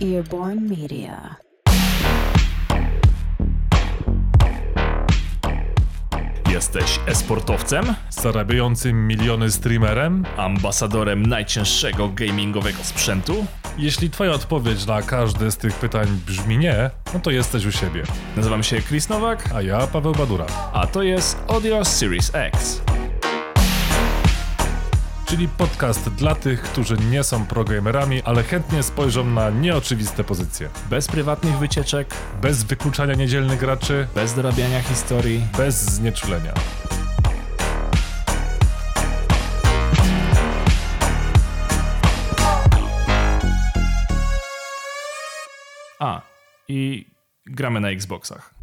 [0.00, 1.36] Earborn Media.
[6.50, 7.94] Jesteś esportowcem?
[8.10, 10.24] Zarabiającym miliony streamerem?
[10.36, 13.46] Ambasadorem najcięższego gamingowego sprzętu?
[13.78, 18.02] Jeśli twoja odpowiedź na każde z tych pytań brzmi nie, no to jesteś u siebie.
[18.36, 20.46] Nazywam się Chris Nowak, A ja Paweł Badura.
[20.72, 22.82] a to jest Audio Series X.
[25.30, 30.68] Czyli podcast dla tych, którzy nie są progamerami, ale chętnie spojrzą na nieoczywiste pozycje.
[30.90, 35.46] Bez prywatnych wycieczek, Bez wykluczania niedzielnych graczy, bez dorabiania historii.
[35.56, 36.54] bez znieczulenia.
[45.98, 46.20] A,
[46.68, 47.06] i
[47.46, 48.59] gramy na Xboxach.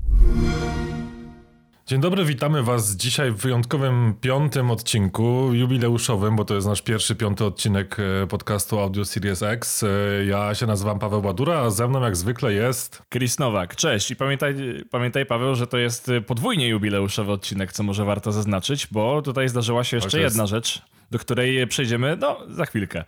[1.88, 7.16] Dzień dobry, witamy Was dzisiaj w wyjątkowym piątym odcinku, jubileuszowym, bo to jest nasz pierwszy
[7.16, 9.84] piąty odcinek e, podcastu Audio Series X.
[9.84, 9.88] E,
[10.26, 14.12] Ja się nazywam Paweł Badura, a ze mną jak zwykle jest Chris Nowak, cześć.
[14.12, 14.56] I pamiętaj,
[14.92, 19.50] pamiętaj Paweł, że to jest y, podwójnie jubileuszowy odcinek, co może warto zaznaczyć, bo tutaj
[19.50, 23.04] zdarzyła się jeszcze jest- jedna rzecz, do której przejdziemy, no, za chwilkę.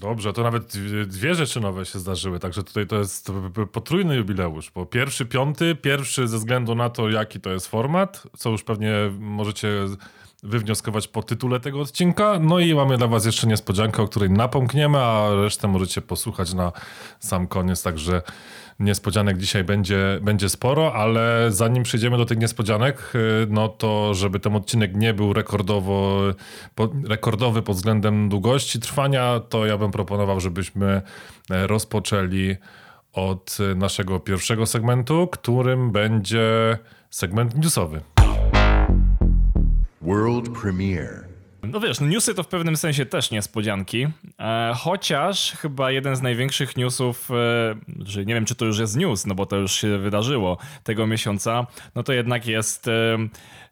[0.00, 3.32] Dobrze, to nawet dwie- rzeczy nowe się zdarzyły, także tutaj to jest
[3.72, 8.50] potrójny jubileusz, bo pierwszy, piąty, pierwszy ze względu na to, jaki to jest format, co
[8.50, 9.68] już pewnie możecie
[10.42, 12.38] wywnioskować po tytule tego odcinka.
[12.40, 16.72] No i mamy dla was jeszcze niespodziankę, o której napomkniemy, a resztę możecie posłuchać na
[17.20, 18.22] sam koniec, także
[18.78, 24.40] niespodzianek dzisiaj będzie, będzie sporo, ale zanim przejdziemy do tych niespodzianek, y, no to żeby
[24.40, 26.22] ten odcinek nie był rekordowo,
[26.74, 31.02] po, rekordowy pod względem długości trwania, to ja bym proponował, żebyśmy
[31.50, 32.56] e, rozpoczęli
[33.12, 36.78] od naszego pierwszego segmentu, którym będzie
[37.10, 38.00] segment newsowy.
[40.02, 41.27] World premiere.
[41.62, 44.06] No wiesz, no newsy to w pewnym sensie też niespodzianki,
[44.40, 47.34] e, chociaż chyba jeden z największych newsów, e,
[48.04, 51.06] że nie wiem czy to już jest news, no bo to już się wydarzyło tego
[51.06, 53.18] miesiąca, no to jednak jest e,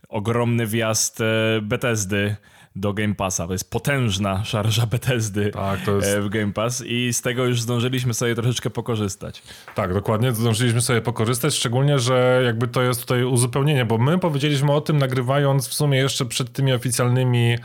[0.09, 1.25] ogromny wjazd e,
[1.62, 2.37] Bethesdy
[2.76, 3.47] do Game Passa.
[3.47, 7.60] To jest potężna szarża Bethesdy Tak, jest- e, w Game Pass i z tego już
[7.60, 9.42] zdążyliśmy sobie troszeczkę pokorzystać.
[9.75, 14.72] Tak, dokładnie, zdążyliśmy sobie pokorzystać, szczególnie, że jakby to jest tutaj uzupełnienie, bo my powiedzieliśmy
[14.72, 17.56] o tym nagrywając w sumie jeszcze przed tymi oficjalnymi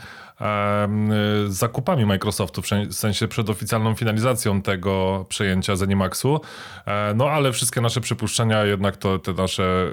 [1.48, 6.40] zakupami Microsoftu, w sen- w sensie przed oficjalną finalizacją tego przejęcia Zenimaxu,
[6.86, 9.92] e, no ale wszystkie nasze przypuszczenia, jednak to te nasze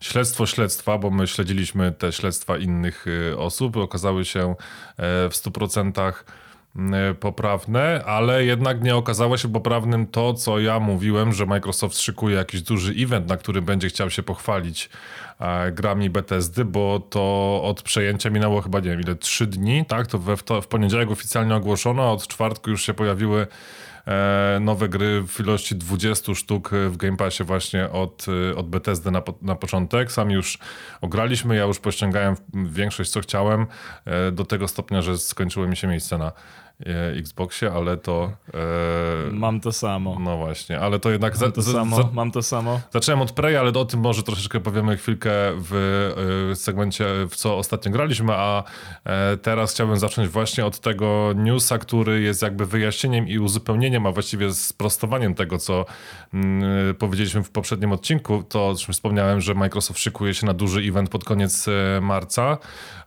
[0.00, 4.54] śledztwo śledztwa, bo my śledziliśmy te śledztwa innych y, osób, okazały się e,
[5.28, 6.43] w 100% y,
[7.20, 12.62] poprawne, ale jednak nie okazało się poprawnym to, co ja mówiłem, że Microsoft szykuje jakiś
[12.62, 14.90] duży event, na którym będzie chciał się pochwalić
[15.40, 20.06] e, grami Bethesdy, bo to od przejęcia minęło chyba, nie wiem, ile, trzy dni, tak?
[20.06, 23.46] To we, w, poniedziałek oficjalnie ogłoszono, a od czwartku już się pojawiły e,
[24.60, 29.22] nowe gry w ilości 20 sztuk w Game Passie właśnie od, e, od Bethesdy na,
[29.42, 30.12] na początek.
[30.12, 30.58] Sami już
[31.00, 33.66] ograliśmy, ja już pościągałem większość co chciałem
[34.04, 36.32] e, do tego stopnia, że skończyło mi się miejsce na e,
[37.18, 38.32] Xboxie, ale to
[39.28, 40.16] e, Mam to samo.
[40.20, 42.80] no właśnie, ale to jednak Mam to za, samo, za, mam to samo.
[42.90, 45.74] Zacząłem od Prey, ale o tym może troszeczkę powiemy chwilkę w
[46.52, 48.62] y, segmencie, w co ostatnio graliśmy, a
[49.04, 54.12] e, teraz chciałbym zacząć właśnie od tego newsa, który jest jakby wyjaśnieniem i uzupełnieniem, a
[54.12, 55.84] właściwie sprostowaniem tego, co
[56.34, 58.42] mm, powiedzieliśmy w poprzednim odcinku.
[58.48, 62.58] To, o czym wspomniałem, że Microsoft szykuje się na duży event pod koniec e, marca.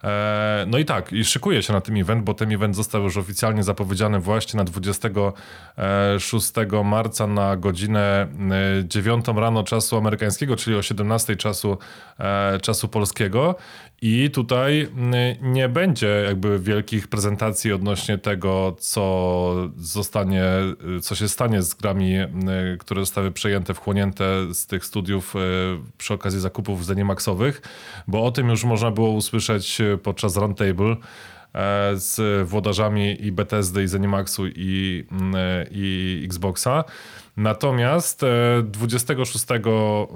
[0.04, 3.18] E, No i tak, i szykuje się na tym event, bo ten event został już
[3.18, 6.54] oficjalnie zapowiedziany właśnie na 26
[6.84, 8.28] marca na godzinę e,
[8.88, 11.78] 9 rano czasu amerykańskiego, czyli o 17 czasu,
[12.20, 13.56] e, czasu polskiego.
[14.02, 20.44] I tutaj m, nie będzie jakby wielkich prezentacji odnośnie tego, co zostanie,
[21.02, 22.16] co się stanie z grami,
[22.80, 25.40] które zostały przejęte, wchłonięte z tych studiów e,
[25.98, 27.62] przy okazji zakupów Zenimaxowych,
[28.08, 30.98] bo o tym już można było usłyszeć e, podczas roundtable e,
[31.96, 36.84] z włodarzami i Bethesdy, i Zenimaxu, i, mm, e, i Xboxa.
[37.38, 39.46] Natomiast e, 26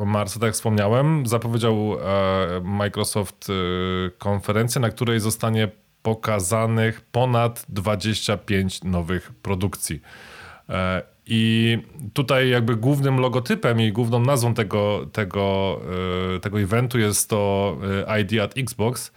[0.06, 3.54] marca, tak jak wspomniałem, zapowiedział e, Microsoft e,
[4.18, 5.68] konferencję, na której zostanie
[6.04, 10.02] pokazanych ponad 25 nowych produkcji.
[10.70, 11.78] E, I
[12.14, 15.80] tutaj jakby głównym logotypem i główną nazwą tego, tego,
[16.36, 17.78] e, tego eventu jest to
[18.08, 19.12] e, ID at Xbox.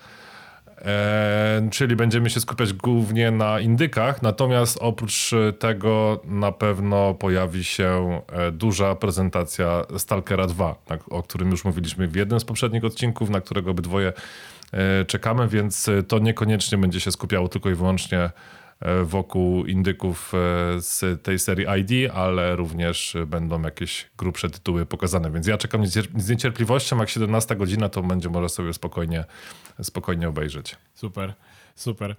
[0.85, 8.21] E, czyli będziemy się skupiać głównie na indykach, natomiast oprócz tego na pewno pojawi się
[8.33, 13.31] e, duża prezentacja Stalkera 2, na, o którym już mówiliśmy w jednym z poprzednich odcinków,
[13.31, 14.13] na którego obydwoje
[14.73, 18.31] e, czekamy, więc to niekoniecznie będzie się skupiało tylko i wyłącznie e,
[19.05, 20.39] wokół indyków e,
[20.81, 26.29] z tej serii ID, ale również będą jakieś grubsze tytuły pokazane, więc ja czekam z
[26.29, 29.25] niecierpliwością, jak 17 godzina, to będzie można sobie spokojnie,
[29.83, 30.77] spokojnie obejrzeć.
[30.95, 31.35] Super,
[31.75, 32.17] super.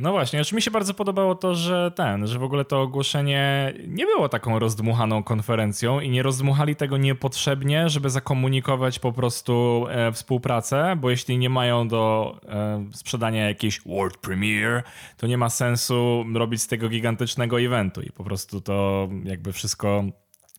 [0.00, 3.72] No właśnie, znaczy mi się bardzo podobało to, że ten, że w ogóle to ogłoszenie
[3.86, 10.12] nie było taką rozdmuchaną konferencją i nie rozdmuchali tego niepotrzebnie, żeby zakomunikować po prostu e,
[10.12, 14.82] współpracę, bo jeśli nie mają do e, sprzedania jakiejś world premiere,
[15.16, 20.04] to nie ma sensu robić z tego gigantycznego eventu i po prostu to jakby wszystko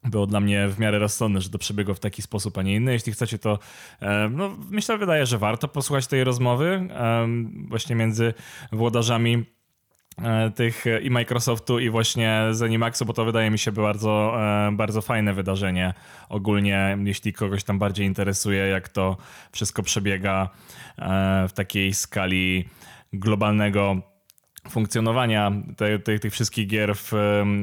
[0.04, 2.94] było dla mnie w miarę rozsądne, że to przebiegło w taki sposób, a nie inny.
[2.94, 3.60] Jeśli chcecie, to
[4.02, 6.88] e, no, myślę, wydaje, że warto posłuchać tej rozmowy
[7.68, 8.34] właśnie między
[8.72, 9.46] włodarzami
[10.24, 14.34] e, tych i Microsoftu i właśnie Zenimaxu, bo to wydaje mi się bardzo,
[14.68, 15.94] e, bardzo fajne wydarzenie
[16.30, 19.18] ogólnie, jeśli kogoś tam bardziej interesuje, jak to
[19.52, 20.50] wszystko przebiega
[21.48, 22.70] w takiej skali
[23.14, 24.11] globalnego
[24.70, 27.12] funkcjonowania te, te, tych wszystkich gier w,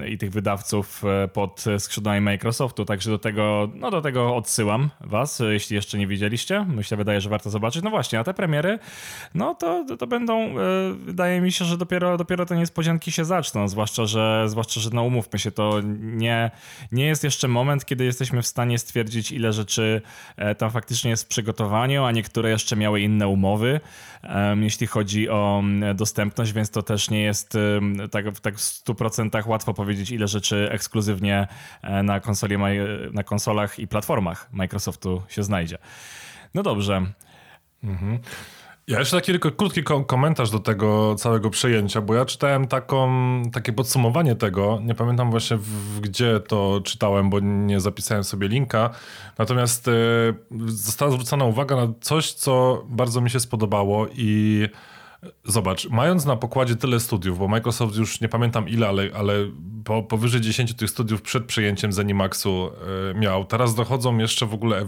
[0.08, 5.42] i tych wydawców e, pod skrzydłami Microsoftu, także do tego, no do tego odsyłam was,
[5.48, 6.66] jeśli jeszcze nie widzieliście.
[6.68, 7.82] Myślę, wydaje, że warto zobaczyć.
[7.82, 8.78] No właśnie, a te premiery,
[9.34, 10.54] no to, to będą, e,
[10.98, 15.02] wydaje mi się, że dopiero, dopiero te niespodzianki się zaczną, zwłaszcza, że, zwłaszcza, że no
[15.02, 16.50] umówmy się, to nie,
[16.92, 20.02] nie jest jeszcze moment, kiedy jesteśmy w stanie stwierdzić, ile rzeczy
[20.36, 23.80] e, tam faktycznie jest w przygotowaniu, a niektóre jeszcze miały inne umowy,
[24.60, 25.62] jeśli chodzi o
[25.94, 27.58] dostępność, więc to też nie jest
[28.11, 31.49] tak, tak w 100% łatwo powiedzieć, ile rzeczy ekskluzywnie
[31.82, 32.56] e, na, konsoli,
[33.12, 35.79] na konsolach i platformach Microsoftu się znajdzie.
[36.55, 37.02] No dobrze.
[37.85, 38.19] Mhm.
[38.87, 43.08] Ja jeszcze taki tylko krótki komentarz do tego całego przejęcia, bo ja czytałem taką,
[43.52, 44.81] takie podsumowanie tego.
[44.82, 48.91] Nie pamiętam właśnie w, gdzie to czytałem, bo nie zapisałem sobie linka.
[49.38, 49.93] Natomiast y,
[50.67, 54.69] została zwrócona uwaga na coś, co bardzo mi się spodobało i
[55.44, 59.35] Zobacz, mając na pokładzie tyle studiów, bo Microsoft już nie pamiętam ile, ale, ale
[59.85, 62.70] po, powyżej 10 tych studiów przed przejęciem Zenimaxu
[63.11, 63.44] y, miał.
[63.44, 64.87] Teraz dochodzą jeszcze w ogóle y,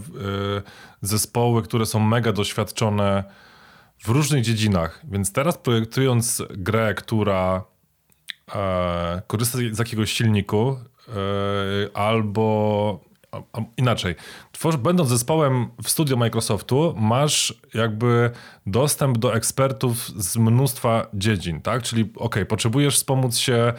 [1.01, 3.23] zespoły, które są mega doświadczone
[4.03, 5.01] w różnych dziedzinach.
[5.11, 7.63] Więc teraz projektując grę, która
[8.47, 8.51] y,
[9.27, 10.79] korzysta z jakiegoś silniku
[11.93, 12.99] albo
[13.77, 14.15] inaczej.
[14.79, 18.31] Będąc zespołem w studio Microsoftu, masz jakby
[18.65, 21.83] dostęp do ekspertów z mnóstwa dziedzin, tak?
[21.83, 23.73] Czyli ok, potrzebujesz wspomóc się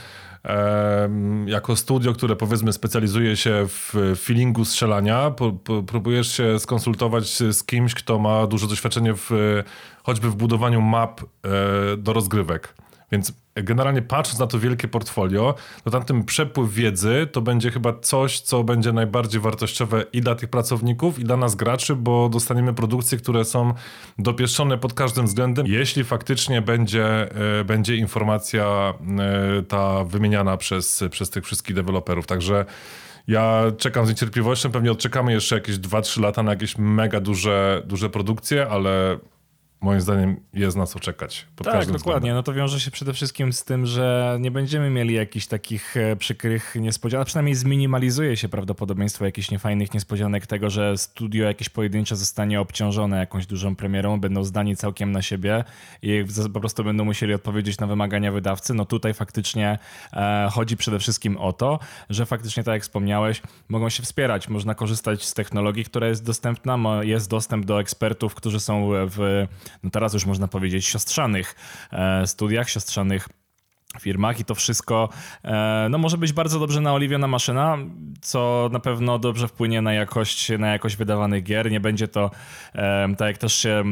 [0.44, 1.10] e,
[1.46, 7.64] jako studio, które powiedzmy specjalizuje się w feelingu strzelania, po, po, próbujesz się skonsultować z
[7.64, 9.30] kimś, kto ma duże doświadczenie w,
[10.02, 11.26] choćby w budowaniu map e,
[11.96, 12.74] do rozgrywek.
[13.12, 15.54] Więc generalnie patrząc na to wielkie portfolio,
[15.84, 20.50] to tamten przepływ wiedzy to będzie chyba coś, co będzie najbardziej wartościowe i dla tych
[20.50, 23.74] pracowników, i dla nas graczy, bo dostaniemy produkcje, które są
[24.18, 31.30] dopieszczone pod każdym względem, jeśli faktycznie będzie, e, będzie informacja e, ta wymieniana przez, przez
[31.30, 32.26] tych wszystkich deweloperów.
[32.26, 32.64] Także
[33.28, 38.10] ja czekam z niecierpliwością, pewnie odczekamy jeszcze jakieś 2-3 lata na jakieś mega duże, duże
[38.10, 39.18] produkcje, ale
[39.82, 41.46] moim zdaniem jest na co czekać.
[41.56, 41.98] tak, dokładnie.
[41.98, 42.34] Względem.
[42.34, 46.16] No to wiąże się przede wszystkim z tym, że nie będziemy mieli jakichś takich e,
[46.16, 52.60] przykrych niespodzianek, przynajmniej zminimalizuje się prawdopodobieństwo jakichś niefajnych niespodzianek tego, że studio jakieś pojedyncze zostanie
[52.60, 55.64] obciążone jakąś dużą premierą, będą zdani całkiem na siebie
[56.02, 58.74] i po prostu będą musieli odpowiedzieć na wymagania wydawcy.
[58.74, 59.78] No tutaj faktycznie
[60.12, 61.78] e, chodzi przede wszystkim o to,
[62.10, 64.48] że faktycznie, tak jak wspomniałeś, mogą się wspierać.
[64.48, 69.46] Można korzystać z technologii, która jest dostępna, jest dostęp do ekspertów, którzy są w
[69.82, 71.54] no teraz już można powiedzieć, siostrzanych
[71.92, 73.28] e, studiach, siostrzanych
[74.00, 75.08] firmach i to wszystko
[75.44, 77.78] e, no, może być bardzo dobrze naoliwiona maszyna,
[78.20, 81.70] co na pewno dobrze wpłynie na jakość, na jakość wydawanych gier.
[81.70, 82.30] Nie będzie to
[82.74, 83.84] e, tak jak też się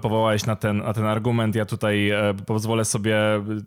[0.00, 1.54] powołałeś na ten, na ten argument.
[1.54, 2.12] Ja tutaj
[2.46, 3.16] pozwolę sobie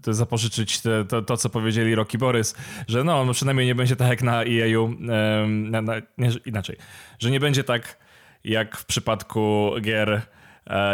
[0.07, 2.55] zapożyczyć te, to, to, co powiedzieli Rocky Borys,
[2.87, 4.95] że no, no przynajmniej nie będzie tak jak na EA-u,
[5.69, 6.77] na, na, nie, inaczej,
[7.19, 7.97] że nie będzie tak
[8.43, 10.21] jak w przypadku gier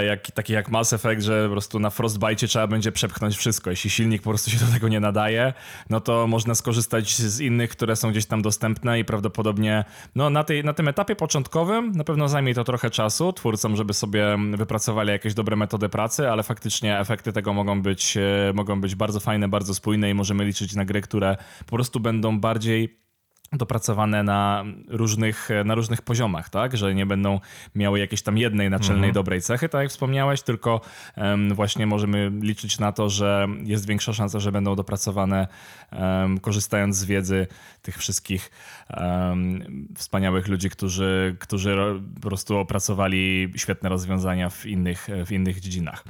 [0.07, 3.69] jak, taki jak Mass Effect, że po prostu na Frostbite trzeba będzie przepchnąć wszystko.
[3.69, 5.53] Jeśli silnik po prostu się do tego nie nadaje,
[5.89, 10.43] no to można skorzystać z innych, które są gdzieś tam dostępne i prawdopodobnie no, na,
[10.43, 15.09] tej, na tym etapie początkowym na pewno zajmie to trochę czasu twórcom, żeby sobie wypracowali
[15.09, 19.47] jakieś dobre metody pracy, ale faktycznie efekty tego mogą być, e, mogą być bardzo fajne,
[19.47, 23.02] bardzo spójne i możemy liczyć na gry, które po prostu będą bardziej
[23.53, 26.77] dopracowane na różnych, na różnych poziomach, tak?
[26.77, 27.39] Że nie będą
[27.75, 29.13] miały jakiejś tam jednej naczelnej mhm.
[29.13, 30.81] dobrej cechy, tak jak wspomniałeś, tylko
[31.17, 35.47] um, właśnie możemy liczyć na to, że jest większa szansa, że będą dopracowane
[35.91, 37.47] um, korzystając z wiedzy
[37.81, 38.51] tych wszystkich
[38.97, 46.03] um, wspaniałych ludzi, którzy, którzy po prostu opracowali świetne rozwiązania w innych, w innych dziedzinach.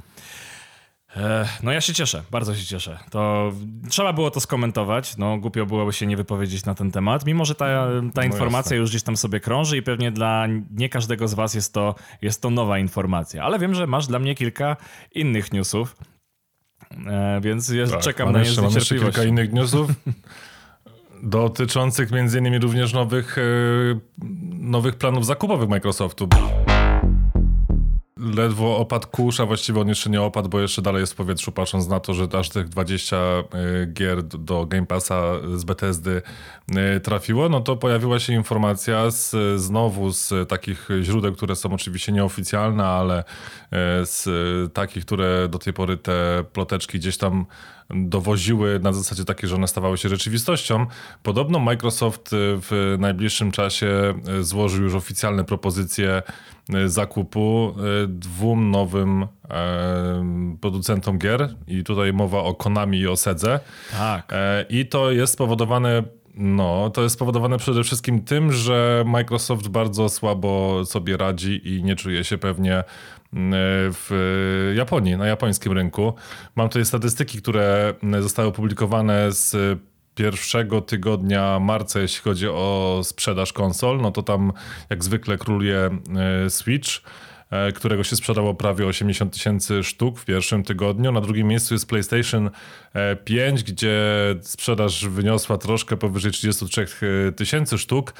[1.62, 2.98] No ja się cieszę, bardzo się cieszę.
[3.10, 3.52] To
[3.88, 7.54] trzeba było to skomentować, no głupio byłoby się nie wypowiedzieć na ten temat, mimo że
[7.54, 11.34] ta, ta no informacja już gdzieś tam sobie krąży i pewnie dla nie każdego z
[11.34, 14.76] was jest to, jest to nowa informacja, ale wiem, że masz dla mnie kilka
[15.12, 15.96] innych newsów,
[17.06, 19.90] e, więc ja tak, czekam na nie jeszcze, jeszcze kilka innych newsów.
[21.22, 23.42] dotyczących między innymi również nowych, e,
[24.60, 26.28] nowych planów zakupowych Microsoftu
[28.24, 31.52] ledwo opadł kurz, a właściwie on jeszcze nie opadł, bo jeszcze dalej jest w powietrzu,
[31.52, 35.22] patrząc na to, że aż tych 20 y, gier do Game Passa
[35.54, 36.22] z Bethesdy
[36.96, 42.12] y, trafiło, no to pojawiła się informacja z, znowu z takich źródeł, które są oczywiście
[42.12, 43.24] nieoficjalne, ale y,
[44.06, 44.24] z
[44.72, 47.46] takich, które do tej pory te ploteczki gdzieś tam
[47.90, 50.86] dowoziły na zasadzie takiej, że one stawały się rzeczywistością.
[51.22, 56.22] Podobno Microsoft w najbliższym czasie złożył już oficjalne propozycje
[56.72, 63.16] E, zakupu e, dwóm nowym e, producentom gier i tutaj mowa o Konami i o
[63.16, 63.60] Sedze.
[63.92, 64.32] Tak.
[64.68, 66.02] I to jest spowodowane
[66.36, 71.96] no, to jest spowodowane przede wszystkim tym, że Microsoft bardzo słabo sobie radzi i nie
[71.96, 72.84] czuje się pewnie
[73.92, 76.14] w Japonii, na japońskim rynku.
[76.56, 79.56] Mam tutaj statystyki, które zostały opublikowane z
[80.14, 84.52] pierwszego tygodnia marca, jeśli chodzi o sprzedaż konsol, no to tam
[84.90, 85.90] jak zwykle króluje
[86.46, 87.00] e, Switch e,
[87.74, 91.12] którego się sprzedało prawie 80 tysięcy sztuk w pierwszym tygodniu.
[91.12, 92.50] Na drugim miejscu jest PlayStation
[93.24, 94.00] 5, e, gdzie
[94.42, 96.86] sprzedaż wyniosła troszkę powyżej 33
[97.36, 98.14] tysięcy sztuk.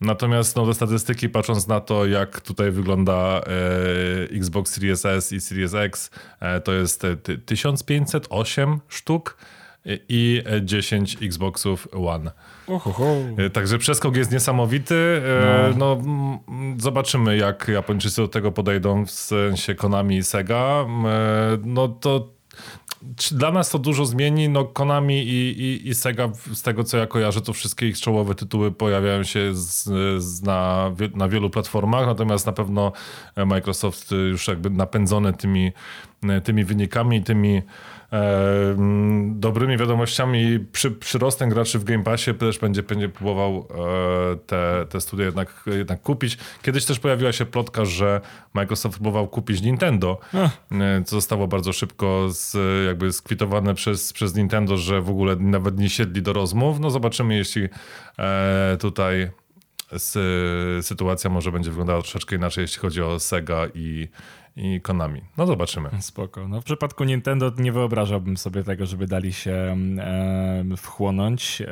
[0.00, 3.40] Natomiast no, te statystyki, patrząc na to, jak tutaj wygląda
[4.32, 7.06] e, Xbox Series S i Series X, e, to jest
[7.46, 9.36] 1508 sztuk
[10.08, 12.30] i 10 Xboxów One.
[12.68, 13.04] Ohoho.
[13.36, 14.94] E, także przeskok jest niesamowity.
[14.94, 15.98] E, no.
[16.04, 16.38] no.
[16.78, 20.86] zobaczymy, jak Japończycy do tego podejdą w sensie Konami i Sega.
[21.04, 22.38] E, no to
[23.32, 24.48] dla nas to dużo zmieni.
[24.48, 28.34] No, Konami i, i, i, Sega, z tego co ja kojarzę, to wszystkie ich czołowe
[28.34, 29.84] tytuły pojawiają się z,
[30.22, 32.92] z na, na wielu platformach, natomiast na pewno
[33.46, 35.72] Microsoft już jakby napędzony tymi,
[36.44, 37.62] tymi wynikami, tymi
[39.30, 43.68] dobrymi wiadomościami przy, przyrostem graczy w Game Passie też będzie, będzie próbował
[44.32, 46.38] e, te, te studia jednak, jednak kupić.
[46.62, 48.20] Kiedyś też pojawiła się plotka, że
[48.54, 50.50] Microsoft próbował kupić Nintendo, Ach.
[50.72, 55.78] E, co zostało bardzo szybko z, jakby skwitowane przez, przez Nintendo, że w ogóle nawet
[55.78, 56.80] nie siedli do rozmów.
[56.80, 57.68] No zobaczymy, jeśli
[58.18, 59.30] e, tutaj
[60.82, 64.08] sytuacja może będzie wyglądała troszeczkę inaczej, jeśli chodzi o Sega i,
[64.58, 65.20] i Konami.
[65.36, 65.90] No zobaczymy.
[66.00, 66.48] Spoko.
[66.48, 71.62] No w przypadku Nintendo nie wyobrażałbym sobie tego, żeby dali się e, wchłonąć.
[71.62, 71.66] E,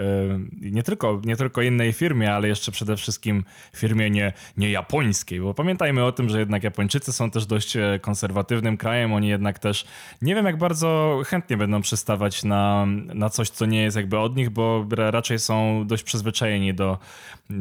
[0.61, 3.45] nie, tylko, nie tylko innej firmie, ale jeszcze przede wszystkim
[3.77, 7.99] firmie nie, nie japońskiej, bo pamiętajmy o tym, że jednak Japończycy są też dość e,
[8.03, 9.13] konserwatywnym krajem.
[9.13, 9.87] Oni jednak też
[10.23, 14.37] nie wiem jak bardzo chętnie będą przystawać na, na coś, co nie jest jakby od
[14.37, 16.99] nich, bo raczej są dość przyzwyczajeni do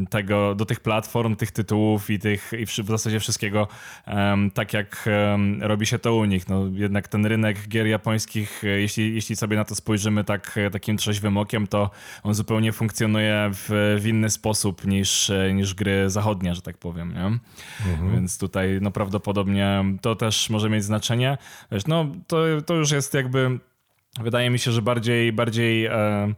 [0.09, 3.67] tego, do tych platform, tych tytułów i tych i w zasadzie wszystkiego
[4.53, 5.09] tak jak
[5.59, 6.49] robi się to u nich.
[6.49, 10.69] No, jednak ten rynek gier japońskich, e, jeśli, jeśli sobie na to spojrzymy tak, e,
[10.69, 11.89] takim trzeźwym okiem, to
[12.23, 17.13] on zupełnie funkcjonuje w, w inny sposób niż, e, niż gry zachodnie, że tak powiem.
[17.13, 17.25] Nie?
[17.91, 18.11] Mhm.
[18.11, 21.37] Więc tutaj no, prawdopodobnie to też może mieć znaczenie.
[21.71, 23.59] Wiesz, no, to, to już jest jakby,
[24.19, 26.33] wydaje mi się, że bardziej, bardziej e,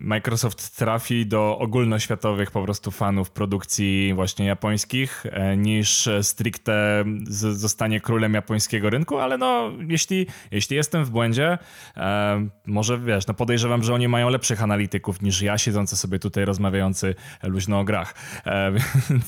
[0.00, 8.34] Microsoft trafi do ogólnoświatowych po prostu fanów produkcji właśnie japońskich, e, niż stricte zostanie królem
[8.34, 11.58] japońskiego rynku, ale no, jeśli, jeśli jestem w błędzie,
[11.96, 16.44] e, może wiesz, no podejrzewam, że oni mają lepszych analityków niż ja, siedzący sobie tutaj
[16.44, 18.14] rozmawiający luźno o grach.
[18.46, 18.72] E,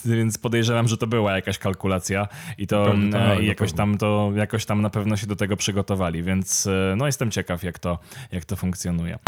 [0.16, 4.64] więc podejrzewam, że to była jakaś kalkulacja i to tak, i jakoś tam to jakoś
[4.64, 7.98] tam na pewno się do tego przygotowali, więc no jestem ciekaw, jak to,
[8.32, 9.18] jak to funkcjonuje.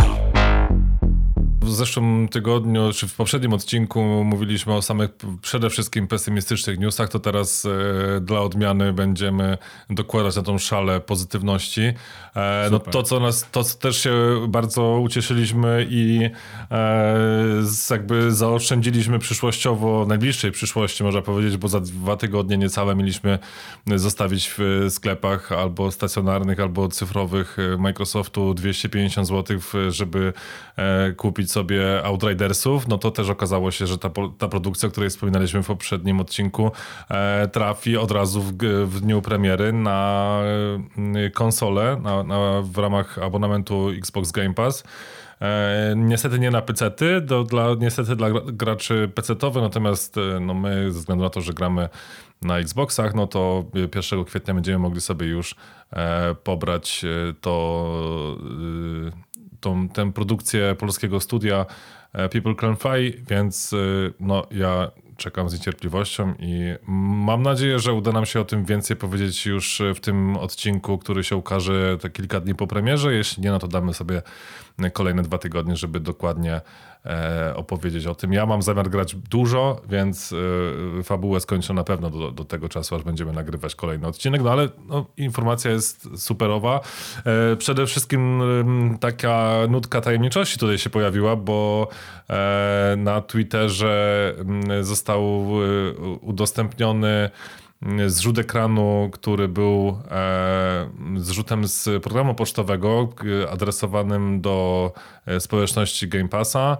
[1.63, 5.11] W zeszłym tygodniu, czy w poprzednim odcinku mówiliśmy o samych
[5.43, 9.59] przede wszystkim pesymistycznych newsach, to teraz e, dla odmiany będziemy
[9.91, 11.93] dokładać na tą szalę pozytywności.
[12.37, 14.13] E, no to, co nas, to co też się
[14.49, 16.31] bardzo ucieszyliśmy i
[16.71, 17.17] e,
[17.91, 23.39] jakby zaoszczędziliśmy przyszłościowo, najbliższej przyszłości można powiedzieć, bo za dwa tygodnie niecałe mieliśmy
[23.87, 29.59] zostawić w sklepach albo stacjonarnych, albo cyfrowych Microsoftu 250 zł,
[29.91, 30.33] żeby
[30.77, 31.13] e,
[31.51, 35.67] sobie Outridersów, no to też okazało się, że ta, ta produkcja, o której wspominaliśmy w
[35.67, 36.71] poprzednim odcinku,
[37.11, 38.53] e, trafi od razu w,
[38.87, 40.41] w dniu premiery na
[41.27, 44.85] e, konsolę na, na, w ramach abonamentu Xbox Game Pass.
[45.41, 50.93] E, niestety nie na pecety, do, dla, niestety dla graczy pecetowych, natomiast e, no my
[50.93, 51.89] ze względu na to, że gramy
[52.43, 53.65] na Xboxach, no to
[53.95, 55.55] 1 kwietnia będziemy mogli sobie już
[55.93, 58.37] e, pobrać e, to,
[59.09, 59.30] e,
[59.61, 61.67] tą, tę produkcję polskiego studia
[62.13, 63.75] e, People Can Fly, więc
[64.21, 64.91] no ja
[65.21, 66.75] czekam z niecierpliwością i
[67.25, 71.25] mam nadzieję, że uda nam się o tym więcej powiedzieć już w tym odcinku, który
[71.25, 73.15] się ukaże te kilka dni po premierze.
[73.15, 74.23] Jeśli nie, no to damy sobie
[74.91, 76.61] kolejne dwa tygodnie, żeby dokładnie
[77.07, 78.33] e, opowiedzieć o tym.
[78.33, 80.35] Ja mam zamiar grać dużo, więc
[80.99, 84.53] e, fabułę skończę na pewno do, do, tego czasu, aż będziemy nagrywać kolejny odcinek, no
[84.53, 86.81] ale no, informacja jest superowa.
[87.25, 88.43] E, przede wszystkim
[89.01, 91.89] taka nutka tajemniczości tutaj się pojawiła, bo
[92.31, 94.35] e, na Twitterze
[94.81, 97.31] został e, udostępniony
[98.07, 103.09] zrzut ekranu, który był e, zrzutem z programu pocztowego
[103.43, 104.93] e, adresowanym do
[105.27, 106.77] e, społeczności Game Passa,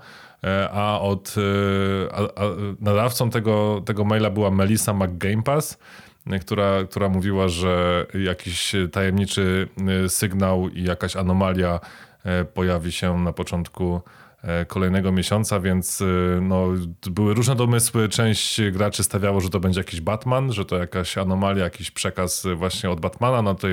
[0.73, 1.35] a od
[2.13, 2.45] a, a
[2.81, 5.79] nadawcą tego, tego maila była Melissa McGamepass,
[6.41, 9.69] która, która mówiła, że jakiś tajemniczy
[10.09, 11.81] sygnał i jakaś anomalia
[12.55, 14.01] pojawi się na początku
[14.69, 16.67] kolejnego miesiąca, więc e, no,
[17.11, 18.09] były różne domysły.
[18.09, 22.91] Część graczy stawiało, że to będzie jakiś Batman, że to jakaś anomalia, jakiś przekaz właśnie
[22.91, 23.43] od Batmana.
[23.43, 23.69] No to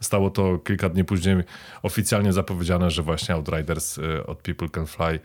[0.00, 1.36] stało to kilka dni później
[1.82, 5.20] oficjalnie zapowiedziane, że właśnie Outriders e, od People Can Fly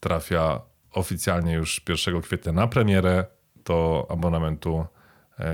[0.00, 0.60] trafia
[0.92, 3.24] oficjalnie już 1 kwietnia na premierę
[3.64, 4.86] do abonamentu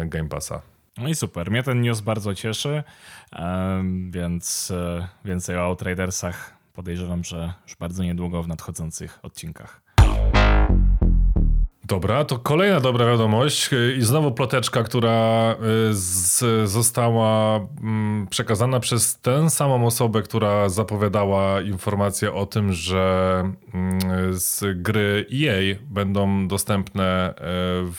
[0.07, 0.63] Game Passa.
[0.99, 1.51] No i super.
[1.51, 2.83] Mnie ten news bardzo cieszy,
[4.11, 4.73] więc
[5.25, 9.86] więcej o Outridersach podejrzewam, że już bardzo niedługo w nadchodzących odcinkach.
[11.89, 15.53] Dobra, to kolejna dobra wiadomość i znowu ploteczka, która
[15.91, 23.43] y, z, została mm, przekazana przez tę samą osobę, która zapowiadała informację o tym, że
[23.75, 24.01] mm,
[24.35, 27.35] z gry EA będą dostępne y,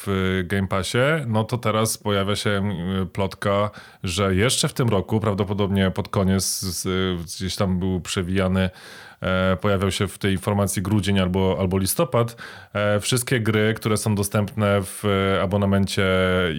[0.05, 0.97] w Game Passie.
[1.27, 2.71] No to teraz pojawia się
[3.03, 3.69] y, plotka,
[4.03, 6.65] że jeszcze w tym roku, prawdopodobnie pod koniec,
[7.25, 8.71] gdzieś tam był przewijany E,
[9.61, 12.35] pojawiał się w tej informacji grudzień albo, albo listopad.
[12.73, 15.03] E, wszystkie gry, które są dostępne w
[15.43, 16.05] abonamencie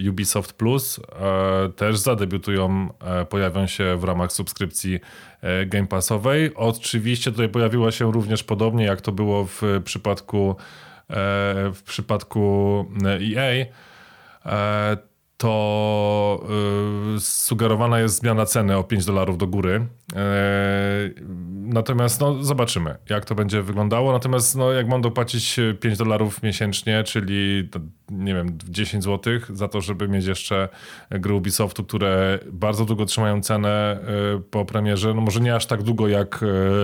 [0.09, 2.89] Ubisoft Plus e, też zadebiutują,
[3.29, 4.99] pojawią się w ramach subskrypcji
[5.67, 6.55] Game Passowej.
[6.55, 10.55] Oczywiście tutaj pojawiła się również podobnie jak to było w przypadku
[11.73, 12.85] w przypadku
[13.35, 13.65] EA
[15.39, 16.45] to
[17.19, 19.87] sugerowana jest zmiana ceny o 5 dolarów do góry.
[20.15, 21.09] E,
[21.61, 24.11] natomiast no, zobaczymy, jak to będzie wyglądało.
[24.11, 27.69] Natomiast no, jak mam dopłacić 5 dolarów miesięcznie, czyli
[28.11, 30.69] nie wiem, 10 zł za to, żeby mieć jeszcze
[31.11, 33.97] gry Ubisoftu, które bardzo długo trzymają cenę e,
[34.51, 35.13] po premierze.
[35.13, 36.39] No może nie aż tak długo jak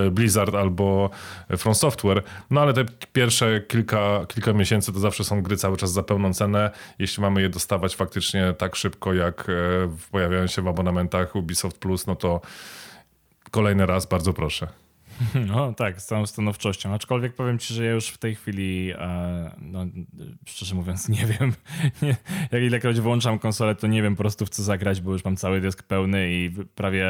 [0.08, 1.10] e, Blizzard albo
[1.58, 5.92] From Software, no ale te pierwsze kilka, kilka miesięcy to zawsze są gry cały czas
[5.92, 9.48] za pełną cenę, jeśli mamy je dostawać faktycznie tak szybko, jak
[10.12, 12.42] pojawiają się w abonamentach Ubisoft Plus, no to
[13.56, 14.68] kolejny raz, bardzo proszę.
[15.48, 16.94] No tak, z całą stanowczością.
[16.94, 19.86] Aczkolwiek powiem ci, że ja już w tej chwili, e, no,
[20.46, 21.54] szczerze mówiąc, nie wiem.
[22.02, 22.16] Nie,
[22.52, 25.36] jak ilekroć włączam konsolę, to nie wiem po prostu w co zagrać, bo już mam
[25.36, 27.08] cały dysk pełny i prawie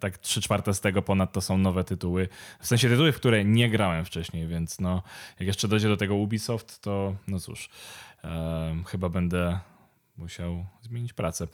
[0.00, 2.28] tak 3 czwarte z tego ponad to są nowe tytuły.
[2.60, 5.02] W sensie tytuły, w które nie grałem wcześniej, więc no,
[5.40, 7.68] jak jeszcze dojdzie do tego Ubisoft, to no cóż,
[8.24, 9.60] e, chyba będę
[10.20, 11.46] musiał zmienić pracę.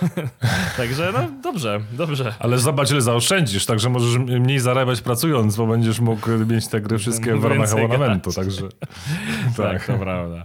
[0.76, 2.34] także no dobrze, dobrze.
[2.38, 6.98] Ale zobacz ile zaoszczędzisz, także możesz mniej zarabiać pracując, bo będziesz mógł mieć te gry
[6.98, 8.68] wszystkie w ramach abonamentu, także...
[9.56, 9.56] tak.
[9.56, 10.44] tak, to prawda.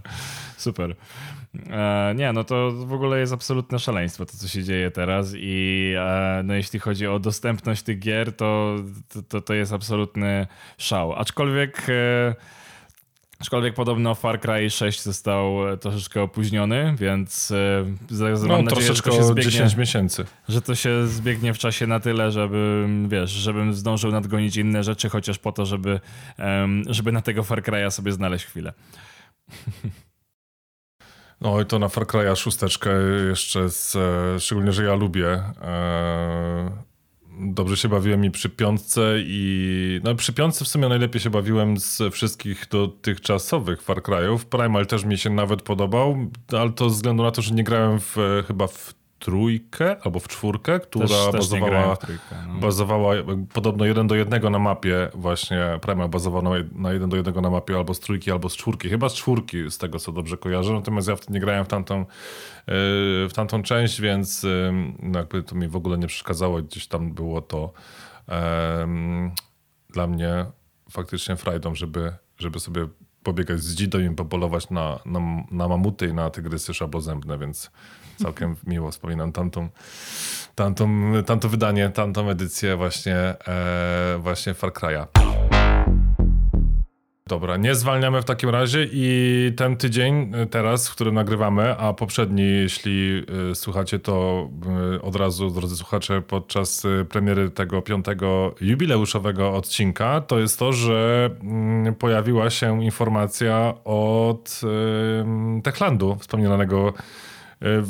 [0.56, 0.96] Super.
[1.70, 5.92] E, nie, no to w ogóle jest absolutne szaleństwo to, co się dzieje teraz i
[5.98, 8.76] e, no jeśli chodzi o dostępność tych gier, to,
[9.28, 10.46] to, to jest absolutny
[10.78, 11.12] szał.
[11.12, 11.86] Aczkolwiek...
[11.88, 12.34] E,
[13.38, 19.02] Aczkolwiek podobno Far Cry 6 został e, troszeczkę opóźniony, więc e, no, mam nadzieję, że
[19.02, 20.24] to się zbiegnie, 10 miesięcy.
[20.48, 25.08] Że to się zbiegnie w czasie na tyle, żeby wiesz, żebym zdążył nadgonić inne rzeczy,
[25.08, 26.00] chociaż po to, żeby,
[26.86, 28.72] żeby na tego Far Cry'a sobie znaleźć chwilę.
[31.40, 32.90] No i to na Far Cry'a szósteczkę
[33.28, 35.42] jeszcze, z, e, szczególnie, że ja lubię
[37.40, 41.80] dobrze się bawiłem i przy piątce i no przy piątce w sumie najlepiej się bawiłem
[41.80, 44.44] z wszystkich dotychczasowych Far Cry'ów.
[44.44, 46.16] Primal też mi się nawet podobał,
[46.52, 50.28] ale to ze względu na to, że nie grałem w, chyba w trójkę albo w
[50.28, 52.54] czwórkę, która też, bazowała, też trójkę, no.
[52.54, 53.14] bazowała
[53.52, 57.50] podobno jeden do jednego na mapie, właśnie Primal bazował na, na jeden do jednego na
[57.50, 60.72] mapie albo z trójki, albo z czwórki, chyba z czwórki z tego co dobrze kojarzę,
[60.72, 62.04] natomiast ja wtedy nie grałem w tamtą, yy,
[63.28, 67.12] w tamtą część, więc yy, no jakby to mi w ogóle nie przeszkadzało, gdzieś tam
[67.12, 67.72] było to
[68.28, 68.34] yy,
[69.90, 70.46] dla mnie
[70.90, 72.88] faktycznie frajdą, żeby, żeby sobie
[73.22, 77.70] pobiegać z dzidą i popolować na, na, na mamuty i na tygrysy szablozębne, więc
[78.16, 79.68] całkiem miło wspominam tamtą,
[80.54, 85.06] tamtą, tamto wydanie, tamtą edycję właśnie, e, właśnie Far Cry'a.
[87.28, 91.92] Dobra, nie zwalniamy w takim razie i ten tydzień y, teraz, w którym nagrywamy, a
[91.92, 94.48] poprzedni, jeśli y, słuchacie to
[94.94, 101.30] y, od razu, drodzy słuchacze, podczas premiery tego piątego jubileuszowego odcinka, to jest to, że
[101.40, 104.60] mm, pojawiła się informacja od
[105.62, 106.92] Techlandu, wspomnianego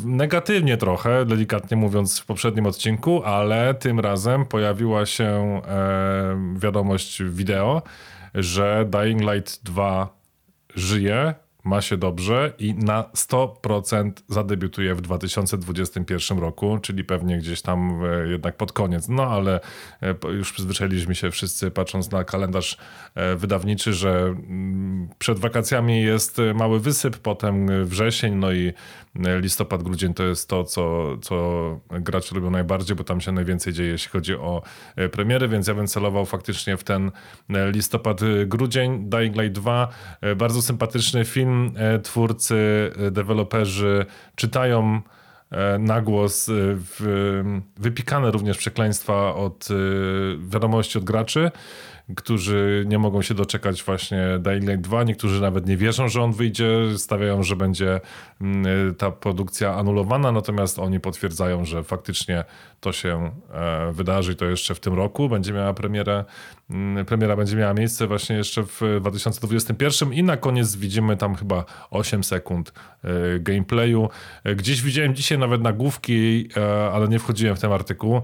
[0.04, 7.82] Negatywnie trochę, delikatnie mówiąc w poprzednim odcinku, ale tym razem pojawiła się e, wiadomość wideo,
[8.34, 10.16] że Dying Light 2
[10.74, 11.34] żyje,
[11.66, 18.28] ma się dobrze i na 100% zadebiutuje w 2021 roku, czyli pewnie gdzieś tam e,
[18.28, 19.08] jednak pod koniec.
[19.08, 19.60] No ale
[20.02, 22.76] e, już przyzwyczailiśmy się wszyscy, patrząc na kalendarz
[23.14, 28.72] e, wydawniczy, że mm, przed wakacjami jest mały wysyp, potem wrzesień, no i
[29.40, 33.90] listopad, grudzień to jest to, co, co gracze lubią najbardziej, bo tam się najwięcej dzieje,
[33.90, 34.62] jeśli chodzi o
[35.12, 37.10] premiery, więc ja bym celował faktycznie w ten
[37.48, 39.10] listopad, grudzień.
[39.10, 39.88] Dying Light 2,
[40.36, 45.00] bardzo sympatyczny film, E, twórcy, e, deweloperzy czytają
[45.50, 46.50] e, na głos
[47.76, 49.68] wypikane również przekleństwa od
[50.38, 51.50] wiadomości od graczy
[52.14, 55.04] którzy nie mogą się doczekać właśnie Dying Light 2.
[55.04, 58.00] Niektórzy nawet nie wierzą, że on wyjdzie, stawiają, że będzie
[58.40, 62.44] mm, ta produkcja anulowana, natomiast oni potwierdzają, że faktycznie
[62.80, 65.28] to się e, wydarzy i to jeszcze w tym roku.
[65.28, 66.24] Będzie miała premierę,
[66.70, 71.64] mm, premiera będzie miała miejsce właśnie jeszcze w 2021 i na koniec widzimy tam chyba
[71.90, 72.72] 8 sekund
[73.04, 74.08] e, gameplayu.
[74.44, 76.48] E, gdzieś widziałem dzisiaj nawet nagłówki,
[76.92, 78.20] ale nie wchodziłem w ten artykuł.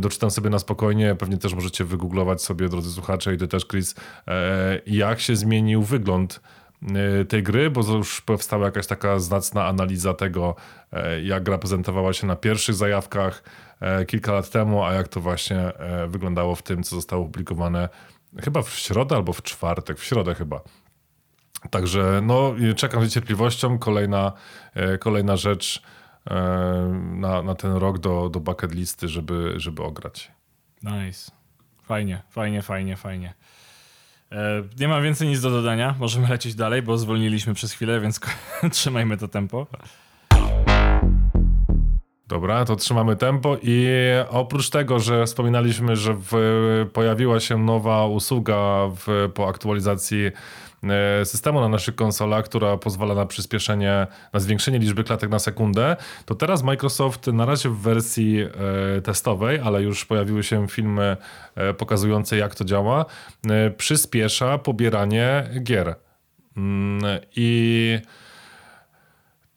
[0.00, 3.94] Doczytam sobie na spokojnie, pewnie też możecie wygooglować sobie, drodzy słuchacze, i ty też, Chris,
[4.86, 6.40] jak się zmienił wygląd
[7.28, 10.54] tej gry, bo już powstała jakaś taka znacna analiza tego,
[11.22, 13.42] jak gra prezentowała się na pierwszych zajawkach,
[14.06, 17.88] kilka lat temu, a jak to właśnie e, wyglądało w tym, co zostało opublikowane
[18.40, 20.60] chyba w środę albo w czwartek, w środę chyba.
[21.70, 23.78] Także no, czekam z niecierpliwością.
[23.78, 24.32] Kolejna,
[24.74, 25.82] e, kolejna rzecz
[27.14, 30.32] na, na ten rok do, do bucket listy, żeby, żeby ograć.
[30.82, 31.32] Nice.
[31.82, 33.34] Fajnie, fajnie, fajnie, fajnie.
[34.78, 35.94] Nie mam więcej nic do dodania.
[35.98, 38.20] Możemy lecieć dalej, bo zwolniliśmy przez chwilę, więc
[38.72, 39.66] trzymajmy to tempo.
[42.28, 43.88] Dobra, to trzymamy tempo i
[44.30, 46.32] oprócz tego, że wspominaliśmy, że w,
[46.92, 50.30] pojawiła się nowa usługa w, po aktualizacji
[50.82, 55.96] e, systemu na naszych konsolach, która pozwala na przyspieszenie, na zwiększenie liczby klatek na sekundę,
[56.24, 61.16] to teraz Microsoft na razie w wersji e, testowej, ale już pojawiły się filmy
[61.54, 63.04] e, pokazujące jak to działa,
[63.76, 65.94] przyspiesza pobieranie gier.
[66.56, 67.00] Mm,
[67.36, 67.98] I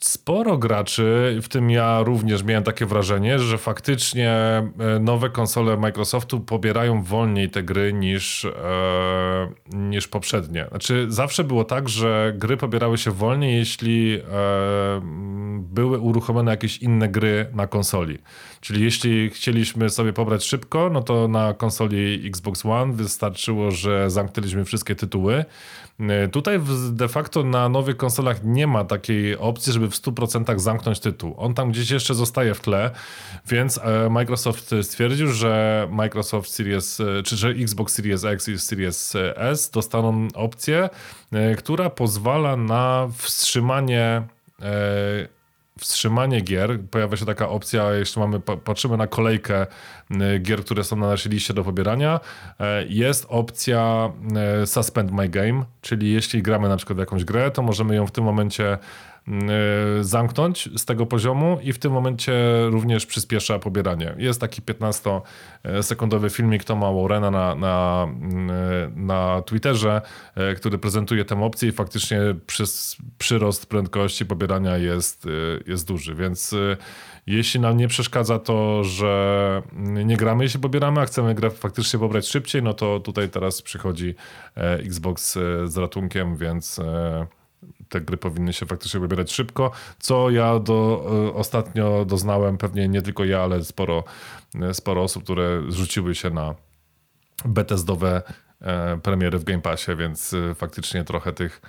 [0.04, 6.40] sporo graczy, w tym ja również miałem takie wrażenie, że faktycznie e, nowe konsole Microsoftu
[6.40, 8.52] pobierają wolniej te gry niż, e,
[9.74, 10.66] niż poprzednie.
[10.70, 14.22] Znaczy, zawsze było tak, że gry pobierały się wolniej, jeśli e,
[15.60, 18.20] były uruchomione jakieś inne gry na konsoli.
[18.62, 24.65] Czyli jeśli chcieliśmy sobie pobrać szybko, no to na konsoli Xbox One wystarczyło, że zamknęliśmy
[24.65, 25.45] wszystkie tytuły.
[26.00, 26.60] E, tutaj
[26.91, 31.34] de facto na nowych konsolach nie ma takiej opcji, żeby w 100% zamknąć tytuł.
[31.38, 32.91] On tam gdzieś jeszcze zostaje w tle,
[33.47, 39.13] więc e, Microsoft stwierdził, że Microsoft Series, e, czy że Xbox Series X i Series
[39.36, 40.89] S dostaną opcję,
[41.58, 44.21] która pozwala na wstrzymanie
[45.82, 46.80] wstrzymanie gier.
[46.91, 49.67] Pojawia się taka opcja, jeśli mamy, patrzymy na kolejkę
[50.12, 52.20] y, gier, które są na naszej liście do pobierania,
[52.60, 54.12] e, jest opcja
[54.62, 58.12] e, Suspend My Game, czyli jeśli gramy na przykład jakąś grę, to możemy ją w
[58.12, 58.78] tym momencie
[60.02, 62.34] zamknąć z tego poziomu i w tym momencie
[62.70, 64.16] również przyspiesza pobieranie.
[64.18, 68.08] Jest taki 15-sekundowy filmik Toma Warrena na, na,
[68.88, 70.02] y, na Twitterze,
[70.52, 75.28] y, który prezentuje tę opcję i faktycznie przez przyrost prędkości pobierania jest,
[75.68, 76.56] jest duży, więc
[77.28, 79.62] jeśli nam nie przeszkadza to, że
[80.06, 84.16] nie gramy, jeśli pobieramy, a chcemy grę faktycznie pobrać szybciej, no to tutaj teraz przychodzi
[84.56, 85.34] Xbox
[85.66, 86.80] z ratunkiem, więc
[87.92, 93.02] te gry powinny się faktycznie wybierać szybko, co ja do, e, ostatnio doznałem, pewnie nie
[93.02, 94.04] tylko ja, ale sporo,
[94.62, 96.56] e, sporo osób, które rzuciły się na
[97.46, 98.22] betezdowe
[98.62, 101.62] e, premiery w Game Passie, więc faktycznie trochę tych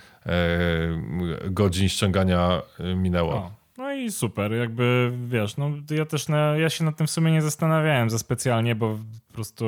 [1.51, 2.61] godzin ściągania
[2.95, 3.33] minęło.
[3.33, 3.51] O.
[3.77, 7.31] No i super, jakby wiesz, no ja też na, ja się nad tym w sumie
[7.31, 8.99] nie zastanawiałem za specjalnie, bo
[9.33, 9.65] po prostu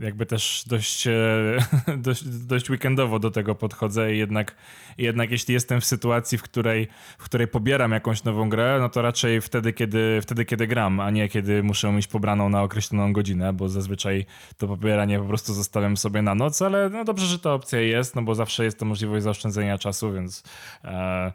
[0.00, 1.08] jakby też dość,
[2.06, 4.54] dość, dość weekendowo do tego podchodzę i jednak,
[4.98, 6.88] jednak jeśli jestem w sytuacji, w której,
[7.18, 11.10] w której pobieram jakąś nową grę, no to raczej wtedy kiedy, wtedy, kiedy gram, a
[11.10, 14.26] nie kiedy muszę mieć pobraną na określoną godzinę, bo zazwyczaj
[14.58, 18.16] to pobieranie po prostu zostawiam sobie na noc, ale no dobrze, że ta opcja jest,
[18.16, 20.42] no bo zawsze jest to możliwość zaoszczędzenia czasu, więc
[20.84, 21.32] e,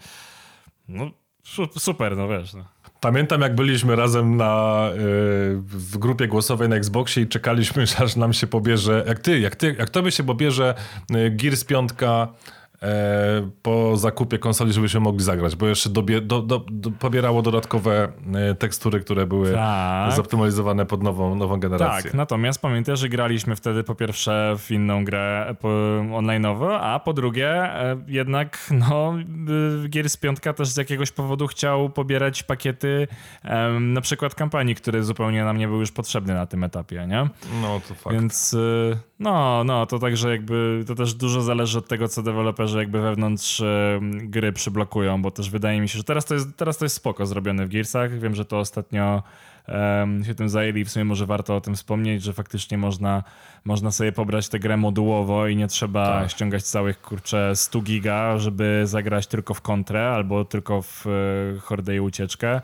[0.88, 1.12] no
[1.78, 2.54] super, no wiesz.
[2.54, 2.79] No.
[3.02, 4.98] Pamiętam, jak byliśmy razem na, y,
[5.58, 9.76] w grupie głosowej na Xboxie i czekaliśmy, aż nam się pobierze, jak ty, jak ty,
[9.80, 10.76] jak tobie się pobierze
[11.16, 12.28] y, Gears 5 E,
[13.62, 18.56] po zakupie konsoli, żebyśmy mogli zagrać, bo jeszcze dobie, do, do, do, pobierało dodatkowe e,
[18.56, 20.14] tekstury, które były tak.
[20.14, 22.04] zoptymalizowane pod nową, nową generację.
[22.04, 25.56] Tak, natomiast pamiętaj, że graliśmy wtedy po pierwsze w inną grę
[26.12, 29.14] online'ową, a po drugie e, jednak no,
[29.90, 33.08] Gears 5 też z jakiegoś powodu chciał pobierać pakiety
[33.80, 37.30] na przykład kampanii, które zupełnie nam nie były już potrzebne na tym etapie, nie?
[37.62, 38.16] No, to fakt.
[38.16, 38.56] Więc
[39.20, 43.64] no, no, to także jakby to też dużo zależy od tego, co deweloperzy jakby wewnątrz
[44.12, 47.26] gry przyblokują, bo też wydaje mi się, że teraz to jest, teraz to jest spoko
[47.26, 48.20] zrobione w Gearsach.
[48.20, 49.24] Wiem, że to ostatnio
[49.68, 53.24] um, się tym zajęli i w sumie może warto o tym wspomnieć, że faktycznie można,
[53.66, 56.32] można sobie pobrać tę grę modułowo i nie trzeba tak.
[56.32, 61.96] ściągać całych, kurczę, 100 giga, żeby zagrać tylko w kontrę albo tylko w e, hordę
[61.96, 62.62] i ucieczkę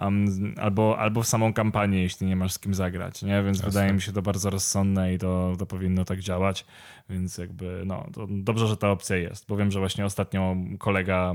[0.00, 3.42] um, albo, albo w samą kampanię, jeśli nie masz z kim zagrać, nie?
[3.42, 3.70] Więc Jasne.
[3.70, 6.66] wydaje mi się to bardzo rozsądne i to, to powinno tak działać,
[7.10, 11.34] więc jakby no, dobrze, że ta opcja jest, bo wiem, że właśnie ostatnio kolega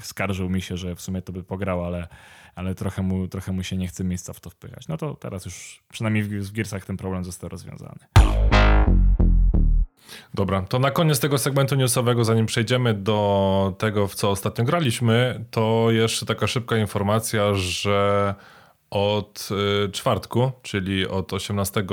[0.00, 2.08] skarżył mi się, że w sumie to by pograł, ale,
[2.54, 4.88] ale trochę, mu, trochę mu się nie chce miejsca w to wpychać.
[4.88, 7.98] No to teraz już przynajmniej w, w Gearsach ten problem został rozwiązany.
[10.34, 15.44] Dobra, to na koniec tego segmentu newsowego, zanim przejdziemy do tego, w co ostatnio graliśmy,
[15.50, 18.34] to jeszcze taka szybka informacja, że
[18.90, 19.48] od
[19.86, 21.84] y, czwartku, czyli od 18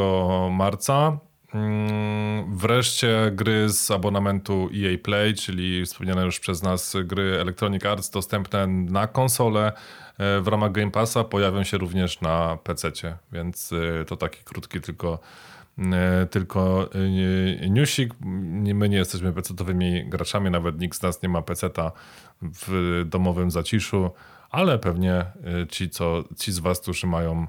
[0.52, 1.18] marca,
[1.54, 8.10] mm, wreszcie gry z abonamentu EA Play, czyli wspomniane już przez nas gry Electronic Arts
[8.10, 12.92] dostępne na konsole y, w ramach Game Passa pojawią się również na PC,
[13.32, 15.20] więc y, to taki krótki tylko
[16.32, 16.90] tylko
[17.62, 18.14] e, newsik.
[18.74, 21.92] My nie jesteśmy pecetowymi graczami, nawet nikt z nas nie ma peceta
[22.42, 24.12] w domowym zaciszu,
[24.50, 25.26] ale pewnie e,
[25.70, 27.48] ci, co, ci z was, którzy mają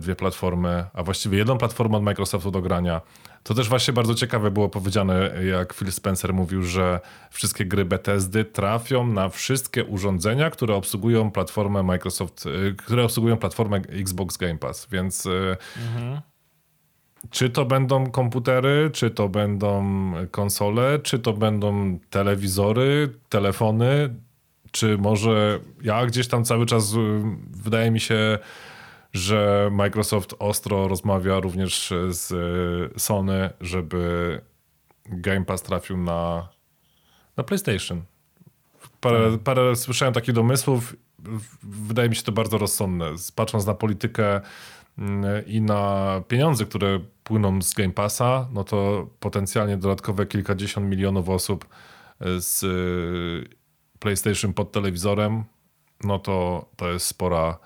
[0.00, 3.00] dwie platformy, a właściwie jedną platformę od Microsoftu do grania.
[3.42, 8.44] To też właśnie bardzo ciekawe było powiedziane, jak Phil Spencer mówił, że wszystkie gry Bethesdy
[8.44, 12.44] trafią na wszystkie urządzenia, które obsługują platformę Microsoft,
[12.76, 15.26] które obsługują platformę Xbox Game Pass, więc
[15.76, 16.20] mhm.
[17.30, 19.82] Czy to będą komputery, czy to będą
[20.30, 24.14] konsole, czy to będą telewizory, telefony,
[24.70, 26.96] czy może ja gdzieś tam cały czas y,
[27.50, 28.38] wydaje mi się,
[29.12, 32.32] że Microsoft ostro rozmawia również z
[32.96, 34.40] y, Sony, żeby
[35.06, 36.48] Game Pass trafił na,
[37.36, 38.02] na PlayStation.
[39.00, 39.38] Parę, hmm.
[39.38, 40.96] parę słyszałem takich domysłów.
[41.62, 43.06] Wydaje mi się to bardzo rozsądne.
[43.34, 44.40] Patrząc na politykę
[45.46, 51.66] i na pieniądze, które płyną z Game Passa, no to potencjalnie dodatkowe kilkadziesiąt milionów osób
[52.38, 53.56] z y,
[53.98, 55.44] PlayStation pod telewizorem,
[56.04, 57.58] no to to jest spora,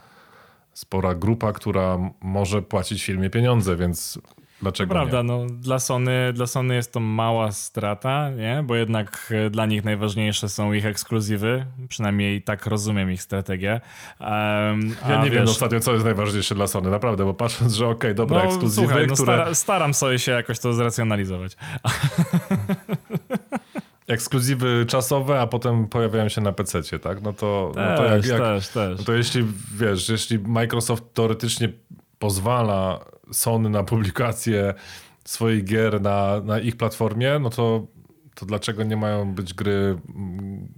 [0.74, 4.18] spora grupa, która może płacić firmie pieniądze, więc
[4.62, 5.28] Dlaczego Prawda, nie?
[5.28, 8.62] no dla Sony, dla Sony jest to mała strata, nie?
[8.66, 13.80] bo jednak e, dla nich najważniejsze są ich ekskluzywy, przynajmniej tak rozumiem ich strategię.
[14.20, 14.30] Um,
[15.08, 17.96] ja nie wiesz, wiem ostatnio, co jest najważniejsze dla Sony, naprawdę, bo patrząc, że okej,
[17.96, 19.34] okay, dobra, no, ekskluzywy, słuchaj, no, które...
[19.34, 21.56] Stara, staram sobie się jakoś to zracjonalizować.
[24.06, 27.22] ekskluzywy czasowe, a potem pojawiają się na PC, tak?
[27.22, 28.98] No to, też, no to jak, jak, też, też.
[28.98, 31.68] No to jeśli, wiesz, jeśli Microsoft teoretycznie
[32.18, 34.74] pozwala Sony na publikację
[35.24, 37.86] swoich gier na, na ich platformie, no to,
[38.34, 39.98] to dlaczego nie mają być gry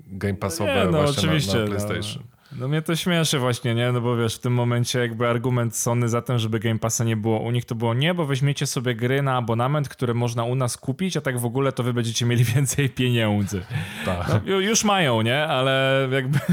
[0.06, 1.66] Game Passowe no nie, no, właśnie na, na no.
[1.66, 2.33] PlayStation?
[2.58, 2.64] No.
[2.64, 3.92] No mnie to śmieszy właśnie, nie?
[3.92, 7.16] No bo wiesz, w tym momencie jakby argument Sony za tym, żeby Game Passa nie
[7.16, 10.54] było u nich, to było nie, bo weźmiecie sobie gry na abonament, które można u
[10.54, 13.62] nas kupić, a tak w ogóle to wy będziecie mieli więcej pieniędzy.
[14.04, 14.42] Tak.
[14.46, 15.46] No, już mają, nie?
[15.46, 16.38] Ale jakby...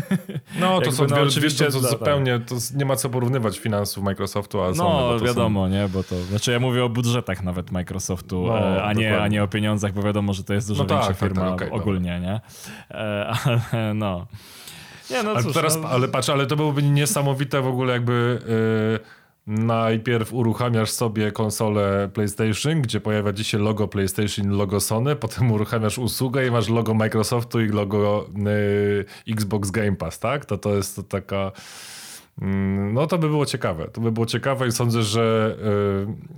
[0.59, 3.59] No to jakby, są no, dwie, oczywiście to, to zupełnie, to nie ma co porównywać
[3.59, 5.19] finansów Microsoftu, a Sony.
[5.19, 5.71] No wiadomo, są...
[5.71, 5.87] nie?
[5.87, 9.43] Bo to, znaczy ja mówię o budżetach nawet Microsoftu, no, e, a, nie, a nie
[9.43, 11.71] o pieniądzach, bo wiadomo, że to jest dużo no większa tak, tak firma tak, okay,
[11.71, 12.41] ogólnie, nie?
[12.91, 14.27] E, ale no...
[15.11, 15.89] Nie, no cóż, teraz, no...
[15.89, 18.41] Ale patrz, ale to byłoby niesamowite w ogóle jakby...
[18.47, 25.51] Yy, najpierw uruchamiasz sobie konsolę PlayStation, gdzie pojawia ci się logo PlayStation, logo Sony, potem
[25.51, 30.45] uruchamiasz usługę i masz logo Microsoftu i logo yy, Xbox Game Pass, tak?
[30.45, 31.51] To to jest to taka
[32.41, 33.87] Mm, no to by było ciekawe.
[33.87, 35.57] To by było ciekawe i sądzę, że,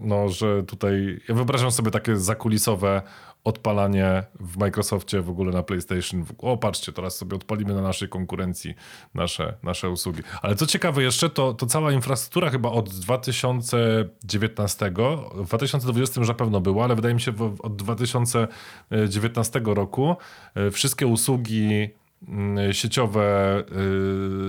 [0.02, 3.02] no, że tutaj ja wyobrażam sobie takie zakulisowe
[3.44, 6.26] odpalanie w Microsoftie, w ogóle na PlayStation.
[6.38, 8.74] O, patrzcie, teraz sobie odpalimy na naszej konkurencji
[9.14, 10.22] nasze, nasze usługi.
[10.42, 14.92] Ale co ciekawe jeszcze, to, to cała infrastruktura chyba od 2019,
[15.36, 20.16] w 2020 już na pewno była, ale wydaje mi się od 2019 roku
[20.56, 21.90] e, wszystkie usługi
[22.28, 23.64] mm, sieciowe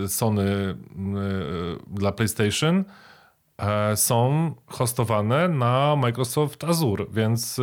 [0.04, 0.74] e, Sony e,
[1.86, 2.84] dla PlayStation
[3.94, 7.62] są hostowane na Microsoft Azure, więc e,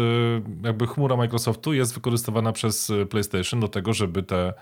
[0.68, 4.54] jakby chmura Microsoftu jest wykorzystywana przez PlayStation do tego, żeby te,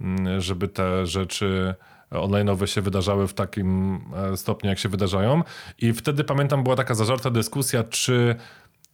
[0.00, 1.74] mm, żeby te rzeczy
[2.10, 4.00] online'owe się wydarzały w takim
[4.32, 5.42] e, stopniu, jak się wydarzają.
[5.78, 8.36] I wtedy pamiętam, była taka zażarta dyskusja, czy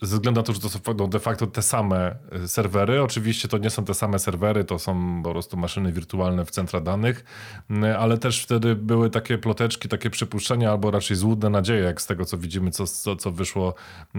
[0.03, 3.03] ze względu na to, że to są no, de facto te same y, serwery.
[3.03, 6.81] Oczywiście to nie są te same serwery, to są po prostu maszyny wirtualne w centra
[6.81, 7.25] danych,
[7.71, 12.07] y, ale też wtedy były takie ploteczki, takie przypuszczenia, albo raczej złudne nadzieje, jak z
[12.07, 13.75] tego co widzimy, co, co, co wyszło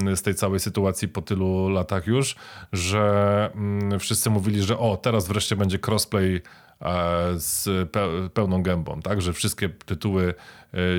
[0.08, 2.36] y, z tej całej sytuacji po tylu latach już,
[2.74, 3.52] że
[4.00, 6.42] wszyscy mówili, że o, teraz wreszcie będzie crossplay
[7.36, 7.70] z
[8.34, 10.36] pełną gębą, tak, że wszystkie tytuły e,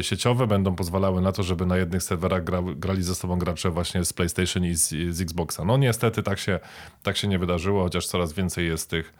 [0.03, 4.05] sieciowe będą pozwalały na to, żeby na jednych serwerach gra, grali ze sobą gracze właśnie
[4.05, 5.65] z PlayStation i z, z Xboxa.
[5.65, 6.61] No niestety tak się,
[7.03, 9.13] tak się nie wydarzyło, chociaż coraz więcej jest tych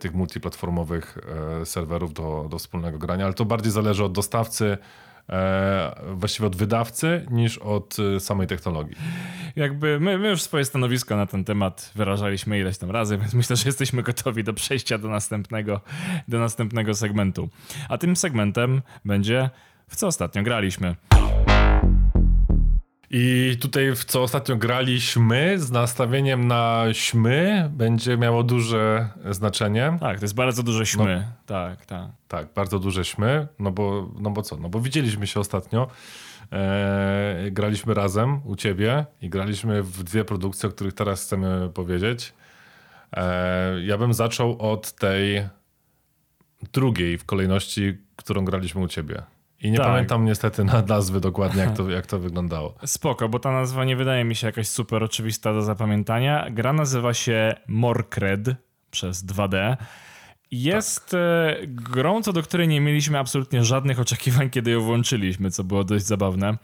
[0.00, 1.18] tych multiplatformowych
[1.60, 4.78] e, serwerów do, do wspólnego grania, ale to bardziej zależy od dostawcy, e,
[6.14, 8.96] właściwie od wydawcy niż od e, samej technologii.
[9.56, 13.56] Jakby my, my już swoje stanowisko na ten temat wyrażaliśmy ileś tam razy, więc myślę,
[13.56, 15.80] że jesteśmy gotowi do przejścia do następnego,
[16.28, 17.48] do następnego segmentu.
[17.88, 19.50] A tym segmentem będzie
[19.88, 20.96] w co ostatnio graliśmy.
[23.12, 29.96] I tutaj, w co ostatnio graliśmy, z nastawieniem na śmy, będzie miało duże znaczenie.
[30.00, 31.24] Tak, to jest bardzo duże śmy.
[31.26, 32.10] No, tak, tak.
[32.28, 34.56] Tak, bardzo duże śmy, no bo, no bo co?
[34.56, 35.88] No bo widzieliśmy się ostatnio.
[36.52, 42.32] E, graliśmy razem u ciebie i graliśmy w dwie produkcje, o których teraz chcemy powiedzieć.
[43.12, 45.48] E, ja bym zaczął od tej
[46.72, 49.22] drugiej w kolejności, którą graliśmy u ciebie.
[49.62, 49.86] I nie tak.
[49.86, 52.74] pamiętam niestety na nazwy dokładnie, jak to, jak to wyglądało.
[52.86, 56.46] Spoko, bo ta nazwa nie wydaje mi się jakaś super oczywista do zapamiętania.
[56.50, 58.48] Gra nazywa się Morkred
[58.90, 59.76] przez 2D.
[60.50, 61.20] Jest tak.
[61.20, 65.84] E, grą, co do której nie mieliśmy absolutnie żadnych oczekiwań, kiedy ją włączyliśmy, co było
[65.84, 66.58] dość zabawne.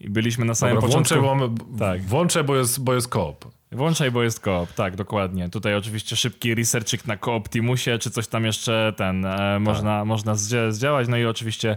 [0.00, 1.20] I byliśmy na samym Dobra, początku...
[1.20, 2.02] Włączę, bo, tak.
[2.02, 3.44] włączę, bo jest, bo jest koop.
[3.72, 5.48] Włączaj, bo jest koop, tak, dokładnie.
[5.48, 9.62] Tutaj oczywiście szybki researchik na Kooptimusie, czy coś tam jeszcze ten e, tak.
[9.62, 10.34] można, można
[10.70, 11.08] zdziałać.
[11.08, 11.76] No i oczywiście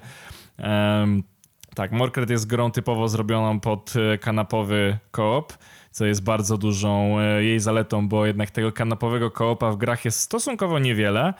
[1.75, 5.53] tak, Morkret jest grą typowo zrobioną pod e, kanapowy koop,
[5.91, 10.19] co jest bardzo dużą e, jej zaletą, bo jednak tego kanapowego koopa w grach jest
[10.19, 11.33] stosunkowo niewiele.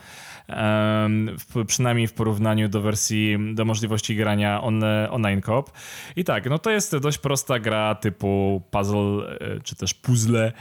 [1.67, 5.71] Przynajmniej w porównaniu do wersji, do możliwości grania on, online coop.
[6.15, 10.53] I tak, no to jest dość prosta gra typu puzzle, e, czy też puzzle,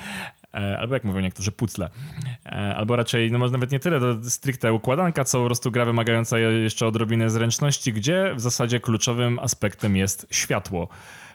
[0.79, 1.91] albo jak mówią niektórzy, pucle.
[2.47, 5.85] E, albo raczej, no może nawet nie tyle to stricte układanka, co po prostu gra
[5.85, 10.89] wymagająca jeszcze odrobiny zręczności, gdzie w zasadzie kluczowym aspektem jest światło.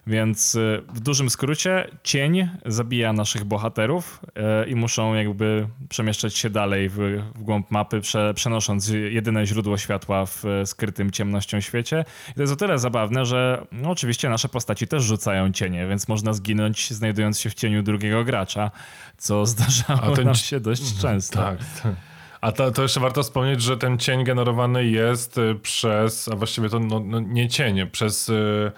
[0.08, 4.20] Więc y, w dużym skrócie cień zabija naszych bohaterów
[4.66, 6.98] y, i muszą jakby przemieszczać się dalej w,
[7.36, 12.06] w głąb mapy, prze, przenosząc jedyne źródło światła w skrytym ciemnością świecie.
[12.32, 16.08] I to jest o tyle zabawne, że no, oczywiście nasze postaci też rzucają cienie, więc
[16.08, 18.72] można zginąć znajdując się w cieniu drugiego gracza,
[19.18, 21.40] co zdarzało nam się dość mhm, często.
[21.40, 21.94] Tak, tak.
[22.42, 26.70] A to, to, jeszcze warto wspomnieć, że ten cień generowany jest y, przez, a właściwie
[26.70, 28.28] to no, no nie cień, przez...
[28.28, 28.72] Yy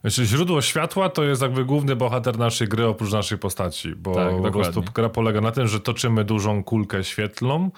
[0.00, 4.42] znaczy, źródło światła to jest jakby główny bohater naszej gry oprócz naszej postaci, bo tak,
[4.42, 7.70] po prostu gra polega na tym, że toczymy dużą kulkę świetlną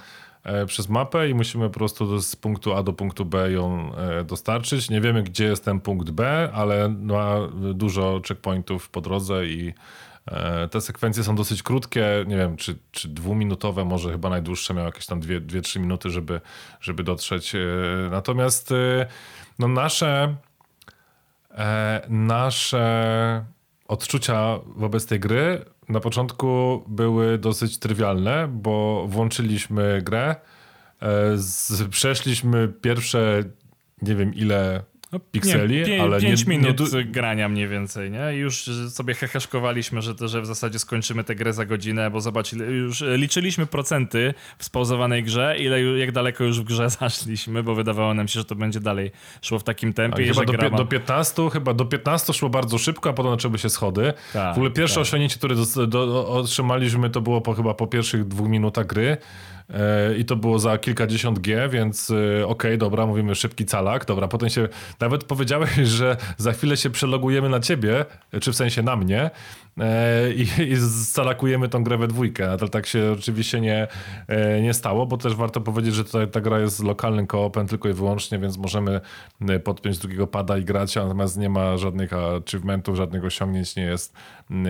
[0.44, 4.24] e, przez mapę i musimy po prostu z punktu A do punktu B ją e,
[4.24, 4.90] dostarczyć.
[4.90, 7.36] Nie wiemy, gdzie jest ten punkt B, ale ma
[7.74, 9.74] dużo checkpointów po drodze i
[10.26, 14.86] e, te sekwencje są dosyć krótkie, nie wiem, czy, czy dwuminutowe, może chyba najdłuższe miały
[14.86, 16.40] jakieś tam 2-3 minuty, żeby,
[16.80, 17.52] żeby dotrzeć.
[18.10, 18.74] Natomiast
[19.58, 20.51] no nasze E,
[22.08, 23.44] nasze
[23.88, 30.36] odczucia wobec tej gry na początku były dosyć trywialne, bo włączyliśmy grę,
[31.02, 33.42] e, przeszliśmy pierwsze
[34.02, 34.82] nie wiem ile
[35.12, 37.04] no, pikseli, nie, ale 5 nie, minut nie...
[37.04, 38.36] grania mniej więcej, nie?
[38.36, 42.52] I już sobie heheszkowaliśmy, że, że w zasadzie skończymy tę grę za godzinę, bo zobacz,
[42.52, 48.14] już liczyliśmy procenty w spauzowanej grze, ile, jak daleko już w grze zaszliśmy, bo wydawało
[48.14, 49.10] nam się, że to będzie dalej
[49.42, 50.24] szło w takim tempie.
[50.26, 54.12] chyba do, do 15, chyba do 15 szło bardzo szybko, a potem zaczęły się schody.
[54.32, 55.02] Tak, w ogóle pierwsze tak.
[55.02, 59.16] osiągnięcie, które do, do, otrzymaliśmy, to było po, chyba po pierwszych dwóch minutach gry.
[59.70, 64.04] E, i to było za kilkadziesiąt G, więc e, okej, okay, dobra, mówimy szybki calak,
[64.04, 64.68] dobra, potem się,
[65.00, 68.04] nawet powiedziałeś, że za chwilę się przelogujemy na ciebie,
[68.40, 69.30] czy w sensie na mnie
[69.80, 70.42] e, i,
[70.72, 73.88] i scalakujemy tą grę we dwójkę, ale tak się oczywiście nie,
[74.62, 77.92] nie stało, bo też warto powiedzieć, że ta, ta gra jest lokalnym koopem tylko i
[77.92, 79.00] wyłącznie, więc możemy
[79.64, 84.14] podpiąć drugiego pada i grać, natomiast nie ma żadnych achievementów, żadnych osiągnięć nie jest,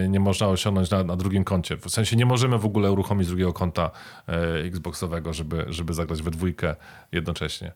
[0.09, 1.77] nie można osiągnąć na, na drugim koncie.
[1.77, 3.91] W sensie nie możemy w ogóle uruchomić drugiego konta
[4.29, 4.33] e,
[4.65, 6.77] Xboxowego, żeby, żeby zagrać we dwójkę
[7.13, 7.73] jednocześnie.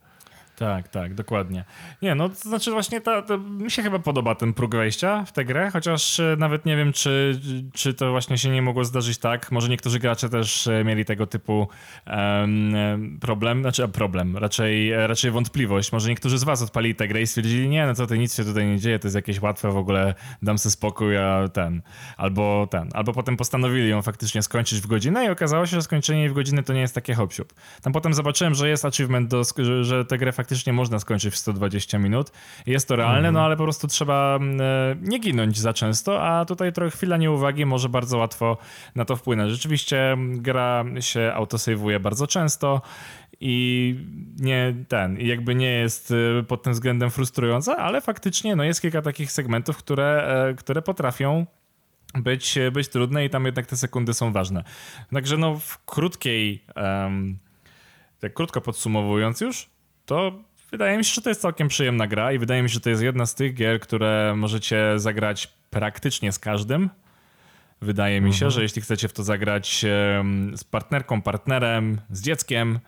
[0.56, 1.64] Tak, tak, dokładnie.
[2.02, 5.32] Nie, no to znaczy właśnie ta, to mi się chyba podoba ten próg wejścia w
[5.32, 7.40] tę grę, chociaż e, nawet nie wiem, czy,
[7.72, 9.52] czy to właśnie się nie mogło zdarzyć tak.
[9.52, 11.68] Może niektórzy gracze też e, mieli tego typu
[12.06, 15.92] um, problem, znaczy problem, raczej, raczej wątpliwość.
[15.92, 18.44] Może niektórzy z was odpalili tę grę i stwierdzili, nie, no co ty, nic się
[18.44, 21.82] tutaj nie dzieje, to jest jakieś łatwe, w ogóle dam sobie spokój, a ten,
[22.16, 26.30] albo ten, albo potem postanowili ją faktycznie skończyć w godzinę i okazało się, że skończenie
[26.30, 27.32] w godzinę to nie jest takie hop
[27.82, 31.34] Tam potem zobaczyłem, że jest achievement, do, że, że tę grę faktycznie faktycznie można skończyć
[31.34, 32.32] w 120 minut.
[32.66, 33.34] Jest to realne, mhm.
[33.34, 37.16] no ale po prostu trzeba mm, e, nie ginąć za często, a tutaj trochę chwila
[37.16, 38.58] nieuwagi może bardzo łatwo
[38.94, 39.52] na to wpłynąć.
[39.52, 42.82] Rzeczywiście mm, gra się autosejwuje bardzo często
[43.40, 43.96] i
[44.38, 49.02] nie ten, jakby nie jest e, pod tym względem frustrująca, ale faktycznie no, jest kilka
[49.02, 51.46] takich segmentów, które, e, które potrafią
[52.14, 54.64] być, być trudne i tam jednak te sekundy są ważne.
[55.12, 57.38] Także no w krótkiej, um,
[58.20, 59.75] tak krótko podsumowując już,
[60.06, 60.32] to
[60.70, 62.90] wydaje mi się, że to jest całkiem przyjemna gra i wydaje mi się, że to
[62.90, 66.90] jest jedna z tych gier, które możecie zagrać praktycznie z każdym.
[67.80, 68.50] Wydaje mi się, mhm.
[68.50, 69.84] że jeśli chcecie w to zagrać
[70.54, 72.78] z partnerką, partnerem, z dzieckiem,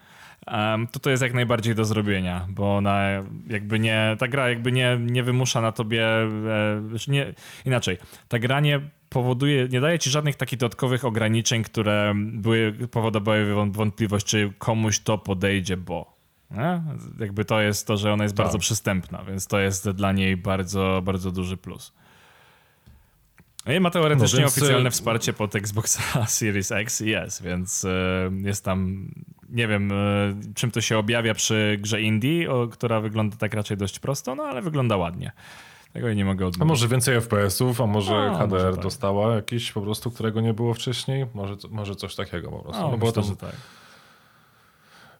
[0.92, 3.08] to to jest jak najbardziej do zrobienia, bo ona
[3.48, 6.28] jakby nie, ta gra jakby nie, nie wymusza na tobie, e,
[7.08, 7.98] nie, inaczej,
[8.28, 14.26] ta gra nie powoduje, nie daje ci żadnych takich dodatkowych ograniczeń, które były, powodowały wątpliwość,
[14.26, 16.17] czy komuś to podejdzie, bo
[16.50, 16.82] nie?
[17.18, 18.46] Jakby to jest to, że ona jest tak.
[18.46, 21.92] bardzo przystępna, więc to jest dla niej bardzo, bardzo duży plus.
[23.66, 24.58] No I ma teoretycznie no więc...
[24.58, 27.88] oficjalne y, wsparcie pod Xboxa Series X i S, więc y,
[28.42, 29.08] jest tam,
[29.48, 33.76] nie wiem y, czym to się objawia przy grze indie, o, która wygląda tak raczej
[33.76, 35.32] dość prosto, no ale wygląda ładnie.
[35.92, 36.62] Tego nie mogę odmówić.
[36.62, 38.82] A może więcej FPS-ów, a może a, HDR może tak.
[38.82, 41.26] dostała jakiś po prostu, którego nie było wcześniej?
[41.34, 42.82] Może, może coś takiego po prostu.
[42.82, 43.56] A, no, myślę, bo to, że tak.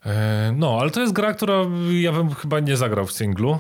[0.07, 1.55] E, no, ale to jest gra, która
[1.91, 3.59] ja bym chyba nie zagrał w singlu.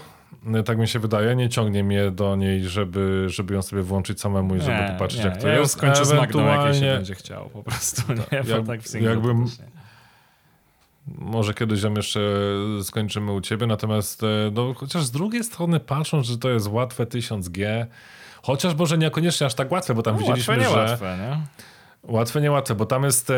[0.54, 4.20] E, tak mi się wydaje, nie ciągnie mnie do niej, żeby, żeby ją sobie włączyć
[4.20, 5.26] samemu i żeby nie, popatrzeć, nie.
[5.26, 5.72] jak to ja jest.
[5.72, 8.02] skończę z Magdą, jak się będzie chciał po prostu.
[8.12, 9.10] Nie, jak, tak w singlu.
[9.10, 9.46] Jakbym,
[11.18, 12.20] może kiedyś ją jeszcze
[12.82, 17.04] skończymy u ciebie, natomiast e, no, chociaż z drugiej strony patrząc, że to jest łatwe
[17.04, 17.86] 1000G,
[18.42, 20.80] chociaż może niekoniecznie aż tak łatwe, bo tam no, widzieliśmy, łatwe, że...
[20.80, 21.46] Łatwe, nie?
[22.02, 23.34] Łatwe, niełatwe, bo tam jest e,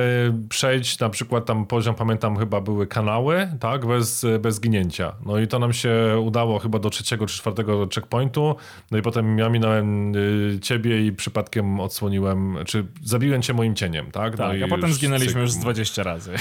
[0.48, 5.12] przejść, na przykład tam poziom, pamiętam, chyba były kanały, tak, bez, bez ginięcia.
[5.26, 5.92] No i to nam się
[6.24, 8.56] udało chyba do trzeciego czy czwartego checkpointu,
[8.90, 10.12] no i potem ja minąłem
[10.56, 14.32] e, ciebie i przypadkiem odsłoniłem, czy zabiłem cię moim cieniem, tak?
[14.32, 16.34] No tak, no a potem zginęliśmy już z 20 razy.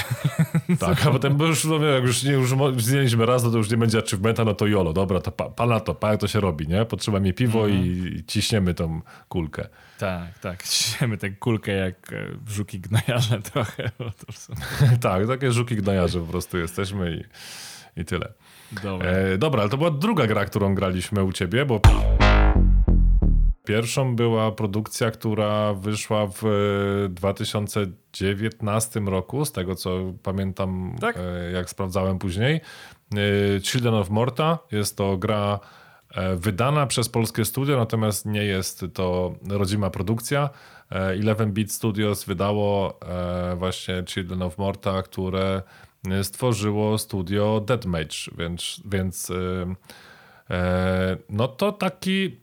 [0.80, 3.98] Tak, a potem już, no, jak już, już zginęliśmy raz, no to już nie będzie
[3.98, 6.86] achievementa, no to jolo, dobra, to pa, pana to, pa, jak to się robi, nie?
[6.86, 7.86] Potrzeba mi piwo mhm.
[7.86, 9.70] i ciśniemy tą kulkę.
[10.00, 10.64] Tak, tak.
[10.68, 13.92] Ciśniemy tę kulkę jak e, żuki gnojarze trochę.
[15.02, 17.24] tak, takie żuki gnojarze po prostu jesteśmy i,
[18.02, 18.34] i tyle.
[18.84, 19.10] Dobra.
[19.10, 21.80] E, dobra, ale to była druga gra, którą graliśmy u ciebie, bo
[23.66, 26.44] pierwszą była produkcja, która wyszła w
[27.10, 31.18] 2019 roku, z tego co pamiętam, tak?
[31.18, 32.62] e, jak sprawdzałem później.
[33.56, 35.79] E, Children of Morta jest to gra E,
[36.36, 40.50] wydana przez polskie studio, natomiast nie jest to rodzima produkcja.
[40.92, 45.62] 11-bit e, Studios wydało e, właśnie Children of Morta, które
[46.24, 49.32] stworzyło studio Deadmage, więc, więc
[51.30, 52.38] no to taki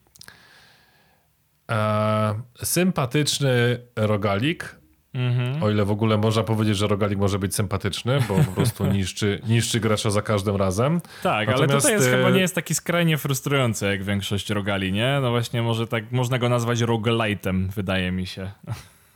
[2.62, 4.76] sympatyczny rogalik,
[5.16, 5.62] Mhm.
[5.62, 9.40] O ile w ogóle można powiedzieć, że rogalik może być sympatyczny, bo po prostu niszczy,
[9.48, 11.00] niszczy gracza za każdym razem.
[11.22, 11.72] Tak, Natomiast...
[11.72, 15.18] ale tutaj jest, chyba nie jest taki skrajnie frustrujący jak większość rogali, nie?
[15.22, 18.50] No właśnie może tak, można go nazwać roguelite'em, wydaje mi się.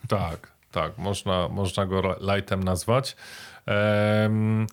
[0.09, 3.16] Tak, tak, można, można go lightem nazwać.
[3.66, 4.66] Um,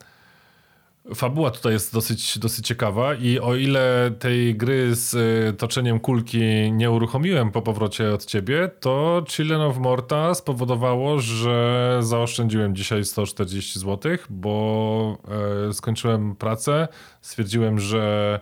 [1.16, 6.72] Fabuła tutaj jest dosyć, dosyć ciekawa i o ile tej gry z y, toczeniem kulki
[6.72, 13.80] nie uruchomiłem po powrocie od ciebie, to Children of Morta spowodowało, że zaoszczędziłem dzisiaj 140
[13.80, 15.18] zł, bo
[15.70, 16.88] e, skończyłem pracę,
[17.22, 18.40] stwierdziłem, że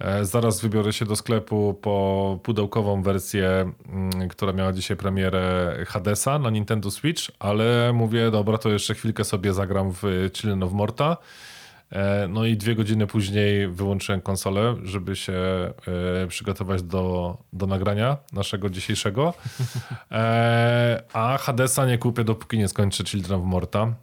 [0.00, 6.38] E, zaraz wybiorę się do sklepu po pudełkową wersję, mm, która miała dzisiaj premierę Hadesa
[6.38, 11.16] na Nintendo Switch, ale mówię, dobra, to jeszcze chwilkę sobie zagram w Children of Morta.
[11.92, 18.16] E, no i dwie godziny później wyłączyłem konsolę, żeby się e, przygotować do, do nagrania
[18.32, 19.34] naszego dzisiejszego.
[21.12, 23.94] A Hadesa nie kupię, dopóki nie skończę Children of Morta,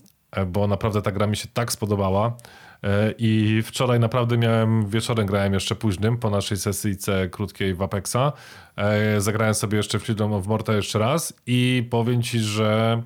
[0.48, 2.38] bo naprawdę ta gra mi się tak spodobała
[2.84, 8.34] E, I wczoraj naprawdę miałem, wieczorem grałem jeszcze późnym, po naszej sesyjce krótkiej w Apexa.
[8.76, 13.02] E, zagrałem sobie jeszcze w Freedom of Morta jeszcze raz i powiem ci, że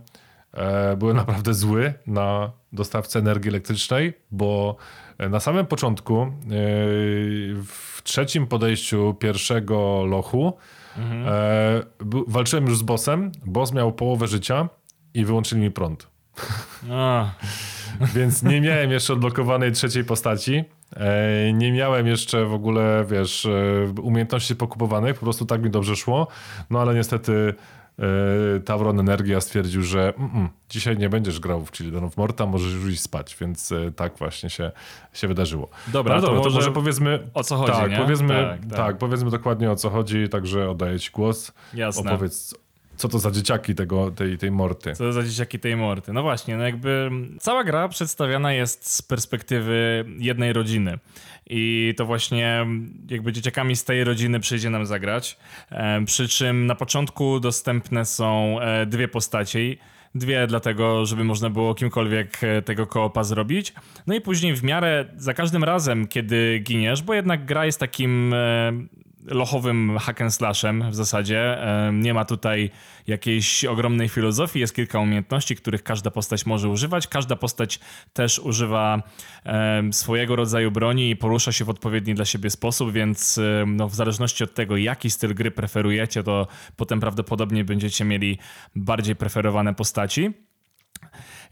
[0.54, 4.76] e, byłem naprawdę zły na dostawcę energii elektrycznej, bo
[5.20, 6.28] na samym początku,
[7.66, 10.58] w trzecim podejściu pierwszego lochu,
[10.98, 11.26] mhm.
[12.28, 13.32] walczyłem już z bossem.
[13.46, 14.70] Boss miał połowę życia
[15.14, 16.08] i wyłączyli mi prąd.
[18.16, 20.64] Więc nie miałem jeszcze odblokowanej trzeciej postaci.
[20.96, 25.96] E, nie miałem jeszcze w ogóle, wiesz, e, umiejętności pokupowanych, po prostu tak mi dobrze
[25.96, 26.28] szło.
[26.70, 27.54] No ale niestety e,
[28.66, 32.74] Tauron Energia stwierdził, że mm, mm, dzisiaj nie będziesz grał w Children of Morta, możesz
[32.74, 34.72] już iść spać, więc tak właśnie się,
[35.14, 35.70] się wydarzyło.
[35.88, 37.58] Dobra, no, to, może, to może powiedzmy o co
[43.02, 44.94] co to za dzieciaki tego, tej, tej morty.
[44.94, 46.14] Co to za dzieciaki tej morty.
[46.14, 51.00] No właśnie, no jakby cała gra przedstawiana jest z perspektywy jednej rodziny.
[51.50, 52.66] I to właśnie
[53.10, 55.38] jakby dzieciakami z tej rodziny przyjdzie nam zagrać.
[55.72, 59.78] E, przy czym na początku dostępne są e, dwie postaci.
[60.16, 63.74] Dwie dlatego, żeby można było kimkolwiek e, tego koopa zrobić.
[64.08, 68.34] No i później w miarę za każdym razem, kiedy giniesz, bo jednak gra jest takim
[69.26, 71.58] lochowym hack and slashem w zasadzie.
[71.94, 72.72] Nie ma tutaj
[73.08, 77.08] jakiejś ogromnej filozofii, jest kilka umiejętności, których każda postać może używać.
[77.08, 77.80] Każda postać
[78.14, 79.04] też używa
[79.92, 84.44] swojego rodzaju broni i porusza się w odpowiedni dla siebie sposób, więc no, w zależności
[84.44, 88.38] od tego, jaki styl gry preferujecie, to potem prawdopodobnie będziecie mieli
[88.76, 90.34] bardziej preferowane postaci.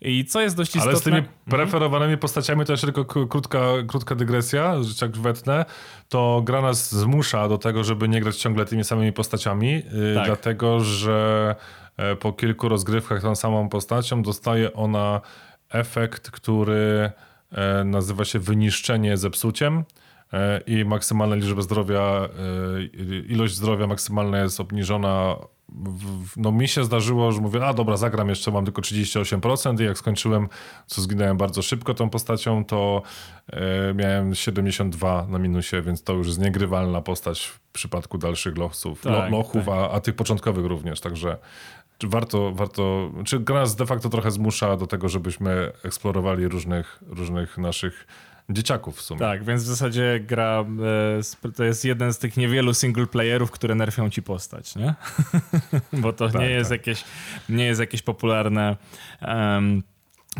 [0.01, 0.89] I co jest dość istotne...
[0.89, 1.35] Ale z tymi mhm.
[1.49, 5.65] preferowanymi postaciami, to jeszcze tylko krótka, krótka dygresja, że tak wetnę,
[6.09, 10.25] to gra nas zmusza do tego, żeby nie grać ciągle tymi samymi postaciami, y, tak.
[10.25, 11.55] dlatego że
[11.97, 15.21] e, po kilku rozgrywkach tą samą postacią dostaje ona
[15.69, 17.11] efekt, który
[17.51, 19.83] e, nazywa się wyniszczenie zepsuciem
[20.33, 22.29] e, i maksymalna liczba zdrowia,
[23.27, 25.35] ilość zdrowia maksymalna jest obniżona
[26.37, 29.97] no mi się zdarzyło, że mówię, a dobra, zagram jeszcze, mam tylko 38% i jak
[29.97, 30.49] skończyłem,
[30.85, 33.01] co zginąłem bardzo szybko tą postacią, to
[33.47, 39.01] e, miałem 72 na minusie, więc to już jest niegrywalna postać w przypadku dalszych lochów,
[39.01, 39.73] tak, lochów tak.
[39.73, 41.37] A, a tych początkowych również, także
[42.03, 47.57] warto, warto, czy gra nas de facto trochę zmusza do tego, żebyśmy eksplorowali różnych, różnych
[47.57, 48.07] naszych
[48.49, 49.19] dzieciaków w sumie.
[49.19, 50.65] Tak, więc w zasadzie gra
[51.45, 54.95] e, to jest jeden z tych niewielu single playerów, które nerfią ci postać, nie?
[56.01, 56.79] Bo to tak, nie, jest tak.
[56.79, 57.03] jakieś,
[57.49, 58.77] nie jest jakieś popularne
[59.21, 59.83] um,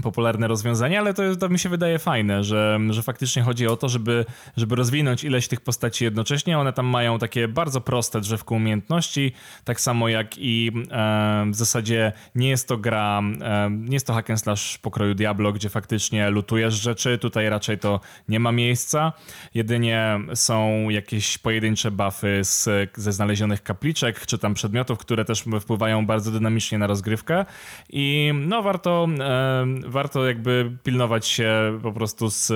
[0.04, 3.90] popularne rozwiązanie, ale to, to mi się wydaje fajne, że, że faktycznie chodzi o to,
[3.90, 4.26] żeby,
[4.58, 6.60] żeby rozwinąć ileś tych postaci jednocześnie.
[6.60, 9.34] One tam mają takie bardzo proste drzewko umiejętności,
[9.64, 14.14] tak samo jak i e, w zasadzie nie jest to gra, e, nie jest to
[14.14, 19.14] hack and slash pokroju Diablo, gdzie faktycznie lutujesz rzeczy, tutaj raczej to nie ma miejsca.
[19.54, 26.06] Jedynie są jakieś pojedyncze buffy z, ze znalezionych kapliczek, czy tam przedmiotów, które też wpływają
[26.06, 27.46] bardzo dynamicznie na rozgrywkę
[27.90, 32.48] i no warto e, warto jakby pilnować się po prostu z,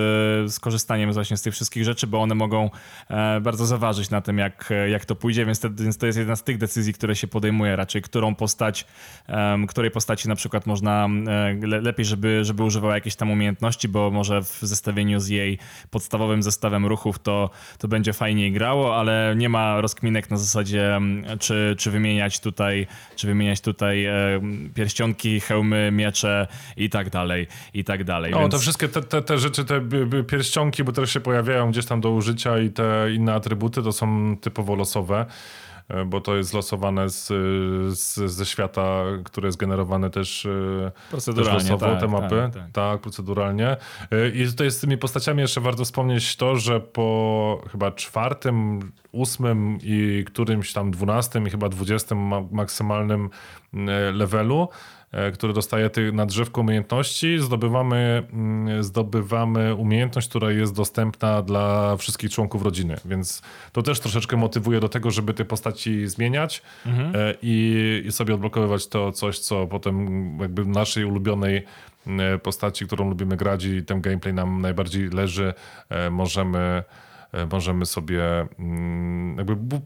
[0.53, 2.69] z korzystaniem właśnie z tych wszystkich rzeczy, bo one mogą
[3.09, 6.35] e, bardzo zaważyć na tym, jak, jak to pójdzie, więc to, więc to jest jedna
[6.35, 8.85] z tych decyzji, które się podejmuje raczej, którą postać,
[9.67, 14.41] której postaci na przykład można e, lepiej, żeby, żeby używała jakiejś tam umiejętności, bo może
[14.41, 15.59] w zestawieniu z jej
[15.89, 20.99] podstawowym zestawem ruchów to, to będzie fajniej grało, ale nie ma rozkminek na zasadzie,
[21.39, 24.07] czy, czy wymieniać tutaj, czy wymieniać tutaj
[24.73, 26.47] pierścionki, hełmy, miecze
[26.77, 28.31] i tak dalej, i tak dalej.
[28.31, 28.53] No, więc...
[28.53, 29.81] te wszystkie te, te, te rzeczy, te
[30.27, 34.37] pierścionki, bo też się pojawiają gdzieś tam do użycia i te inne atrybuty to są
[34.41, 35.25] typowo losowe
[35.87, 37.27] e, bo to jest losowane z,
[37.99, 42.49] z, ze świata, które jest generowane też, e, proceduralnie, też losowo, tak, te mapy.
[42.53, 42.71] Tak, tak.
[42.71, 43.77] tak, proceduralnie.
[44.11, 48.79] E, I tutaj z tymi postaciami jeszcze warto wspomnieć to, że po chyba czwartym,
[49.11, 53.29] ósmym i którymś tam dwunastym i chyba dwudziestym maksymalnym
[54.13, 54.69] levelu
[55.33, 62.63] który dostaje tych nadrzewką umiejętności, zdobywamy, mm, zdobywamy umiejętność, która jest dostępna dla wszystkich członków
[62.63, 63.41] rodziny, więc
[63.71, 67.15] to też troszeczkę motywuje do tego, żeby te postaci zmieniać mhm.
[67.15, 70.07] E, i, i sobie odblokowywać to coś, co potem
[70.41, 71.63] jakby naszej ulubionej
[72.07, 75.53] mm, postaci, którą lubimy grać i ten gameplay nam najbardziej leży,
[75.89, 76.83] e, możemy
[77.51, 79.81] możemy sobie mm, jakby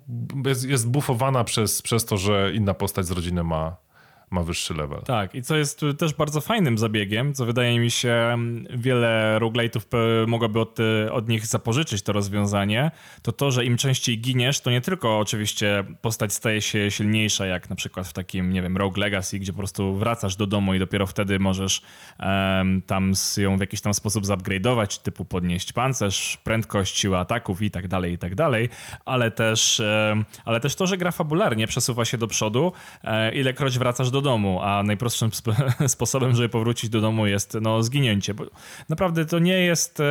[0.49, 3.87] jest, jest bufowana przez, przez to, że inna postać z rodziny ma
[4.32, 5.01] ma wyższy level.
[5.01, 9.86] Tak, i co jest też bardzo fajnym zabiegiem, co wydaje mi się mm, wiele roguelite'ów
[10.28, 10.78] mogłoby od,
[11.11, 15.84] od nich zapożyczyć to rozwiązanie, to to, że im częściej giniesz, to nie tylko oczywiście
[16.01, 19.57] postać staje się silniejsza, jak na przykład w takim, nie wiem, Rogue Legacy, gdzie po
[19.57, 21.82] prostu wracasz do domu i dopiero wtedy możesz
[22.19, 27.71] um, tam ją w jakiś tam sposób zupgrade'ować, typu podnieść pancerz, prędkość, siłę ataków i
[27.71, 28.69] tak dalej, i tak dalej,
[29.05, 32.71] ale też, um, ale też to, że gra fabularnie przesuwa się do przodu,
[33.03, 35.47] um, ilekroć wracasz do do domu, a najprostszym sp
[35.88, 38.34] sposobem, żeby powrócić do domu jest no, zginięcie.
[38.34, 38.43] Bo
[38.89, 40.01] naprawdę to nie, jest,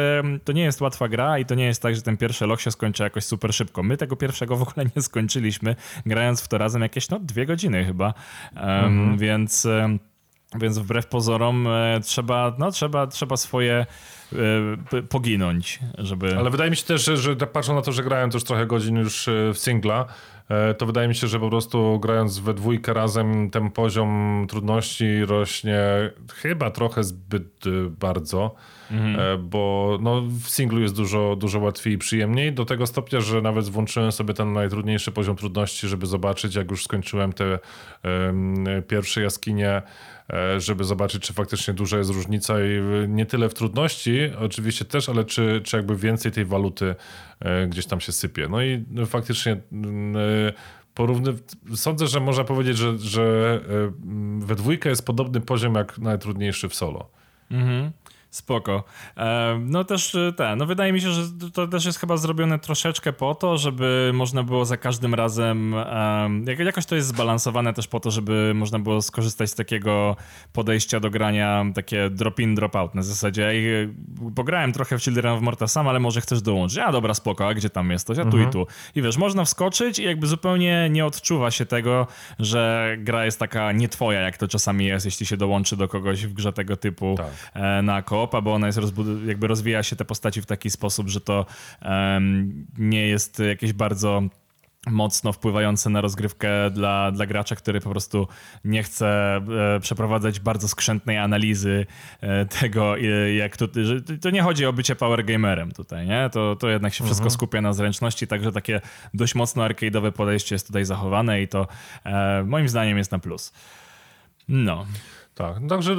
[0.44, 2.70] to nie jest łatwa gra i to nie jest tak, że ten pierwszy lok się
[2.70, 3.82] skończy jakoś super szybko.
[3.82, 5.76] My tego pierwszego w ogóle nie skończyliśmy,
[6.06, 8.14] grając w to razem jakieś no, dwie godziny chyba.
[8.54, 9.18] Mhm.
[9.18, 9.66] Więc...
[10.54, 13.86] Więc wbrew pozorom e, trzeba, no, trzeba, trzeba swoje
[14.92, 16.38] e, poginąć, żeby...
[16.38, 18.96] Ale wydaje mi się też, że, że patrząc na to, że grałem też trochę godzin
[18.96, 20.06] już e, w singla,
[20.78, 25.80] to wydaje mi się, że po prostu grając we dwójkę razem ten poziom trudności rośnie
[26.34, 28.54] chyba trochę zbyt y, bardzo,
[28.90, 29.20] mhm.
[29.20, 33.42] E, bo no, w singlu jest dużo, dużo łatwiej i przyjemniej, do tego stopnia, że
[33.42, 37.58] nawet włączyłem sobie ten najtrudniejszy poziom trudności, żeby zobaczyć, jak już skończyłem te
[38.04, 39.82] um, pierwsze jaskinie,
[40.15, 40.15] E,
[40.58, 45.24] żeby zobaczyć, czy faktycznie duża jest różnica i nie tyle w trudności, oczywiście też, ale
[45.24, 46.94] czy, czy jakby więcej tej waluty
[47.40, 48.48] e, gdzieś tam się sypie.
[48.48, 49.58] No i faktycznie e,
[50.94, 51.34] porówny...
[51.74, 53.60] Sądzę, że można powiedzieć, że, że
[54.38, 57.10] we dwójkę jest podobny poziom jak najtrudniejszy w solo.
[57.50, 57.90] Mhm.
[58.36, 58.84] Spoko.
[59.60, 61.22] No też ten, no wydaje mi się, że
[61.54, 65.74] to też jest chyba zrobione troszeczkę po to, żeby można było za każdym razem,
[66.64, 70.16] jakoś to jest zbalansowane też po to, żeby można było skorzystać z takiego
[70.52, 73.52] podejścia do grania, takie drop in, drop out na zasadzie.
[73.54, 73.88] I
[74.34, 76.78] pograłem trochę w Children of Morta sam, ale może chcesz dołączyć.
[76.78, 78.18] A dobra, spoko, a gdzie tam jesteś?
[78.18, 78.48] A tu mhm.
[78.48, 78.66] i tu.
[78.94, 82.06] I wiesz, można wskoczyć i jakby zupełnie nie odczuwa się tego,
[82.38, 86.26] że gra jest taka nie twoja, jak to czasami jest, jeśli się dołączy do kogoś
[86.26, 87.26] w grze tego typu tak.
[87.54, 88.78] E, na bo ona jest
[89.26, 91.46] jakby rozwija się te postaci w taki sposób, że to
[91.82, 94.22] um, nie jest jakieś bardzo
[94.90, 98.28] mocno wpływające na rozgrywkę dla, dla gracza, który po prostu
[98.64, 99.36] nie chce
[99.76, 101.86] e, przeprowadzać bardzo skrzętnej analizy
[102.20, 106.30] e, tego, e, jak to, że, to nie chodzi o bycie power gamerem tutaj, nie?
[106.32, 107.34] To, to jednak się wszystko mhm.
[107.34, 108.80] skupia na zręczności, także takie
[109.14, 111.66] dość mocno arcade'owe podejście jest tutaj zachowane i to
[112.04, 113.52] e, moim zdaniem jest na plus.
[114.48, 114.86] No.
[115.36, 115.96] Tak, także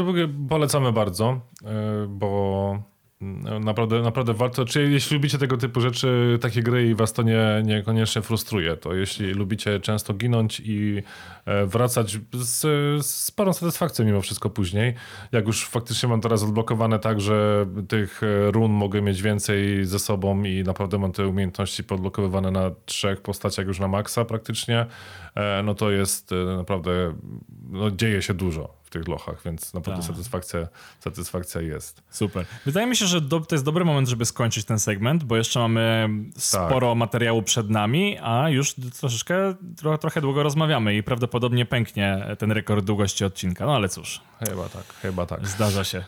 [0.49, 2.97] polecamy bardzo, e, bo
[3.61, 4.65] Naprawdę, naprawdę warto.
[4.65, 8.93] Czy jeśli lubicie tego typu rzeczy, takie gry i was to nie, niekoniecznie frustruje, to
[8.93, 11.03] jeśli lubicie często ginąć i
[11.45, 12.61] e, wracać z,
[13.05, 14.93] z sporą satysfakcją mimo wszystko później,
[15.31, 19.99] jak już faktycznie mam teraz odblokowane tak, że tych e, run mogę mieć więcej ze
[19.99, 24.85] sobą i naprawdę mam te umiejętności podblokowywane na trzech postaciach już na maksa praktycznie,
[25.63, 27.13] no to jest naprawdę,
[27.69, 30.11] no dzieje się dużo w tych lochach, więc naprawdę tak.
[30.11, 30.67] satysfakcja,
[30.99, 32.03] satysfakcja jest.
[32.09, 32.45] Super.
[32.65, 35.59] Wydaje mi się, że do, to jest dobry moment, żeby skończyć ten segment, bo jeszcze
[35.59, 36.97] mamy sporo tak.
[36.97, 42.85] materiału przed nami, a już troszeczkę, tro, trochę długo rozmawiamy i prawdopodobnie pęknie ten rekord
[42.85, 43.65] długości odcinka.
[43.65, 44.21] No ale cóż.
[44.49, 45.47] Chyba tak, chyba tak.
[45.47, 46.03] Zdarza się.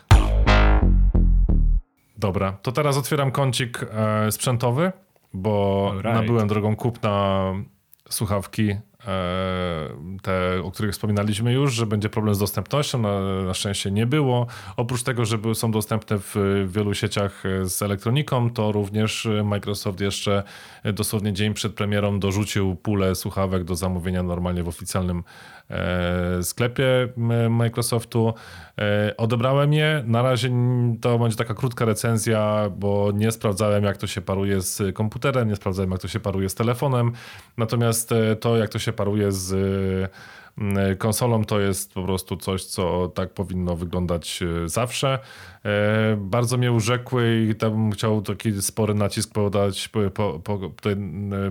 [2.16, 4.92] Dobra, to teraz otwieram kącik e, sprzętowy,
[5.32, 6.14] bo right.
[6.14, 7.44] nabyłem drogą kupna
[8.10, 8.74] słuchawki
[10.22, 14.46] te, o których wspominaliśmy już, że będzie problem z dostępnością, na, na szczęście nie było.
[14.76, 16.34] Oprócz tego, że są dostępne w
[16.66, 20.42] wielu sieciach z elektroniką, to również Microsoft jeszcze
[20.84, 25.22] dosłownie dzień przed premierą dorzucił pulę słuchawek do zamówienia normalnie w oficjalnym
[25.59, 25.59] E,
[26.42, 27.08] sklepie
[27.50, 28.34] Microsoftu.
[28.78, 30.02] E, odebrałem je.
[30.06, 30.50] Na razie
[31.00, 35.56] to będzie taka krótka recenzja, bo nie sprawdzałem, jak to się paruje z komputerem, nie
[35.56, 37.12] sprawdzałem, jak to się paruje z telefonem.
[37.56, 40.10] Natomiast e, to, jak to się paruje z
[40.98, 45.18] konsolą to jest po prostu coś, co tak powinno wyglądać e, zawsze.
[45.64, 50.58] E, bardzo mnie urzekły i tam chciał taki spory nacisk podać, po, po,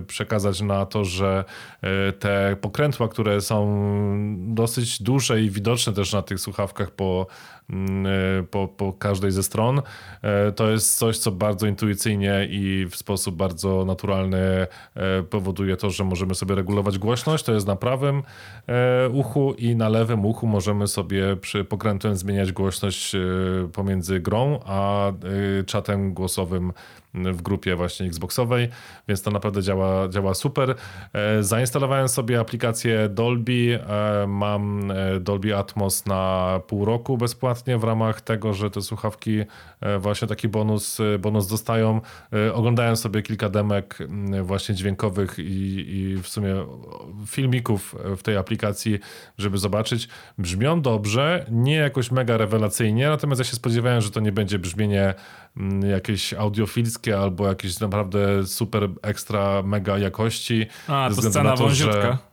[0.06, 1.44] przekazać na to, że
[1.82, 3.66] e, te pokrętła, które są
[4.38, 7.26] dosyć duże i widoczne też na tych słuchawkach po
[8.50, 9.82] po, po każdej ze stron.
[10.22, 15.90] E, to jest coś, co bardzo intuicyjnie i w sposób bardzo naturalny e, powoduje to,
[15.90, 17.44] że możemy sobie regulować głośność.
[17.44, 18.22] To jest na prawym
[19.12, 23.16] uchu i na lewym uchu możemy sobie przy pokrętłem zmieniać głośność
[23.72, 25.12] pomiędzy grą a
[25.66, 26.72] czatem głosowym
[27.14, 28.68] w grupie właśnie Xboxowej,
[29.08, 30.74] więc to naprawdę działa, działa super.
[31.12, 37.84] E, zainstalowałem sobie aplikację Dolby, e, mam e, Dolby Atmos na pół roku bezpłatnie w
[37.84, 39.40] ramach tego, że te słuchawki
[39.98, 42.00] właśnie taki bonus, bonus dostają.
[42.54, 43.98] Oglądałem sobie kilka demek
[44.42, 46.54] właśnie dźwiękowych i, i w sumie
[47.26, 48.98] filmików w tej aplikacji,
[49.38, 50.08] żeby zobaczyć.
[50.38, 55.14] Brzmią dobrze, nie jakoś mega rewelacyjnie, natomiast ja się spodziewałem, że to nie będzie brzmienie
[55.90, 60.66] jakieś audiofilskie albo jakieś naprawdę super ekstra mega jakości.
[60.88, 62.02] A, to scena to, wąziutka.
[62.02, 62.29] Że...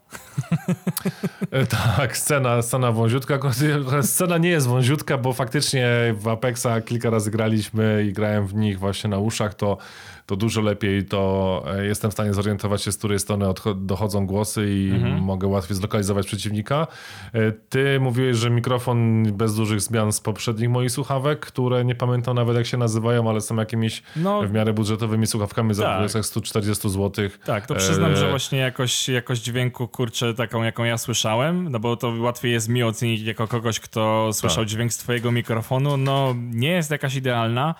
[1.97, 3.39] tak, scena, scena wąziutka.
[4.01, 8.79] Scena nie jest wąziutka, bo faktycznie w Apexa kilka razy graliśmy i grałem w nich
[8.79, 9.77] właśnie na uszach, to
[10.27, 14.69] to dużo lepiej to e, jestem w stanie zorientować się, z której strony dochodzą głosy
[14.69, 15.21] i mhm.
[15.21, 16.87] mogę łatwiej zlokalizować przeciwnika.
[17.33, 22.35] E, ty mówiłeś, że mikrofon bez dużych zmian z poprzednich moich słuchawek, które nie pamiętam
[22.35, 26.09] nawet jak się nazywają, ale są jakimiś no, w miarę budżetowymi słuchawkami tak.
[26.09, 27.29] za 140 zł.
[27.45, 28.15] Tak, to przyznam, e...
[28.15, 32.69] że właśnie jakość, jakość dźwięku, kurczę, taką jaką ja słyszałem, no bo to łatwiej jest
[32.69, 34.69] mi ocenić jako kogoś, kto słyszał tak.
[34.69, 37.75] dźwięk z twojego mikrofonu, no nie jest jakaś idealna,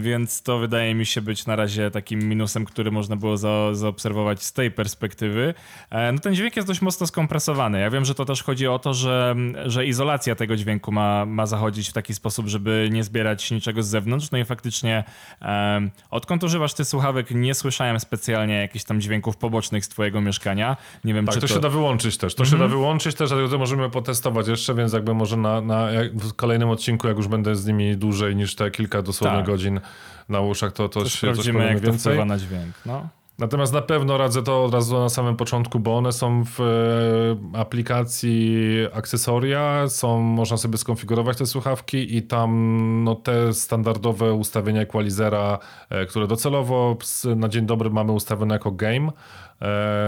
[0.00, 4.42] więc to wydaje mi się być na razie takim minusem, który można było za, zaobserwować
[4.42, 5.54] z tej perspektywy.
[5.90, 7.80] E, no ten dźwięk jest dość mocno skompresowany.
[7.80, 9.36] Ja wiem, że to też chodzi o to, że,
[9.66, 13.86] że izolacja tego dźwięku ma, ma zachodzić w taki sposób, żeby nie zbierać niczego z
[13.86, 14.30] zewnątrz.
[14.30, 15.04] No i faktycznie
[15.42, 20.76] e, odkąd używasz tych słuchawek, nie słyszałem specjalnie jakichś tam dźwięków pobocznych z twojego mieszkania.
[21.04, 22.34] Nie wiem, tak, czy to, to się da wyłączyć też.
[22.34, 22.70] To się da mhm.
[22.70, 27.08] wyłączyć też, ale to możemy potestować jeszcze, więc jakby może na, na w kolejnym odcinku,
[27.08, 29.80] jak już będę z nimi dłużej niż te kilka dosłownie tak godzin
[30.28, 31.92] na uszach, to, to, to się coś jak więcej.
[31.92, 32.74] to wpływa na dźwięk.
[32.86, 33.08] No.
[33.40, 37.58] Natomiast na pewno radzę to od razu na samym początku, bo one są w e,
[37.58, 45.58] aplikacji akcesoria, są, można sobie skonfigurować te słuchawki i tam no, te standardowe ustawienia equalizera,
[45.90, 46.96] e, które docelowo
[47.36, 49.12] na dzień dobry mamy ustawione jako game,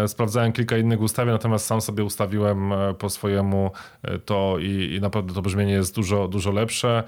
[0.06, 3.70] sprawdzałem kilka innych ustawień, natomiast sam sobie ustawiłem e, po swojemu
[4.02, 7.02] e, to i, i naprawdę to brzmienie jest dużo, dużo lepsze.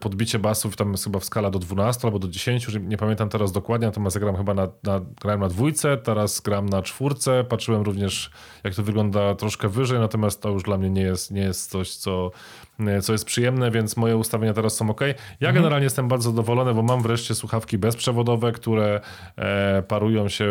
[0.00, 3.52] Podbicie basów tam jest chyba w skala do 12 albo do 10, nie pamiętam teraz
[3.52, 7.44] dokładnie, natomiast ja gram chyba na, na, grałem na dwójce, teraz gram na czwórce.
[7.44, 8.30] Patrzyłem również,
[8.64, 11.96] jak to wygląda troszkę wyżej, natomiast to już dla mnie nie jest, nie jest coś,
[11.96, 12.30] co
[12.69, 12.69] E,
[13.02, 15.00] co jest przyjemne, więc moje ustawienia teraz są ok.
[15.00, 15.54] Ja mhm.
[15.54, 19.00] generalnie jestem bardzo zadowolony, bo mam wreszcie słuchawki bezprzewodowe, które
[19.36, 20.46] e, parują się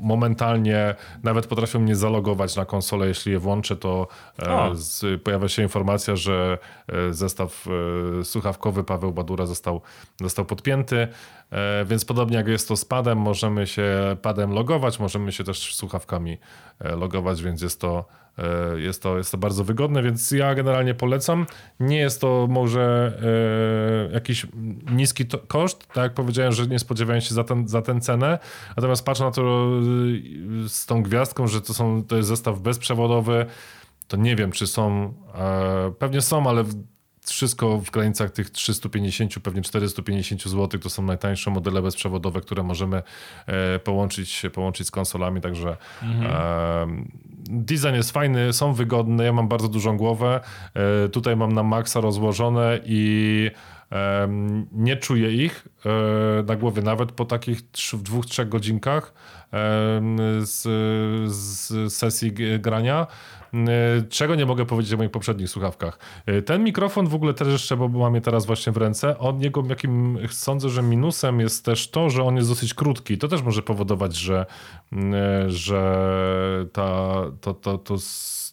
[0.00, 4.08] momentalnie, nawet potrafią mnie zalogować na konsolę, jeśli je włączę, to
[4.38, 6.58] e, z, pojawia się informacja, że
[7.10, 7.66] zestaw
[8.22, 9.80] słuchawkowy Paweł Badura został,
[10.20, 11.08] został podpięty.
[11.86, 16.38] Więc podobnie jak jest to z padem, możemy się padem logować, możemy się też słuchawkami
[16.80, 18.29] logować, więc jest to E,
[18.76, 21.46] jest to, jest to bardzo wygodne, więc ja generalnie polecam.
[21.80, 23.12] Nie jest to może
[24.10, 24.46] e, jakiś
[24.92, 28.38] niski to, koszt, tak jak powiedziałem, że nie spodziewałem się za, ten, za tę cenę,
[28.76, 29.70] natomiast patrzę na to
[30.64, 33.46] e, z tą gwiazdką, że to, są, to jest zestaw bezprzewodowy,
[34.08, 36.64] to nie wiem, czy są, e, pewnie są, ale
[37.24, 43.02] wszystko w granicach tych 350, pewnie 450 zł to są najtańsze modele bezprzewodowe, które możemy
[43.46, 46.32] e, połączyć, połączyć z konsolami, także mhm.
[46.32, 47.04] e,
[47.50, 50.40] design jest fajny, są wygodne, ja mam bardzo dużą głowę,
[50.74, 53.50] e, tutaj mam na maksa rozłożone i
[54.72, 55.68] nie czuję ich
[56.44, 57.58] na głowie nawet po takich
[57.92, 59.12] w dwóch, trzech godzinkach
[60.40, 60.62] z,
[61.32, 63.06] z sesji grania.
[63.54, 65.98] E, czego nie mogę powiedzieć o moich poprzednich słuchawkach.
[66.26, 69.40] E, ten mikrofon w ogóle też jeszcze, bo mam je teraz właśnie w ręce, on
[69.40, 73.18] jego jakim sądzę, że minusem jest też to, że on jest dosyć krótki.
[73.18, 74.46] To też może powodować, że,
[75.46, 77.96] że ta, to, to, to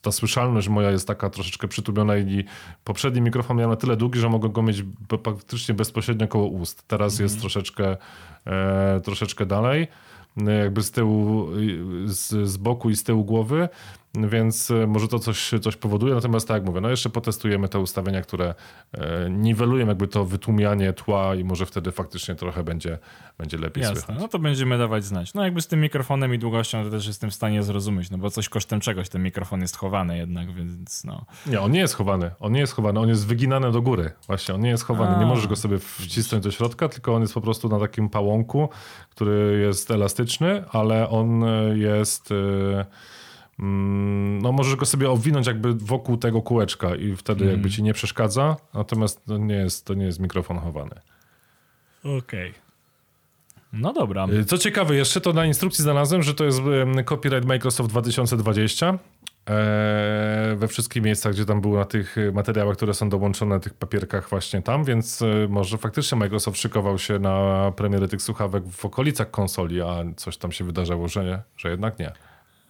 [0.02, 2.44] ta słyszalność moja jest taka troszeczkę przytłumiona i
[2.84, 4.84] poprzedni mikrofon miał na tyle długi, że mogę go mieć
[5.24, 6.88] praktycznie bezpośrednio koło ust.
[6.88, 7.26] Teraz mhm.
[7.26, 7.98] jest troszeczkę,
[8.48, 9.88] e, troszeczkę dalej
[10.46, 11.48] jakby z tyłu,
[12.06, 13.70] z, z boku i z tyłu głowy,
[14.26, 16.14] więc e, może to coś, coś powoduje.
[16.14, 18.56] Natomiast tak jak mówię, no jeszcze potestujemy te ustawienia, które
[18.94, 23.00] e, niwelują jakby to wytłumianie tła i może wtedy faktycznie trochę będzie,
[23.38, 24.22] będzie lepiej Jasne, słychać.
[24.22, 25.34] no to będziemy dawać znać.
[25.34, 28.30] No jakby z tym mikrofonem i długością to też jestem w stanie zrozumieć, no bo
[28.30, 31.26] coś kosztem czegoś ten mikrofon jest chowany jednak, więc no.
[31.46, 34.12] Nie, on nie jest chowany, on nie jest chowany, on jest wyginany do góry.
[34.28, 37.22] Właśnie, on nie jest chowany, A, nie możesz go sobie wcisnąć do środka, tylko on
[37.22, 38.70] jest po prostu na takim pałąku,
[39.10, 41.44] który jest elastyczny, ale on
[41.76, 42.32] jest...
[42.32, 42.86] Yy
[43.60, 47.54] no możesz go sobie owinąć jakby wokół tego kółeczka i wtedy mm.
[47.54, 50.96] jakby ci nie przeszkadza, natomiast to nie jest, to nie jest mikrofon chowany.
[52.04, 52.50] Okej.
[52.50, 52.68] Okay.
[53.74, 54.28] No dobra.
[54.28, 56.62] Y, co ciekawe jeszcze, to na instrukcji znalazłem, że to jest
[57.06, 59.00] copyright Microsoft 2020
[59.50, 63.74] e, we wszystkich miejscach, gdzie tam było na tych materiałach, które są dołączone na tych
[63.74, 68.86] papierkach właśnie tam, więc e, może faktycznie Microsoft szykował się na premiery tych słuchawek w
[68.86, 72.12] okolicach konsoli, a coś tam się wydarzało, że, nie, że jednak nie.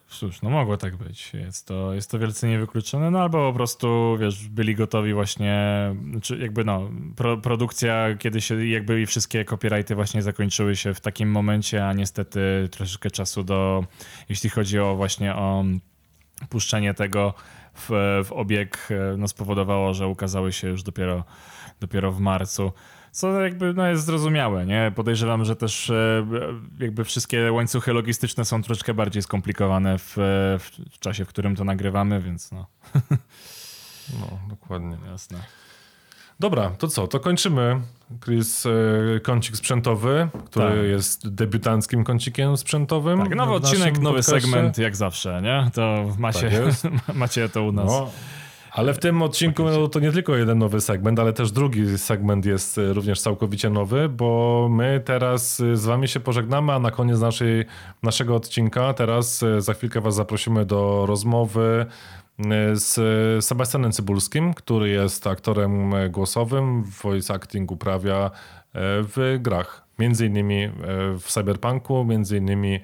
[0.10, 1.34] Cóż, no mogło tak być.
[1.34, 5.56] Jest to, jest to wielce niewykluczone, no albo po prostu, wiesz, byli gotowi właśnie,
[6.22, 11.02] czy jakby no, pro, produkcja, kiedy się jakby i wszystkie copyrighty właśnie zakończyły się w
[11.02, 12.40] takim momencie, a niestety
[12.72, 13.84] troszeczkę czasu do,
[14.30, 15.64] jeśli chodzi o właśnie o
[16.50, 17.34] puszczenie tego
[17.74, 17.90] w,
[18.26, 18.88] w obieg,
[19.18, 21.24] no spowodowało, że ukazały się już dopiero,
[21.80, 22.72] dopiero w marcu.
[23.18, 24.92] Co jakby no, jest zrozumiałe, nie?
[24.96, 26.28] Podejrzewam, że też e,
[26.80, 30.14] jakby wszystkie łańcuchy logistyczne są troszeczkę bardziej skomplikowane w,
[30.92, 32.68] w czasie, w którym to nagrywamy, więc no.
[34.20, 34.98] No, dokładnie.
[35.12, 35.38] Jasne.
[36.40, 37.08] Dobra, to co?
[37.08, 37.82] To kończymy.
[38.24, 40.86] Chris, e, kącik sprzętowy, który tak.
[40.86, 43.20] jest debiutanckim kącikiem sprzętowym.
[43.20, 45.70] Tak, nowy odcinek, nowy segment, jak zawsze, nie?
[45.74, 46.52] To macie,
[46.82, 47.86] tak macie to u nas.
[47.86, 48.12] No.
[48.78, 52.46] Ale w tym odcinku no, to nie tylko jeden nowy segment, ale też drugi segment
[52.46, 56.92] jest e, również całkowicie nowy, bo my teraz e, z wami się pożegnamy, a na
[56.92, 57.66] koniec naszej,
[58.04, 61.86] naszego odcinka teraz e, za chwilkę was zaprosimy do rozmowy
[62.74, 62.96] z
[63.46, 68.32] Sebastianem Cybulskim, który jest aktorem głosowym, voice acting uprawia
[68.76, 69.84] w grach.
[70.00, 70.70] Między innymi
[71.20, 72.80] w Cyberpunku, między innymi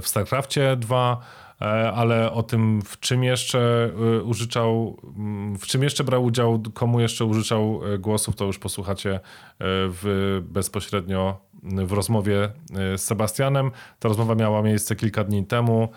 [0.00, 1.49] w StarCraftie 2, E,
[1.94, 7.00] ale o tym, w czym jeszcze e, użyczał, mm, w czym jeszcze brał udział, komu
[7.00, 9.20] jeszcze użyczał e, głosów, to już posłuchacie
[9.60, 12.52] w, bezpośrednio w rozmowie
[12.96, 13.70] z Sebastianem.
[13.98, 15.88] Ta rozmowa miała miejsce kilka dni temu.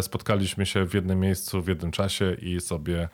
[0.00, 3.08] Spotkaliśmy się w jednym miejscu, w jednym czasie i sobie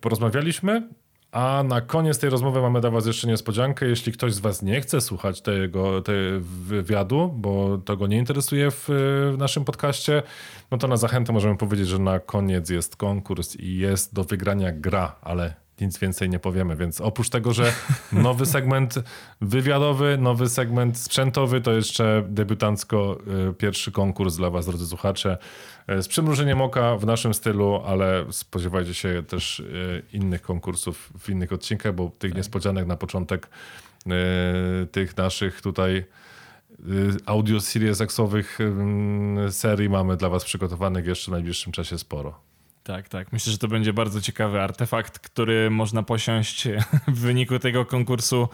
[0.00, 0.88] porozmawialiśmy.
[1.36, 3.86] A na koniec tej rozmowy mamy dla Was jeszcze niespodziankę.
[3.86, 8.70] Jeśli ktoś z Was nie chce słuchać tego, tego wywiadu, bo to go nie interesuje
[8.70, 8.84] w,
[9.32, 10.22] w naszym podcaście,
[10.70, 14.72] no to na zachętę możemy powiedzieć, że na koniec jest konkurs i jest do wygrania
[14.72, 16.76] gra, ale nic więcej nie powiemy.
[16.76, 17.72] Więc oprócz tego, że
[18.12, 18.94] nowy segment
[19.40, 23.18] wywiadowy, nowy segment sprzętowy, to jeszcze debiutancko
[23.50, 25.38] y, pierwszy konkurs dla Was, drodzy słuchacze.
[25.90, 31.28] Y, z przymrużeniem oka w naszym stylu, ale spodziewajcie się też y, innych konkursów w
[31.28, 32.36] innych odcinkach, bo tych tak.
[32.36, 33.48] niespodzianek na początek
[34.92, 36.04] tych naszych tutaj
[37.26, 38.02] audio series
[39.50, 42.40] serii mamy dla Was przygotowanych jeszcze w najbliższym czasie sporo.
[42.86, 43.32] Tak, tak.
[43.32, 46.68] Myślę, że to będzie bardzo ciekawy artefakt, który można posiąść
[47.08, 48.48] w wyniku tego konkursu.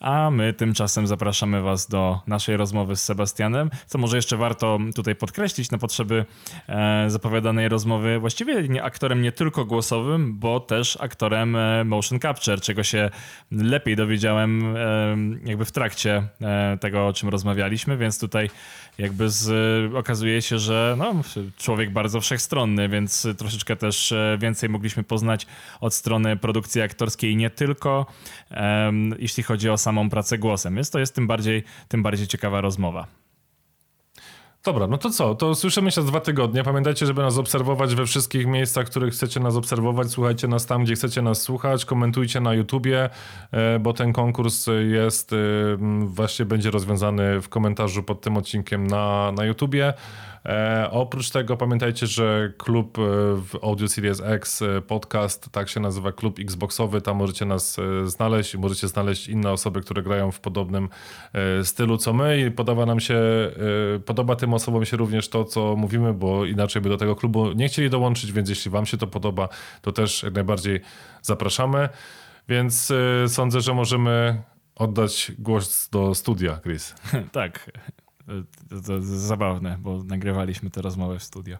[0.00, 3.70] A my tymczasem zapraszamy Was do naszej rozmowy z Sebastianem.
[3.86, 6.24] Co może jeszcze warto tutaj podkreślić na potrzeby
[6.68, 12.60] e, zapowiadanej rozmowy, właściwie nie, aktorem nie tylko głosowym, bo też aktorem e, motion capture,
[12.60, 13.10] czego się
[13.52, 16.28] lepiej dowiedziałem e, jakby w trakcie
[16.80, 18.50] tego, o czym rozmawialiśmy, więc tutaj
[18.98, 21.14] jakby z, okazuje się, że no,
[21.58, 25.46] człowiek bardzo wszechstronny, więc troszeczkę też e, więcej mogliśmy poznać
[25.80, 28.06] od strony produkcji aktorskiej, nie tylko
[28.50, 30.74] um, jeśli chodzi o samą pracę głosem.
[30.74, 33.06] Więc to jest tym bardziej, tym bardziej ciekawa rozmowa.
[34.64, 35.34] Dobra, no to co?
[35.34, 36.64] To słyszymy się za dwa tygodnie.
[36.64, 40.10] Pamiętajcie, żeby nas obserwować we wszystkich miejscach, w których chcecie nas obserwować.
[40.10, 41.84] Słuchajcie nas tam, gdzie chcecie nas słuchać.
[41.84, 43.10] Komentujcie na YouTubie,
[43.52, 45.36] e, bo ten konkurs jest, e,
[46.04, 49.94] właśnie będzie rozwiązany w komentarzu pod tym odcinkiem na, na YouTubie.
[50.46, 53.02] E, oprócz tego pamiętajcie, że klub e,
[53.36, 58.54] w Audio Series X e, podcast, tak się nazywa klub Xboxowy, tam możecie nas znaleźć
[58.54, 60.88] i możecie znaleźć inne osoby, które grają w podobnym
[61.62, 63.20] stylu co my i podoba nam się,
[64.06, 67.68] podoba tym osobom się również to, co mówimy, bo inaczej by do tego klubu nie
[67.68, 69.48] chcieli dołączyć, więc jeśli wam się to podoba,
[69.82, 70.80] to też jak najbardziej
[71.22, 71.88] zapraszamy.
[72.48, 72.92] Więc
[73.26, 74.42] sądzę, że możemy
[74.74, 76.94] oddać głos do studia, Chris.
[77.32, 77.70] tak.
[78.70, 81.58] To, to, zabawne, bo nagrywaliśmy tę rozmowę w studio.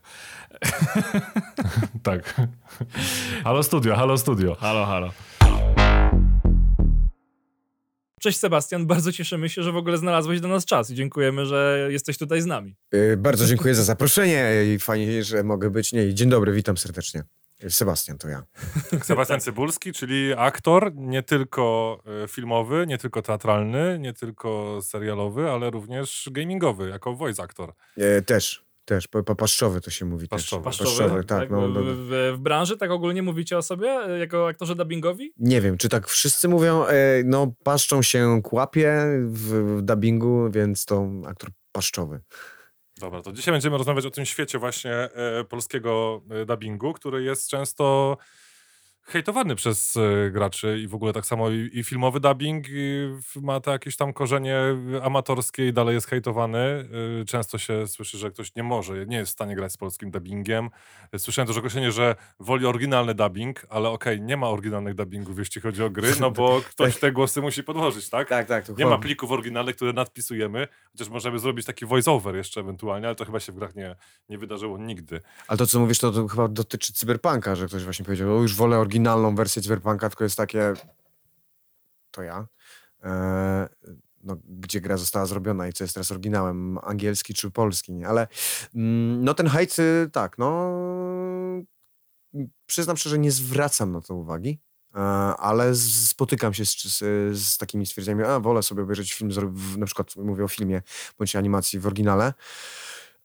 [2.02, 2.40] tak.
[3.44, 4.54] Halo studio, halo studio.
[4.54, 5.10] Halo, halo.
[8.20, 11.88] Cześć Sebastian, bardzo cieszymy się, że w ogóle znalazłeś do nas czas i dziękujemy, że
[11.90, 12.76] jesteś tutaj z nami.
[12.92, 15.92] Yy, bardzo dziękuję za zaproszenie i fajnie, że mogę być.
[15.92, 17.22] Nie, dzień dobry, witam serdecznie.
[17.68, 18.42] Sebastian to ja.
[19.02, 25.70] Sebastian Cybulski, czyli aktor nie tylko e, filmowy, nie tylko teatralny, nie tylko serialowy, ale
[25.70, 27.72] również gamingowy, jako voice actor.
[27.96, 29.08] E, też, też.
[29.36, 30.64] Paszczowy to się mówi paszczowy.
[30.64, 30.78] też.
[30.78, 31.40] Paszczowy, paszczowy tak.
[31.40, 34.74] tak no, no, w, w, w, branży tak ogólnie mówicie o sobie e, jako aktorze
[34.74, 35.32] dubbingowi?
[35.36, 40.84] Nie wiem, czy tak wszyscy mówią, e, no paszczą się kłapie w, w dubbingu, więc
[40.84, 42.20] to aktor paszczowy.
[43.00, 47.50] Dobra, to dzisiaj będziemy rozmawiać o tym świecie właśnie e, polskiego e, dubbingu, który jest
[47.50, 48.16] często
[49.08, 53.08] hejtowany przez y, graczy i w ogóle tak samo i, i filmowy dubbing i
[53.42, 54.60] ma to jakieś tam korzenie
[55.02, 56.88] amatorskie i dalej jest hejtowany.
[57.20, 60.10] Y, często się słyszy, że ktoś nie może, nie jest w stanie grać z polskim
[60.10, 60.70] dubbingiem.
[61.18, 65.60] Słyszałem też określenie, że woli oryginalny dubbing, ale okej, okay, nie ma oryginalnych dubbingów, jeśli
[65.60, 68.28] chodzi o gry, no bo ktoś te głosy musi podłożyć, tak?
[68.28, 68.78] Tak, tak.
[68.78, 73.24] Nie ma plików oryginalnych, które nadpisujemy, chociaż możemy zrobić taki voice-over jeszcze ewentualnie, ale to
[73.24, 73.96] chyba się w grach nie,
[74.28, 75.20] nie wydarzyło nigdy.
[75.48, 78.54] Ale to, co mówisz, to, to chyba dotyczy cyberpunka, że ktoś właśnie powiedział, o już
[78.54, 80.74] wolę oryginalną wersję cyberpunka, tylko jest takie
[82.10, 82.46] to ja.
[83.04, 83.68] E,
[84.22, 88.08] no, gdzie gra została zrobiona i co jest teraz oryginałem, angielski czy polski, nie?
[88.08, 88.26] ale
[88.74, 89.76] mm, no ten hejt,
[90.12, 90.72] tak, no
[92.66, 94.58] przyznam szczerze, nie zwracam na to uwagi,
[94.94, 94.98] e,
[95.38, 96.98] ale spotykam się z, z,
[97.38, 99.30] z takimi stwierdzeniami, a wolę sobie obejrzeć film,
[99.76, 100.82] na przykład mówię o filmie
[101.18, 102.34] bądź animacji w oryginale,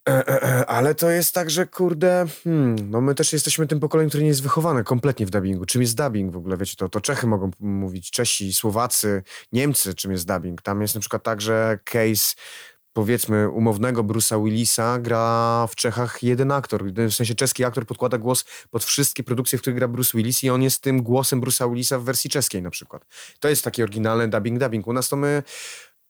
[0.10, 3.80] E, e, e, ale to jest tak, że kurde, hmm, no my też jesteśmy tym
[3.80, 5.66] pokoleniem, które nie jest wychowane kompletnie w dubbingu.
[5.66, 6.58] Czym jest dubbing w ogóle?
[6.58, 10.62] Wiecie, to, to Czechy mogą mówić, Czesi, Słowacy, Niemcy, czym jest dubbing.
[10.62, 12.36] Tam jest na przykład tak, że case
[12.94, 16.84] powiedzmy umownego Bruce'a Willisa gra w Czechach jeden aktor.
[16.86, 20.50] W sensie czeski aktor podkłada głos pod wszystkie produkcje, w których gra Bruce Willis i
[20.50, 23.06] on jest tym głosem Bruce'a Willisa w wersji czeskiej na przykład.
[23.40, 24.88] To jest taki oryginalny dubbing dubbing.
[24.88, 25.44] U nas to my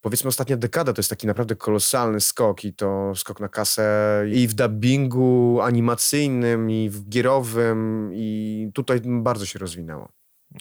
[0.04, 4.48] powiedzmy ostatnia dekada to jest taki naprawdę kolosalny skok i to skok na kasę i
[4.48, 10.10] w dubbingu animacyjnym i w gierowym i tutaj bardzo się rozwinęło.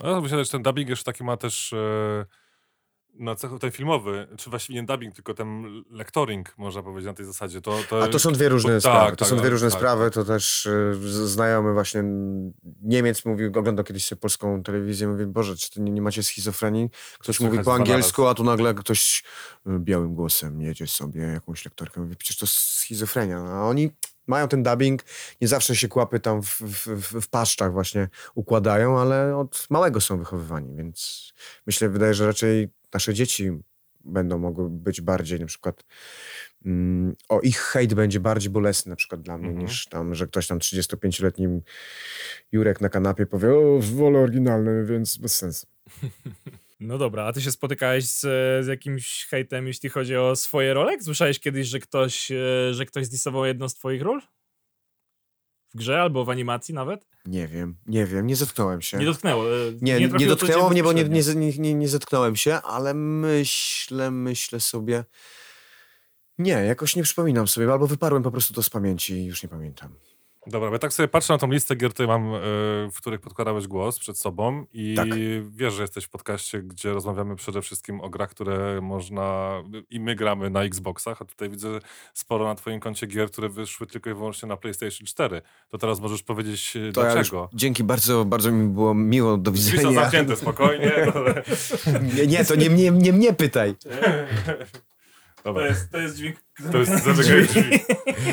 [0.05, 1.73] No, myślę, że ten dubbing jeszcze taki ma też...
[1.73, 2.42] Yy
[3.23, 7.27] na cech, ten filmowy, czy właściwie nie dubbing, tylko ten lektoring, można powiedzieć na tej
[7.27, 7.61] zasadzie.
[7.61, 8.03] To, to...
[8.03, 9.07] A to są dwie różne bo, sprawy.
[9.07, 9.79] Tak, to tak, są dwie różne tak.
[9.79, 10.11] sprawy.
[10.11, 12.03] To też y, znajomy właśnie
[12.83, 16.91] Niemiec mówił, oglądał kiedyś sobie polską telewizję, mówi, Boże, czy nie, nie macie schizofrenii?
[17.19, 19.25] Ktoś mówi po angielsku, a tu nagle ktoś
[19.67, 22.01] y, białym głosem jedzie sobie jakąś lektorkę.
[22.01, 23.39] Mówi, przecież to schizofrenia.
[23.39, 23.91] A oni
[24.27, 25.03] mają ten dubbing,
[25.41, 30.19] nie zawsze się kłapy tam w, w, w, paszczach właśnie układają, ale od małego są
[30.19, 31.33] wychowywani, więc
[31.67, 33.51] myślę, wydaje, że raczej nasze dzieci
[34.05, 35.85] będą mogły być bardziej na przykład
[36.65, 39.67] mm, o ich hejt będzie bardziej bolesny na przykład dla mnie mhm.
[39.67, 41.61] niż tam, że ktoś tam 35-letni
[42.53, 45.67] Jurek na kanapie powie o, wolę oryginalny, więc bez sensu.
[46.85, 48.21] No dobra, a ty się spotykałeś z,
[48.65, 51.03] z jakimś hejtem, jeśli chodzi o swoje role?
[51.03, 54.23] Słyszałeś kiedyś, że ktoś, e, że ktoś zdisował jedną z twoich ról?
[55.75, 57.07] W grze albo w animacji nawet?
[57.27, 58.99] Nie wiem, nie wiem, nie zetknąłem się.
[58.99, 59.45] Nie dotknęło.
[59.45, 64.11] E, nie, nie, nie dotknęło mnie, bo nie, nie, nie, nie zetknąłem się, ale myślę,
[64.11, 65.05] myślę sobie.
[66.39, 69.49] Nie, jakoś nie przypominam sobie, albo wyparłem po prostu to z pamięci i już nie
[69.49, 69.95] pamiętam.
[70.47, 72.39] Dobra, bo ja tak sobie patrzę na tą listę gier, które mam, e,
[72.93, 75.09] w których podkładałeś głos przed sobą i tak.
[75.51, 79.53] wiesz, że jesteś w podcaście, gdzie rozmawiamy przede wszystkim o grach, które można
[79.91, 81.79] i my gramy na Xboxach, a tutaj widzę
[82.15, 85.43] sporo na twoim koncie gier, które wyszły tylko i wyłącznie na PlayStation 4.
[85.69, 87.49] To teraz możesz powiedzieć e, to dlaczego.
[87.53, 89.77] Ja dzięki, bardzo, bardzo mi było miło, do widzenia.
[89.77, 90.93] Drzwi są zamknięte, spokojnie.
[92.17, 93.75] nie, nie, to nie mnie, nie mnie pytaj.
[95.45, 95.63] Dobra.
[95.63, 96.37] To jest, to jest dźwięk
[96.73, 97.81] to jest zamykanie drzwi.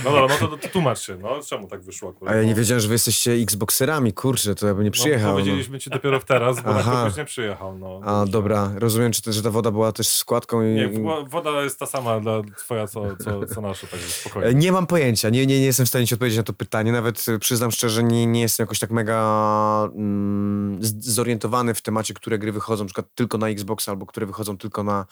[0.03, 2.33] No dobra, no to, to tłumacz się, no czemu tak wyszło akurat?
[2.33, 5.27] A ja nie wiedziałem, że wy jesteście Xboxerami, kurczę, to ja bym nie no, przyjechał.
[5.27, 7.09] No, powiedzieliśmy ci dopiero teraz, bo Aha.
[7.09, 7.77] na nie przyjechał.
[7.77, 10.65] No, A, dobra, rozumiem, czy to, że ta woda była też składką i...
[10.65, 10.89] Nie,
[11.27, 14.53] woda jest ta sama dla twoja, co, co, co nasza, także spokojnie.
[14.53, 17.27] Nie mam pojęcia, nie, nie, nie jestem w stanie ci odpowiedzieć na to pytanie, nawet
[17.27, 22.51] y, przyznam szczerze, nie, nie jestem jakoś tak mega mm, zorientowany w temacie, które gry
[22.51, 25.05] wychodzą, na przykład tylko na Xbox, albo które wychodzą tylko na,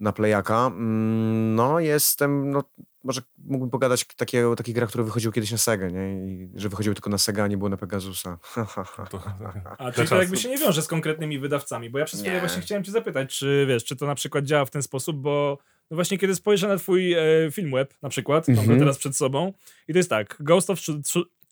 [0.00, 0.66] na Playaka.
[0.66, 2.64] Mm, no, jestem, no
[3.04, 6.26] może mógłbym pogadać takie, o takich grach, które wychodziły kiedyś na Sega, nie?
[6.26, 8.38] I że wychodziły tylko na Sega, a nie było na Pegasusa.
[9.78, 12.62] a czyli to jakby się nie wiąże z konkretnymi wydawcami, bo ja przez chwilę właśnie
[12.62, 15.58] chciałem cię zapytać, czy wiesz, czy to na przykład działa w ten sposób, bo
[15.90, 17.20] no właśnie kiedy spojrzę na twój e,
[17.50, 18.58] film web na przykład, mm -hmm.
[18.58, 18.80] mam go mhm.
[18.80, 19.52] teraz przed sobą
[19.88, 20.78] i to jest tak, Ghost of,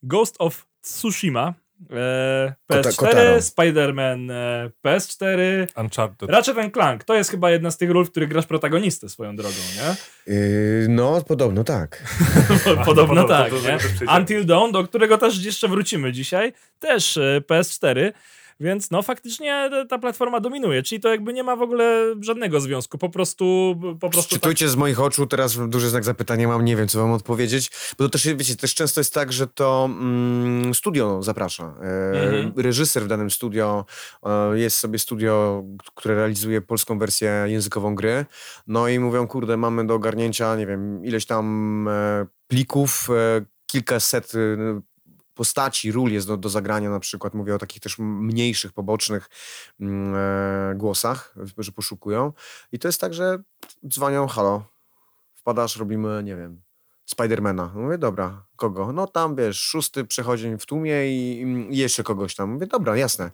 [0.03, 1.55] Ghost of Tsushima
[1.91, 6.31] E, PS4, Spider-Man e, PS4, Uncharted.
[6.31, 7.05] Ratchet Clank.
[7.05, 9.97] To jest chyba jedna z tych ról, w których grasz protagonistę swoją drogą, nie?
[10.35, 12.03] Yy, no, podobno tak.
[12.85, 13.78] podobno tak, nie?
[14.18, 18.12] Until Dawn, do którego też jeszcze wrócimy dzisiaj, też e, PS4.
[18.61, 22.99] Więc no faktycznie ta platforma dominuje, czyli to jakby nie ma w ogóle żadnego związku,
[22.99, 23.77] po prostu...
[24.01, 24.73] Po prostu Czytujcie tak...
[24.73, 28.11] z moich oczu, teraz duży znak zapytania mam, nie wiem co wam odpowiedzieć, bo to
[28.11, 31.65] też, wiecie, też często jest tak, że to mm, studio zaprasza.
[31.65, 32.53] E, mhm.
[32.57, 33.85] Reżyser w danym studio,
[34.23, 38.27] e, jest sobie studio, które realizuje polską wersję językową gry,
[38.67, 44.33] no i mówią, kurde, mamy do ogarnięcia, nie wiem, ileś tam e, plików, e, kilkaset
[44.35, 44.81] e,
[45.41, 47.34] postaci, ról jest do, do zagrania na przykład.
[47.34, 49.28] Mówię o takich też mniejszych, pobocznych
[49.80, 52.32] mm, e, głosach, że poszukują.
[52.72, 53.38] I to jest tak, że
[53.88, 54.64] dzwonią, halo,
[55.34, 56.62] wpadasz, robimy, nie wiem,
[57.07, 57.72] Spidermana.
[57.74, 58.93] Mówię, dobra, kogo?
[58.93, 62.51] No tam, wiesz, szósty przechodzień w tłumie i, i jeszcze kogoś tam.
[62.51, 63.30] Mówię, dobra, jasne.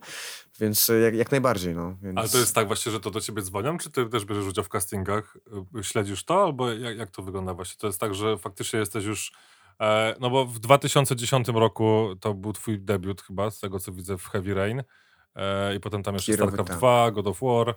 [0.61, 1.96] Więc jak, jak najbardziej, no.
[2.02, 2.18] Więc...
[2.18, 4.64] Ale to jest tak właśnie, że to do ciebie dzwonią, czy ty też bierzesz udział
[4.64, 5.36] w castingach?
[5.82, 7.78] Śledzisz to, albo jak, jak to wygląda właśnie?
[7.78, 9.32] To jest tak, że faktycznie jesteś już...
[9.81, 14.18] E, no bo w 2010 roku to był twój debiut chyba, z tego co widzę
[14.18, 14.83] w Heavy Rain.
[15.35, 16.79] E, I potem tam jeszcze Kierowy, StarCraft tak.
[16.79, 17.74] 2, God of War.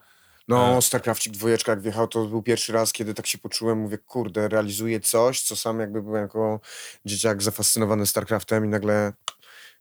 [0.50, 4.47] No, StarCraftik dwójeczka jak wjechał, to był pierwszy raz, kiedy tak się poczułem, mówię, kurde,
[4.47, 6.60] realizuję coś, co sam jakby byłem jako
[7.06, 9.14] dzieciak zafascynowany StarCraftem i nagle,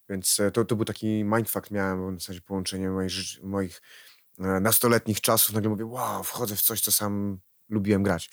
[0.09, 3.13] więc e, to, to był taki mindfuck miałem, w zasadzie połączenie moich,
[3.43, 3.83] moich
[4.39, 7.39] e, nastoletnich czasów, nagle mówię, wow, wchodzę w coś, co sam
[7.69, 8.31] lubiłem grać.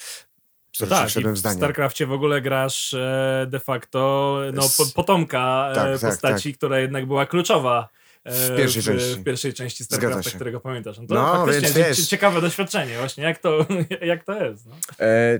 [0.77, 1.57] Serdecznie Tak, i wszedłem w w.
[1.57, 6.79] StarCraftie w ogóle grasz e, de facto no, po, potomka e, Tak, tak, postaci, która
[6.79, 7.89] jednak była kluczowa
[8.23, 9.15] e, W pierwszej w, części.
[9.15, 10.97] w pierwszej części StarCrafta, którego pamiętasz.
[10.99, 12.07] No to No, faktycznie więc wiesz.
[12.07, 13.65] ciekawe doświadczenie właśnie, jak to,
[14.01, 14.65] jak to jest.
[14.65, 14.75] No.
[14.99, 15.39] E,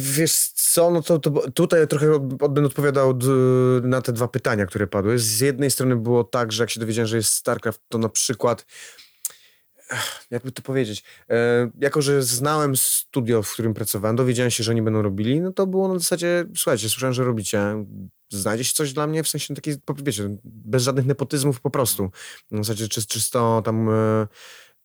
[0.00, 3.18] wiesz co, no to, to tutaj trochę będę odpowiadał
[3.82, 5.18] na te dwa pytania, które padły.
[5.18, 8.66] Z jednej strony było tak, że jak się dowiedziałem, że jest StarCraft, to na przykład
[10.30, 14.82] jakby to powiedzieć, e, jako, że znałem studio, w którym pracowałem, dowiedziałem się, że oni
[14.82, 17.84] będą robili, no to było na zasadzie, słuchajcie, słyszałem, że robicie,
[18.30, 22.10] znajdzie się coś dla mnie, w sensie takiej, wiecie, bez żadnych nepotyzmów po prostu.
[22.50, 23.88] Na zasadzie czy, czysto tam...
[23.90, 24.26] E,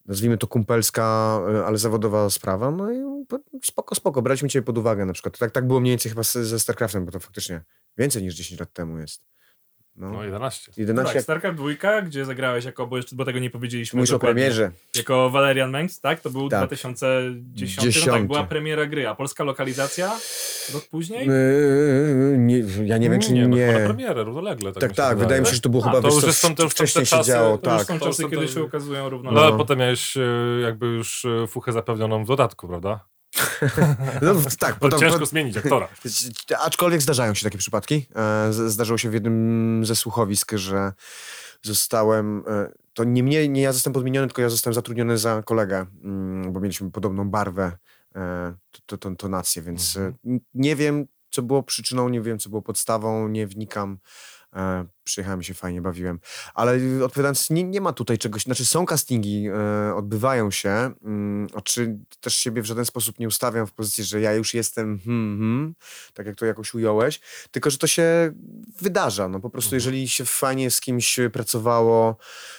[0.06, 4.78] nazwijmy to kumpelska, e, ale zawodowa sprawa, no i po- spoko, spoko, braliśmy ciebie pod
[4.78, 5.38] uwagę na przykład.
[5.38, 7.62] Tak, tak było mniej więcej chyba ze StarCraftem, bo to faktycznie
[7.98, 9.26] więcej niż 10 lat temu jest.
[9.96, 10.72] No, No 11.
[10.78, 14.20] 11 Tak, StarCraft 2, gdzie zagrałeś jako, bo jeszcze bo tego nie powiedzieliśmy Mówisz o
[14.20, 14.72] premierze.
[14.96, 16.22] Jako Valerian Mengs, tak?
[16.22, 16.60] To był Tak.
[16.68, 20.12] 2010, no tak, była premiera gry, a polska lokalizacja
[20.74, 21.28] rok później?
[21.28, 23.48] Yy, nie, ja nie wiem, czy nie.
[23.48, 23.74] nie.
[23.80, 24.72] No, premierę, równolegle.
[24.74, 25.42] Tak, tak, mi się tak, wydaje.
[25.42, 27.06] mi się, że to było A, chyba to wiesz już jest tam- to już wcześniej
[27.06, 27.88] się czasy- działo, To już tak.
[27.88, 29.42] są to czasy, są kiedy się ukazują No, równolegle.
[29.44, 29.58] ale No.
[29.58, 30.22] potem miałeś e,
[30.62, 33.06] jakby już e, fuchę zapewnioną w dodatku, prawda?
[34.22, 35.88] No, tak, Bo potem, ciężko zmienić aktora.
[36.66, 38.06] Aczkolwiek zdarzają się takie przypadki.
[38.16, 40.94] E, Zdarzyło się w jednym ze słuchowisk, że
[41.62, 42.44] zostałem.
[42.48, 46.54] e, To nie mnie, nie ja zostałem podmieniony, tylko ja zostałem zatrudniony za kolegę, mm,
[46.54, 47.78] bo mieliśmy podobną barwę,
[48.16, 48.54] e,
[48.86, 53.28] to, to, tonację, więc n- nie wiem, co było przyczyną, nie wiem, co było podstawą,
[53.28, 53.98] nie wnikam.
[54.56, 56.20] E, Przyjechałem się fajnie bawiłem.
[56.54, 60.70] Ale y, odpowiadając, nie, nie ma tutaj czegoś, znaczy są castingi, e, odbywają się,
[61.04, 64.54] mm, a czy też siebie w żaden sposób nie ustawiam w pozycji, że ja już
[64.54, 65.76] jestem hmm, hmm,
[66.14, 67.20] tak jak to jakoś ująłeś,
[67.52, 68.34] tylko że to się
[68.82, 69.28] wydarza.
[69.28, 72.18] No po prostu, jeżeli się fajnie z kimś pracowało,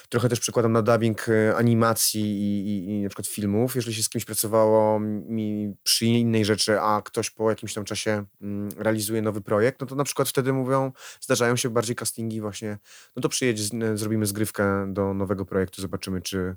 [0.09, 4.03] trochę też przykładam na dubbing e, animacji i, i, i na przykład filmów, jeżeli się
[4.03, 9.21] z kimś pracowało mi przy innej rzeczy, a ktoś po jakimś tam czasie mm, realizuje
[9.21, 10.91] nowy projekt, no to na przykład wtedy mówią,
[11.21, 12.77] zdarzają się bardziej castingi właśnie,
[13.15, 16.55] no to przyjedź, z- zrobimy zgrywkę do nowego projektu, zobaczymy, czy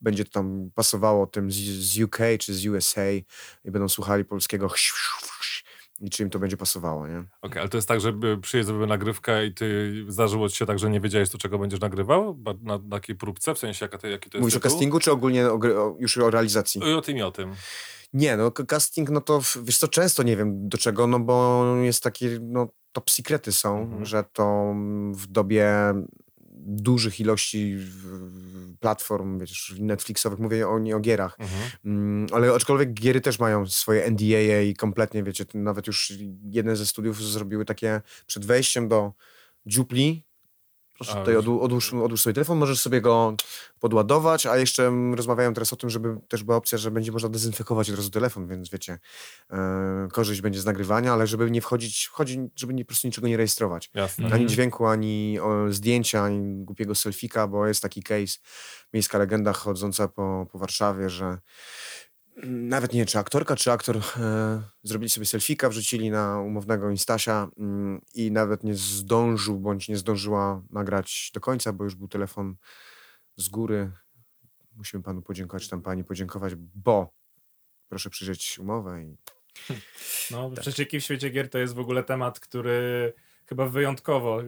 [0.00, 3.24] będzie to tam pasowało tym z, UK czy z USA i
[3.64, 4.68] będą słuchali polskiego
[6.00, 7.24] i czy im to będzie pasowało, nie?
[7.42, 10.66] Okej, ale to jest tak, że y, przyjedzie zrobię nagrywkę i ty zdarzyło ci się
[10.66, 12.38] tak, że nie wiedziałeś, do czego będziesz nagrywał?
[12.62, 13.54] Na, na takiej próbce?
[13.54, 14.70] W sensie, jaka to, jaki to jest Mówisz o tytuł?
[14.70, 16.80] castingu, czy ogólnie o, o, już o realizacji?
[16.80, 17.54] I o tym i o tym.
[18.12, 22.02] Nie, no casting, no to wiesz co, często nie wiem do czego, no bo jest
[22.02, 24.04] takie, no top sekrety są, Mhm.
[24.04, 24.74] że to
[25.12, 25.74] w dobie
[26.60, 27.78] dużych ilości
[28.80, 31.70] platform, wiesz, Netflixowych, mówię o, nie o gierach, Mhm.
[31.84, 36.12] Mm, ale aczkolwiek giery też mają swoje NDA i kompletnie, wiecie, nawet już
[36.50, 39.12] jeden ze studiów zrobiły takie przed wejściem do
[39.66, 40.24] dziupli.
[40.98, 43.34] Proszę tutaj odłóż, odłóż sobie telefon, możesz sobie go
[43.80, 47.90] podładować, a jeszcze rozmawiają teraz o tym, żeby też była opcja, że będzie można dezynfekować
[47.90, 48.98] od razu telefon, więc wiecie,
[49.50, 53.28] e, korzyść będzie z nagrywania, ale żeby nie wchodzić, chodzi, żeby nie, po prostu niczego
[53.28, 53.90] nie rejestrować.
[53.94, 54.30] Jasne.
[54.32, 58.38] Ani dźwięku, ani o, zdjęcia, ani głupiego selfika, bo jest taki case,
[58.92, 61.38] miejska legenda chodząca po, po Warszawie, że
[62.46, 67.48] nawet nie wiem, czy aktorka, czy aktor e, zrobili sobie selfika, wrzucili na umownego Instasia
[67.58, 72.56] mm, i nawet nie zdążył, bądź nie zdążyła nagrać do końca, bo już był telefon
[73.36, 73.90] z góry.
[74.72, 77.12] Musimy panu podziękować, tam pani podziękować, bo
[77.88, 79.16] proszę przyjrzeć umowę i
[80.30, 80.60] No, Tak.
[80.60, 83.12] przecieki w świecie gier to jest w ogóle temat, który
[83.46, 84.42] chyba wyjątkowo,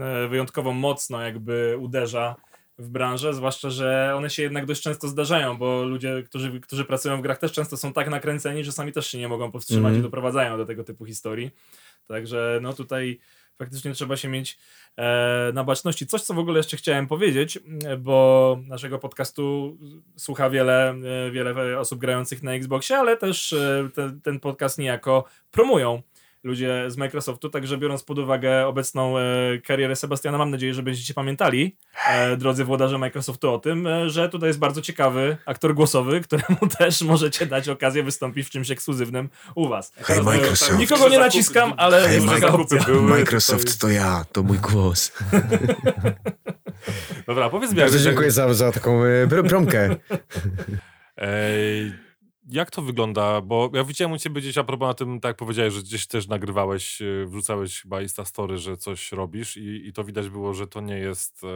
[0.00, 2.36] e, wyjątkowo mocno jakby uderza
[2.78, 7.18] w branżę, zwłaszcza, że one się jednak dość często zdarzają, bo ludzie, którzy, którzy pracują
[7.18, 9.98] w grach też często są tak nakręceni, że sami też się nie mogą powstrzymać Mhm.
[10.00, 11.50] i doprowadzają do tego typu historii.
[12.06, 13.18] Także no tutaj
[13.58, 14.58] faktycznie trzeba się mieć
[14.96, 16.06] e, na baczności.
[16.06, 17.58] Coś, co w ogóle jeszcze chciałem powiedzieć,
[17.98, 19.76] bo naszego podcastu
[20.16, 20.90] słucha wiele,
[21.26, 26.02] e, wiele osób grających na Xboxie, ale też e, ten, ten podcast niejako promują
[26.48, 29.22] ludzie z Microsoftu, także biorąc pod uwagę obecną e,
[29.64, 31.76] karierę Sebastiana, mam nadzieję, że będziecie pamiętali,
[32.08, 36.58] e, drodzy włodarze Microsoftu, o tym, e, że tutaj jest bardzo ciekawy aktor głosowy, któremu
[36.78, 39.92] też możecie dać okazję wystąpić w czymś ekskluzywnym u was.
[39.96, 40.78] Hej, Teraz, e, Microsoft.
[40.78, 42.78] Nikogo nie naciskam, ale Hej, jest taka opcja.
[43.02, 45.12] Microsoft to ja, to mój głos.
[47.26, 49.96] Dobra, powiedz mi, Bardzo jak, dziękuję za, za taką e, pr- promkę.
[51.16, 52.07] Ej,
[52.48, 53.40] jak to wygląda?
[53.40, 56.28] Bo ja widziałem u ciebie gdzieś a propos na tym, tak powiedziałeś, że gdzieś też
[56.28, 60.66] nagrywałeś, e, wrzucałeś chyba Insta Story, że coś robisz i, i to widać było, że
[60.66, 61.48] to nie jest e,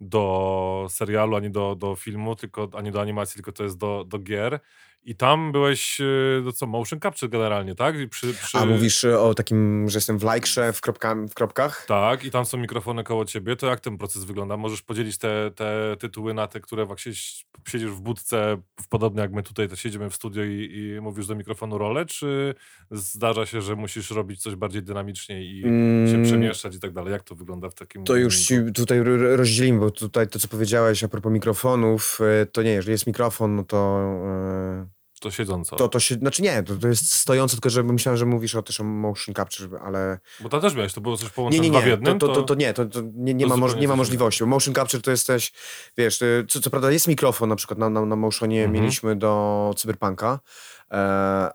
[0.00, 4.18] do serialu, ani do, do filmu, tylko, ani do animacji, tylko to jest do, do
[4.18, 4.60] gier.
[5.04, 6.04] I tam byłeś, e,
[6.44, 7.94] no co, motion capture generalnie, tak?
[8.10, 8.58] Przy, przy...
[8.58, 11.84] A mówisz e, o takim, że jestem w lajkrze w, kropka, w kropkach?
[11.88, 13.56] Tak, i tam są mikrofony koło ciebie.
[13.56, 14.56] To jak ten proces wygląda?
[14.56, 18.56] Możesz podzielić te, te tytuły na te, które właśnie si- siedzisz w budce,
[18.88, 22.54] podobnie jak my tutaj to siedzimy w studio i, i mówisz do mikrofonu rolę, czy
[22.90, 26.24] zdarza się, że musisz robić coś bardziej dynamicznie i się Mm.
[26.24, 27.12] przemieszczać i tak dalej?
[27.12, 29.00] Jak to wygląda w takim To już ci tutaj
[29.36, 33.56] rozdzielimy, bo tutaj to, co powiedziałeś a propos mikrofonów, e, to nie, jeżeli jest mikrofon,
[33.56, 34.00] no to...
[34.26, 34.91] e,
[35.22, 35.76] To siedząco.
[35.76, 38.62] To, to się, znaczy nie, to, to jest stojące, tylko że myślałem, że mówisz o,
[38.62, 41.80] też o motion capture, ale Bo to też miałeś, to było coś nie, połączone nie,
[41.80, 42.18] w nie, jednym?
[42.18, 44.44] to, to, to, to nie, to, to nie, nie, to ma, moż, nie ma możliwości,
[44.44, 45.52] bo motion capture to jesteś,
[45.98, 48.82] wiesz, co, co prawda jest mikrofon na przykład na, na, na motionie Mhm.
[48.82, 50.40] mieliśmy do Cyberpunka,
[50.90, 50.94] e,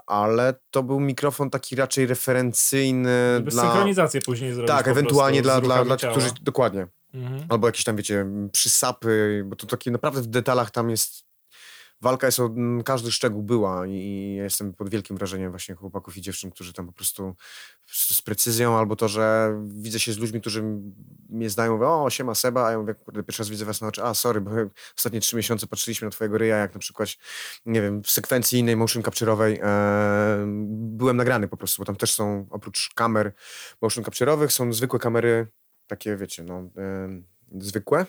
[0.07, 3.63] ale to był mikrofon taki raczej referencyjny Żeby dla...
[3.63, 6.29] synchronizację później zrobić Tak, ewentualnie dla, dla, dla tych, którzy...
[6.41, 6.87] Dokładnie.
[7.13, 7.45] Mhm.
[7.49, 11.26] Albo jakieś tam, wiecie, przysapy, bo to takie naprawdę w detalach tam jest.
[12.01, 12.49] Walka jest o
[12.85, 16.87] każdy szczegół była i ja jestem pod wielkim wrażeniem właśnie chłopaków i dziewczyn, którzy tam
[16.87, 17.35] po prostu
[17.85, 20.63] z precyzją, albo to, że widzę się z ludźmi, którzy
[21.29, 23.87] mnie znają, mówią, o, siema Seba, a ja mówię, kurde, pierwszy raz widzę was na
[23.87, 24.51] oczy, a, sorry, bo
[24.97, 27.09] ostatnie trzy miesiące patrzyliśmy na twojego ryja, jak na przykład,
[27.65, 32.13] nie wiem, w sekwencji innej motion capture'owej e, byłem nagrany po prostu, bo tam też
[32.13, 33.33] są, oprócz kamer
[33.81, 35.47] motion capture'owych, są zwykłe kamery,
[35.87, 38.05] takie, wiecie, no, e, zwykłe.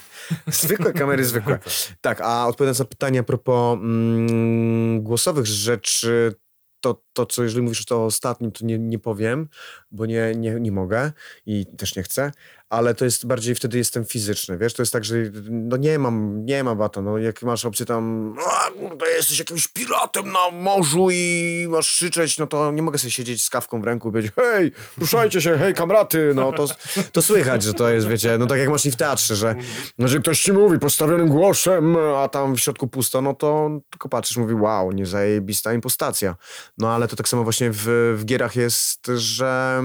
[0.46, 1.58] zwykłe kamery, zwykłe.
[2.00, 6.34] Tak, a odpowiadając na pytanie a propos mm, głosowych rzeczy,
[6.80, 9.48] to, to, co jeżeli mówisz to o ostatnim, to nie, nie powiem,
[9.90, 11.12] bo nie, nie, nie mogę
[11.46, 12.32] i też nie chcę,
[12.70, 15.14] ale to jest bardziej wtedy jestem fizyczny, wiesz, to jest tak, że
[15.50, 18.34] no nie mam, nie ma bata, no jak masz opcję tam,
[18.78, 23.44] kurde, jesteś jakimś piratem na morzu i masz krzyczeć, no to nie mogę sobie siedzieć
[23.44, 26.66] z kawką w ręku i powiedzieć, hej, ruszajcie się, hej, kamraty, no to,
[27.12, 29.54] to słychać, że to jest, wiecie, no tak jak masz i w teatrze, że,
[29.98, 34.08] no, że ktoś ci mówi postawionym głosem, a tam w środku pusto, no to tylko
[34.08, 36.36] patrzysz, mówi, wow, nie zajebista impostacja.
[36.78, 39.77] No ale to tak samo właśnie w, w gierach jest, że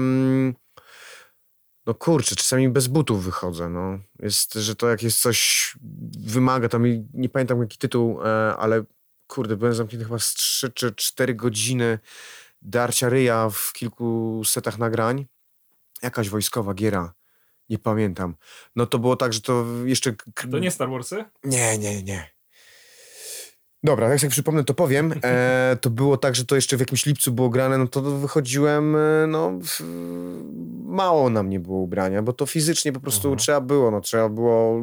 [1.86, 3.98] no kurczę, czasami bez butów wychodzę, no.
[4.18, 5.72] Jest, że to jak jest coś,
[6.18, 6.84] wymaga tam,
[7.14, 8.84] nie pamiętam jaki tytuł, e, ale
[9.26, 11.98] kurde, byłem zamknięty chyba z 3 czy 4 godziny
[12.62, 15.26] darcia ryja w kilku setach nagrań.
[16.02, 17.14] Jakaś wojskowa giera.
[17.68, 18.36] Nie pamiętam.
[18.76, 20.14] No to było tak, że to jeszcze...
[20.50, 21.24] To nie Star Warsy?
[21.44, 22.33] nie, nie, nie.
[23.84, 25.14] Dobra, jak sobie przypomnę, to powiem.
[25.24, 28.96] E, to było tak, że to jeszcze w jakimś lipcu było grane, no to wychodziłem,
[28.96, 29.80] e, no w,
[30.84, 33.38] mało na mnie było ubrania, bo to fizycznie po prostu Mhm.
[33.38, 34.82] trzeba było, no trzeba było,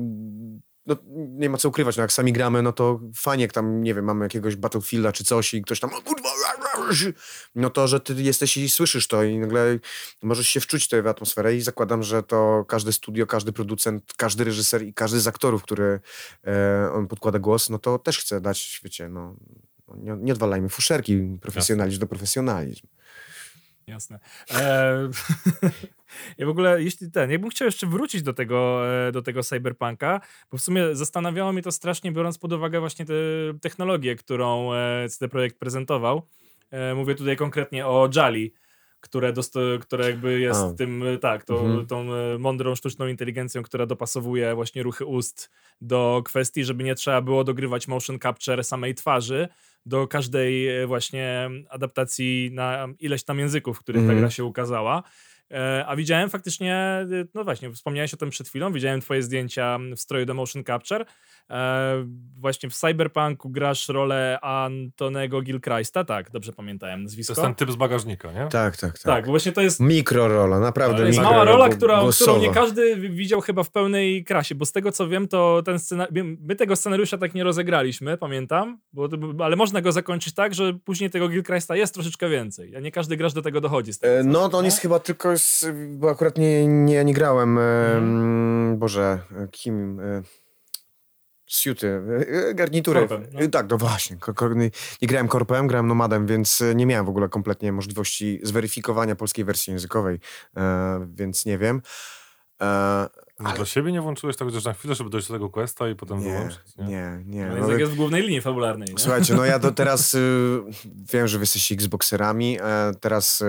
[0.86, 3.94] no nie ma co ukrywać, no jak sami gramy, no to fajnie, jak tam, nie
[3.94, 5.90] wiem, mamy jakiegoś Battlefielda czy coś i ktoś tam,
[7.56, 9.80] no to, że ty jesteś i słyszysz to i nagle
[10.22, 14.44] możesz się wczuć w tę atmosferę i zakładam, że to każde studio, każdy producent, każdy
[14.44, 16.00] reżyser i każdy z aktorów, który
[16.48, 19.36] e, on podkłada głos, no to też chce dać, wiecie, no,
[19.88, 22.88] no nie, nie odwalajmy fuszerki, profesjonalizm do profesjonalizm.
[23.88, 24.20] Jasne.
[24.52, 25.10] E,
[26.38, 30.22] ja w ogóle, jeśli ten, jakbym chciał jeszcze wrócić do tego, e, do tego cyberpunka,
[30.52, 33.14] bo w sumie zastanawiało mnie to strasznie, biorąc pod uwagę właśnie tę
[33.62, 36.22] technologię, którą e, CD Projekt prezentował.
[36.72, 38.54] E, mówię tutaj konkretnie o Jali,
[39.00, 40.74] które, dosto- które jakby jest A.
[40.74, 41.86] tym, e, tak, tą, Mhm.
[41.88, 45.52] tą e, mądrą sztuczną inteligencją, która dopasowuje właśnie ruchy ust
[45.82, 49.48] do kwestii, żeby nie trzeba było dogrywać motion capture samej twarzy,
[49.86, 54.20] do każdej e, właśnie adaptacji na ileś tam języków, w których ta Mhm.
[54.20, 55.04] gra się ukazała.
[55.52, 59.80] E, A widziałem faktycznie, e, no właśnie, wspomniałeś o tym przed chwilą, widziałem twoje zdjęcia
[59.96, 61.06] w stroju do motion capture.
[61.50, 62.06] E,
[62.42, 67.32] Właśnie w Cyberpunku grasz rolę Antonego Gilchrista, tak, dobrze pamiętałem To nazwisko.
[67.34, 68.40] jest ten typ z bagażnika, nie?
[68.48, 69.02] Tak, tak, tak.
[69.04, 72.50] Tak, właśnie to jest Mikrorola, naprawdę to jest mikro, mała rola, bo- która, którą nie
[72.52, 76.26] każdy wi- widział chyba w pełnej krasie, bo z tego co wiem, to ten scenariusz,
[76.42, 80.74] my tego scenariusza tak nie rozegraliśmy, pamiętam, bo, to ale można go zakończyć tak, że
[80.86, 83.94] później tego Gilchrista jest troszeczkę więcej, a nie każdy gracz do tego dochodzi.
[83.94, 87.14] Z tego, E, No, to on jest chyba tylko, z, bo akurat nie, nie, nie
[87.14, 88.04] grałem, e, Mhm.
[88.04, 90.22] mm, Boże, e, kim, e,
[91.52, 92.02] Siuty,
[92.50, 93.00] e, garnitury.
[93.00, 93.40] Korpem, no.
[93.40, 94.18] E, Tak, no właśnie.
[95.02, 99.46] Nie grałem korpem, grałem nomadem, więc e, nie miałem w ogóle kompletnie możliwości zweryfikowania polskiej
[99.46, 100.20] wersji językowej,
[101.16, 101.82] więc nie wiem.
[103.42, 105.90] E, No Dla siebie nie włączyłeś tak chociaż na chwilę, żeby dojść do tego questa
[105.90, 106.60] i potem nie, wyłączyć?
[106.78, 107.46] nie, nie.
[107.46, 108.88] No, No, język jest w głównej linii fabularnej.
[108.92, 109.00] Nie?
[109.00, 110.62] Słuchajcie, no ja do teraz y,
[111.14, 113.46] wiem, że wy jesteście Xboxerami, e, teraz y,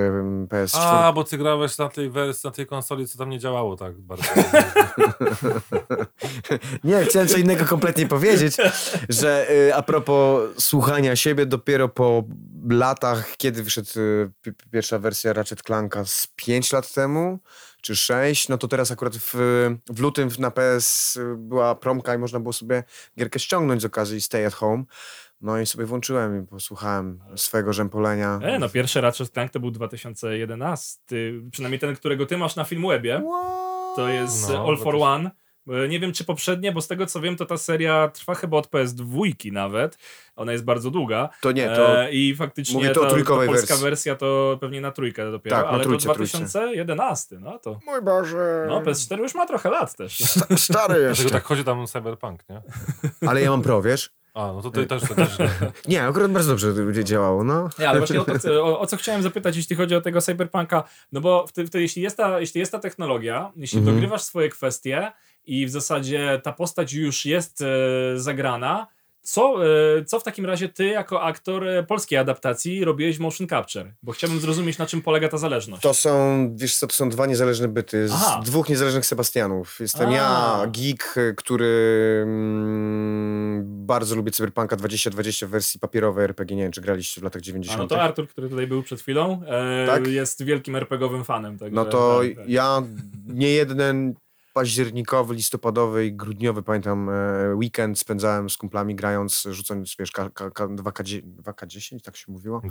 [0.48, 0.78] PS4.
[0.80, 4.00] A, bo ty grałeś na tej wersji, na tej konsoli, co tam nie działało tak
[4.00, 4.24] bardzo.
[6.84, 8.56] Nie, chciałem co innego kompletnie powiedzieć,
[9.08, 12.24] że y, a propos słuchania siebie, dopiero po
[12.70, 17.38] latach, kiedy wyszedł y, pi- pierwsza wersja Ratchet Clanka z 5 lat temu,
[17.82, 19.34] czy 6, no to teraz akurat w,
[19.86, 22.84] w lutym na PS była promka i można było sobie
[23.18, 24.84] gierkę ściągnąć z okazji Stay at Home.
[25.40, 28.40] No i sobie włączyłem i posłuchałem swojego rzępolenia.
[28.42, 30.98] E, no pierwszy Ratchet Clank to był 2011.
[31.52, 33.22] Przynajmniej ten, którego ty masz na Filmwebie.
[33.96, 34.98] To jest No, All for 2000.
[35.04, 35.30] One.
[35.68, 38.56] E, Nie wiem, czy poprzednie, bo z tego co wiem, to ta seria trwa chyba
[38.56, 39.98] od PS2 nawet.
[40.36, 41.28] Ona jest bardzo długa.
[41.40, 43.84] To nie, to E, I faktycznie mówię tu o ta, trójkowej ta polska wersji.
[43.84, 46.38] wersja to pewnie na trójkę dopiero, Tak, na ale trójce, to trójce.
[46.38, 47.78] 2011, no to...
[47.86, 48.66] Mój Boże.
[48.68, 50.18] No, PS4 już ma trochę lat też.
[50.18, 50.58] Sta- Stary
[50.88, 51.30] Dlatego jeszcze.
[51.30, 52.62] tak chodzi tam Cyberpunk, nie?
[53.28, 54.10] Ale ja mam pro, wiesz?
[54.34, 55.28] A, no to ty też, to też
[55.88, 57.68] Nie, akurat bardzo dobrze to działało, no.
[57.78, 60.84] Nie, ale właśnie o, to, o, o co chciałem zapytać, jeśli chodzi o tego cyberpunka,
[61.12, 63.96] no bo w w jeśli, jest ta, jeśli jest ta technologia, jeśli Mhm.
[63.96, 65.12] dogrywasz swoje kwestie
[65.46, 67.66] i w zasadzie ta postać już jest e,
[68.16, 68.86] zagrana,
[69.24, 69.66] co,
[69.98, 73.92] e, co w takim razie ty jako aktor e, polskiej adaptacji robiłeś w motion capture?
[74.02, 75.82] Bo chciałbym zrozumieć, na czym polega ta zależność.
[75.82, 78.40] To są, wiesz co, to są dwa niezależne byty z Aha.
[78.44, 79.80] dwóch niezależnych Sebastianów.
[79.80, 80.12] Jestem A.
[80.12, 86.56] ja, geek, który mm, bardzo lubię Cyberpunka 2020 w wersji papierowej RPG.
[86.56, 87.78] Nie wiem, czy graliście w latach A 90.
[87.78, 90.06] no to Artur, który tutaj był przed chwilą, e, Tak?
[90.06, 91.58] jest wielkim RPGowym fanem.
[91.58, 92.48] Także, No to tak, tak.
[92.48, 92.82] ja
[93.26, 94.14] nie jeden
[94.52, 100.50] październikowy, listopadowy i grudniowy, pamiętam, e, weekend spędzałem z kumplami grając, rzucając, wiesz, K, K,
[100.50, 102.62] K, 2K, 2K10, tak się mówiło.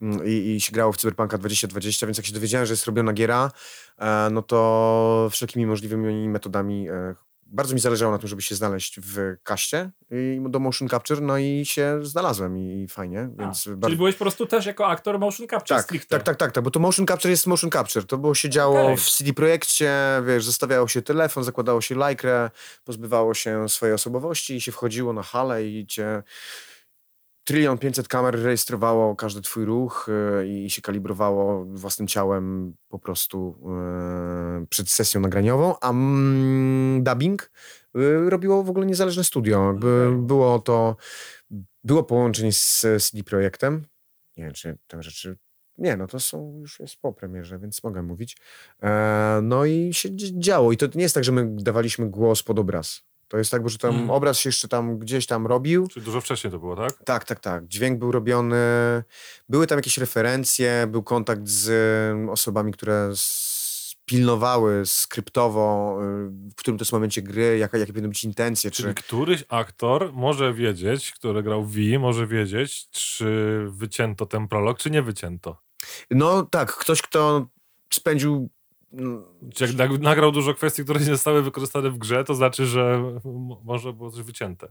[0.00, 3.12] Mm, i, i się grało w Cyberpunka 2020, więc jak się dowiedziałem, że jest robiona
[3.12, 3.50] giera,
[3.98, 7.14] e, no to wszelkimi możliwymi metodami e,
[7.54, 11.38] bardzo mi zależało na tym, żeby się znaleźć w kaście i do motion capture, no
[11.38, 13.96] i się znalazłem i fajnie, A, więc Czyli bardzo...
[13.96, 16.16] byłeś po prostu też jako aktor motion capture Tak, stricte.
[16.16, 18.04] tak, tak, tak, tak, bo to motion capture jest motion capture.
[18.06, 18.96] To było się działo Okej.
[18.96, 19.92] w CD Projekcie,
[20.26, 22.50] wiesz, zostawiało się telefon, zakładało się lajkrę,
[22.84, 26.22] pozbywało się swojej osobowości i się wchodziło na halę i cię
[27.44, 30.08] trylion 500 kamer rejestrowało każdy twój ruch
[30.42, 33.56] y, i się kalibrowało własnym ciałem po prostu
[34.62, 37.50] y, przed sesją nagraniową, a mm, dubbing
[37.96, 39.74] y, robiło w ogóle niezależne studio.
[40.12, 40.96] Było to,
[41.84, 43.86] było połączenie z CD Projektem.
[44.36, 45.36] Nie wiem, czy te rzeczy
[45.78, 48.36] nie, no to są już jest po premierze, więc mogę mówić.
[48.82, 50.72] E, no i się działo.
[50.72, 53.02] I to nie jest tak, że my dawaliśmy głos pod obraz.
[53.34, 54.10] To jest tak, bo że tam Mm.
[54.10, 55.88] obraz się jeszcze tam gdzieś tam robił.
[55.88, 57.04] Czyli dużo wcześniej to było, tak?
[57.04, 57.66] Tak, tak, tak.
[57.68, 58.56] Dźwięk był robiony,
[59.48, 61.70] były tam jakieś referencje, był kontakt z
[62.30, 63.12] osobami, które
[64.04, 68.88] pilnowały skryptowo, y, w którym to jest momencie gry, jaka, jakie powinny być intencje, Czyli
[68.88, 68.94] czy...
[68.94, 73.26] któryś aktor może wiedzieć, który grał V, może wiedzieć, czy
[73.68, 75.56] wycięto ten prolog, czy nie wycięto.
[76.10, 77.46] No tak, ktoś, kto
[77.92, 78.50] spędził
[79.54, 83.02] Czy jak nag- nagrał dużo kwestii, które nie zostały wykorzystane w grze, to znaczy, że
[83.64, 84.68] może było coś wycięte.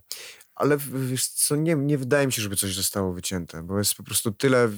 [0.55, 4.03] Ale wiesz co, nie, nie wydaje mi się, żeby coś zostało wycięte, bo jest po
[4.03, 4.69] prostu tyle...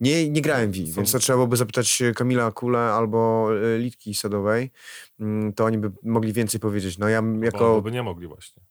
[0.00, 3.78] Nie, nie grałem w Wii, Są- więc to trzeba byłoby zapytać Kamila Kule albo e,
[3.78, 4.70] Litki Sadowej,
[5.20, 6.98] Mm, to oni by mogli więcej powiedzieć.
[6.98, 7.44] No ja Jako...
[7.44, 7.82] jako...
[7.82, 8.62] by nie mogli właśnie.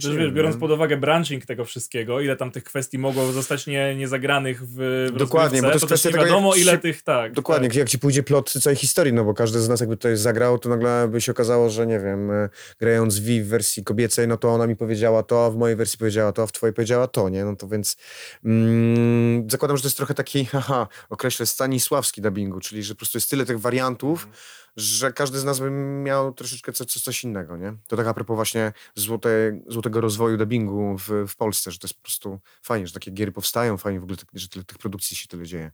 [0.00, 3.94] Znaczy, wiesz, biorąc pod uwagę branching tego wszystkiego, ile tam tych kwestii mogło zostać nie,
[3.94, 4.74] niezagranych w,
[5.14, 7.32] w Dokładnie, bo to jest to też kwestia nie jak wiadomo, się- ile tych, tak.
[7.32, 7.76] Dokładnie, Tak.
[7.76, 10.68] jak ci pójdzie plot całej historii, no bo każdy z nas jakby tutaj zagrał, to
[10.68, 12.48] nagle by się okazało, że nie wiem, e,
[12.80, 15.98] grając V w wersji kobiecej, no to ona mi powiedziała to, a w mojej wersji
[15.98, 17.44] powiedziała to, a w twojej powiedziała to, nie?
[17.44, 17.96] No to więc
[18.44, 23.18] mm, zakładam, że to jest trochę taki, haha, określę Stanisławski dubbingu, czyli że po prostu
[23.18, 24.28] jest tyle tych wariantów,
[24.76, 27.76] że każdy z nas by miał troszeczkę co, co, coś innego, nie?
[27.88, 31.94] To tak a propos właśnie złote, złotego rozwoju dubbingu w, w Polsce, że to jest
[31.94, 35.16] po prostu fajnie, że takie giery powstają, fajnie w ogóle, tak- że tyle tych produkcji
[35.16, 35.72] się tyle dzieje.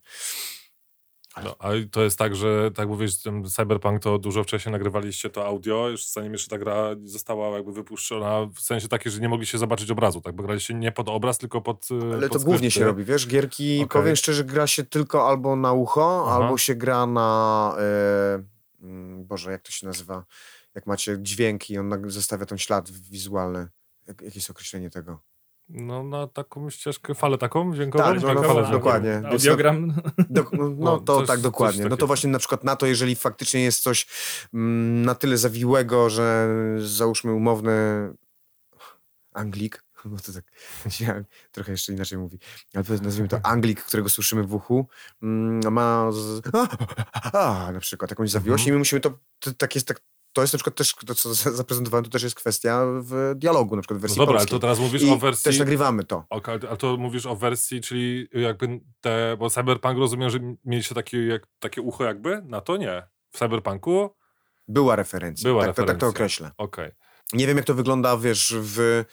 [1.43, 5.45] No, a to jest tak, że tak mówisz, ten Cyberpunk to dużo wcześniej nagrywaliście to
[5.45, 9.57] audio, już zanim jeszcze ta gra została jakby wypuszczona, w sensie taki, że nie mogliście
[9.57, 10.35] zobaczyć obrazu, tak?
[10.35, 13.27] Bo graliście nie pod obraz, tylko pod y, Ale pod to głównie się robi, wiesz,
[13.27, 14.01] gierki, Okej.
[14.01, 16.35] powiem szczerze, gra się tylko albo na ucho, Aha.
[16.35, 18.52] albo się gra na, e, mm,
[19.17, 20.25] Boże, jak to się nazywa,
[20.75, 23.67] jak macie dźwięk i on zostawia ten ślad wizualny.
[24.07, 25.19] Jak, jakie jest określenie tego?
[25.69, 28.03] no, na taką ścieżkę, falę taką dźwiękową?
[28.03, 29.21] Tak, no, no, Falę no, dokładnie.
[29.31, 30.01] Audiogram.
[30.29, 31.85] Do, no, no to coś- tak dokładnie.
[31.85, 34.07] No to właśnie na przykład na to, jeżeli faktycznie jest coś
[34.53, 37.73] mm, na tyle zawiłego, że załóżmy umowny
[39.33, 40.45] Anglik, no to tak
[40.93, 42.39] się trochę jeszcze inaczej mówi,
[42.73, 44.87] ale nazwijmy to Anglik, którego słyszymy w uchu,
[45.23, 46.41] mm, ma z,
[47.13, 50.01] a, a, na przykład jakąś zawiłość i my musimy to, to tak jest tak
[50.33, 53.81] to jest na przykład też, to co zaprezentowałem, to też jest kwestia w dialogu, na
[53.81, 54.59] przykład w No wersji dobra, ale polskiej.
[54.59, 55.43] to teraz mówisz I o wersji...
[55.43, 56.25] też nagrywamy to.
[56.29, 61.25] Okej, a to mówisz o wersji, czyli jakby te, bo Cyberpunk rozumiem, że mieliście takie,
[61.25, 62.41] jak, takie ucho jakby?
[62.41, 63.03] Na to nie.
[63.31, 64.15] W Cyberpunku?
[64.67, 65.49] Była referencja.
[65.49, 66.07] Była tak, to, tak to referencja.
[66.07, 66.51] określę.
[66.57, 66.91] Okej.
[67.33, 69.05] Nie wiem, jak to wygląda, wiesz, w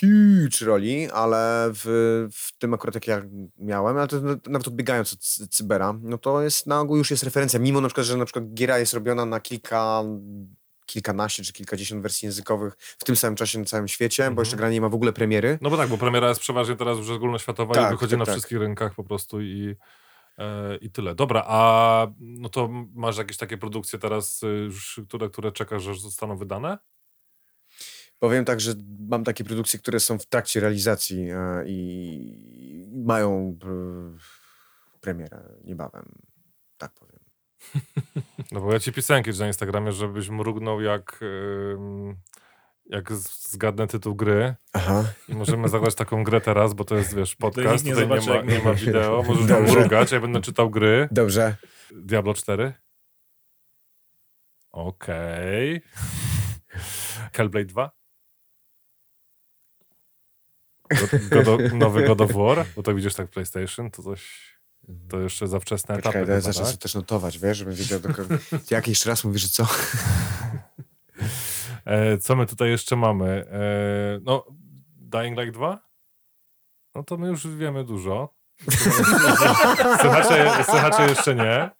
[0.00, 1.84] huge roli, ale w,
[2.32, 3.22] w tym akurat, jak ja
[3.58, 7.22] miałem, ale to nawet odbiegając od cy- cybera, no to jest na ogół już jest
[7.22, 10.02] referencja, mimo na przykład, że na przykład giera jest robiona na kilka
[10.86, 14.34] kilkanaście czy kilkadziesiąt wersji językowych w tym samym czasie na całym świecie, Mhm.
[14.34, 15.58] bo jeszcze gra nie ma w ogóle premiery.
[15.60, 18.24] No bo tak, bo premiera jest przeważnie teraz już ogólnoświatowa Tak, i wychodzi tak, na
[18.24, 18.34] tak.
[18.34, 19.76] wszystkich rynkach po prostu i,
[20.38, 21.14] e, i tyle.
[21.14, 24.68] Dobra, a no to masz jakieś takie produkcje teraz, y,
[25.08, 26.78] które, które czekasz, że zostaną wydane?
[28.24, 28.72] Powiem tak, że
[29.08, 36.04] mam takie produkcje, które są w trakcie realizacji e, i mają e, premierę niebawem,
[36.78, 37.20] tak powiem.
[38.52, 41.20] No bo ja ci pisałem kiedyś na Instagramie, żebyś mrugnął jak,
[42.86, 45.04] jak zgadnę tytuł gry Aha.
[45.28, 48.44] i możemy zagrać taką grę teraz, bo to jest, wiesz, podcast, nie tutaj nie zobaczy,
[48.46, 51.08] ma, nie ma wideo, możesz mrugać, ja będę czytał gry.
[51.10, 51.56] Dobrze.
[51.90, 52.72] Diablo 4.
[54.70, 55.82] Okej.
[57.32, 58.03] Hellblade 2.
[61.30, 64.54] God, nowy God of War, bo to widzisz tak PlayStation, to coś,
[65.08, 66.02] to jeszcze za wczesne etapy.
[66.02, 66.80] Poczekaj, ja chyba, zacznę tak?
[66.80, 68.38] też notować, wiesz, żebym wiedział dokładnie.
[68.70, 69.66] Jak jeszcze raz mówisz, że co?
[71.84, 73.46] E, co my tutaj jeszcze mamy?
[73.50, 74.46] E, no,
[74.96, 75.78] Dying Light 2?
[76.94, 78.34] No to my już wiemy dużo.
[80.00, 81.70] Słuchacze, słuchacze jeszcze nie.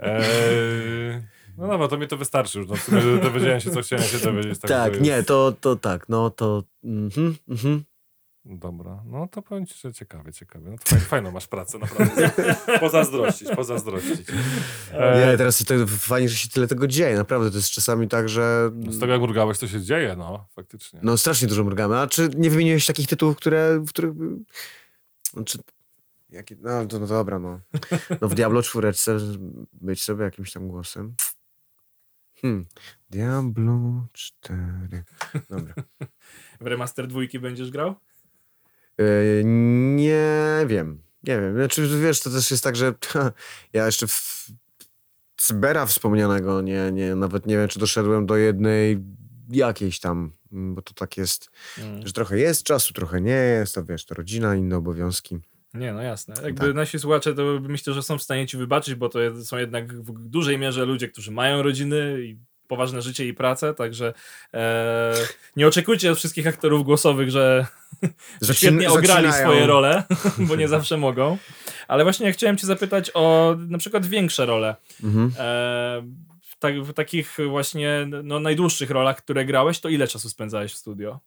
[0.00, 0.20] E,
[1.58, 2.68] no dobra, to mi to wystarczy już.
[2.68, 4.58] No, w sumie dowiedziałem się, co chciałem się dowiedzieć.
[4.60, 6.62] Tak, Tak, to nie, to, to tak, no to...
[6.84, 7.84] Mhm, mhm.
[8.46, 10.70] Dobra, no to powiem ci, że ciekawie, ciekawie.
[10.70, 12.30] No to fajnie, fajną masz pracę, naprawdę.
[12.80, 14.30] Pozazdrościć, pozazdrościć.
[14.92, 18.28] E, Nie, teraz to fajnie, że się tyle tego dzieje, naprawdę, to jest czasami tak,
[18.28, 18.70] że...
[18.88, 21.00] z tego jak urgałeś, to się dzieje, no, faktycznie.
[21.02, 24.12] No strasznie dużo mrugamy, a czy nie wymieniłeś takich tytułów, które, w których...
[25.36, 25.58] No, czy...
[26.30, 26.56] Jakie...
[26.60, 27.60] No, to, no dobra, no.
[28.20, 28.92] No w Diablo 4
[29.72, 31.14] być sobie jakimś tam głosem.
[32.42, 32.66] Hmm.
[33.10, 35.04] Diablo 4.
[35.50, 35.74] Dobra.
[36.60, 37.94] W remaster dwójki będziesz grał?
[38.98, 39.42] Yy,
[39.94, 41.02] nie wiem.
[41.22, 41.54] Nie wiem.
[41.54, 42.94] Znaczy, wiesz, to też jest tak, że
[43.72, 44.46] ja jeszcze w
[45.36, 48.98] Cybera wspomnianego nie, nie, nawet nie wiem, czy doszedłem do jednej
[49.50, 52.06] jakiejś tam, mm, bo to tak jest, Mm.
[52.06, 55.38] że trochę jest czasu, trochę nie jest, to wiesz, to rodzina, inne obowiązki.
[55.74, 56.34] Nie, no jasne.
[56.42, 56.74] Jakby Tak.
[56.74, 60.28] nasi słuchacze to myślę, że są w stanie ci wybaczyć, bo to są jednak w
[60.28, 62.38] dużej mierze ludzie, którzy mają rodziny i
[62.74, 64.14] poważne życie i pracę, także
[64.54, 65.14] e,
[65.56, 67.66] nie oczekujcie od wszystkich aktorów głosowych, że
[68.42, 70.02] Zaczyn- świetnie ograli zaczynają- swoje role,
[70.48, 71.38] bo nie zawsze mogą.
[71.88, 74.76] Ale właśnie ja chciałem cię zapytać o na przykład większe role.
[75.04, 75.26] Mhm.
[75.38, 76.02] E,
[76.42, 80.76] w, tak, w takich właśnie no, najdłuższych rolach, które grałeś, to ile czasu spędzałeś w
[80.76, 81.20] studio?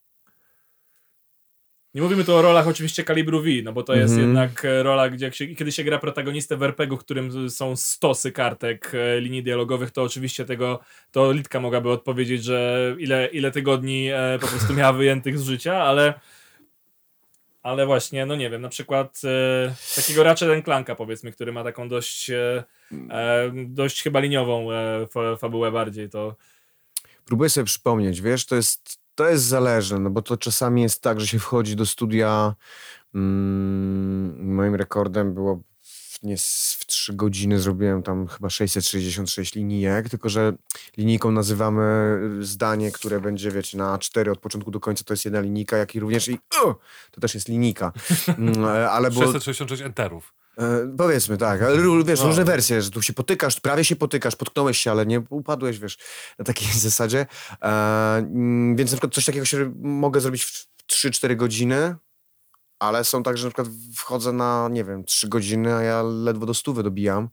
[1.98, 4.28] Nie mówimy tu o rolach oczywiście kalibru V, no bo to jest Mhm.
[4.28, 8.32] jednak rola, gdzie jak się, kiedy się gra protagonistę w RPG-u, w którym są stosy
[8.32, 10.80] kartek e, linii dialogowych, to oczywiście tego,
[11.12, 15.76] to Litka mogłaby odpowiedzieć, że ile, ile tygodni e, po prostu miała wyjętych z życia,
[15.76, 16.20] ale
[17.62, 21.88] ale właśnie, no nie wiem, na przykład e, takiego Ratchet Clanka powiedzmy, który ma taką
[21.88, 22.64] dość e,
[23.66, 24.68] dość chyba liniową
[25.10, 26.36] fa, fabułę bardziej, to
[27.24, 31.20] Próbuję sobie przypomnieć, wiesz, to jest, to jest zależne, no bo to czasami jest tak,
[31.20, 32.54] że się wchodzi do studia,
[33.14, 36.36] mm, moim rekordem było w, nie,
[36.78, 40.52] w 3 godziny zrobiłem tam chyba 666 linijek, tylko że
[40.96, 45.40] linijką nazywamy zdanie, które będzie, wiecie, na A4 od początku do końca to jest jedna
[45.40, 46.74] linijka, jak i również i o,
[47.10, 47.92] to też jest linijka.
[48.38, 50.34] Mm, Ale było, 666 enterów.
[50.58, 52.26] E, powiedzmy tak, ale wiesz, No.
[52.26, 55.98] różne wersje, że tu się potykasz, prawie się potykasz, potknąłeś się, ale nie upadłeś, wiesz,
[56.38, 57.26] na takiej zasadzie.
[57.62, 57.66] E,
[58.16, 61.96] mm, więc na przykład coś takiego się mogę zrobić w 3-4 godziny,
[62.78, 66.46] ale są tak, że na przykład wchodzę na, nie wiem, 3 godziny, a ja ledwo
[66.46, 67.28] do stówy dobijam.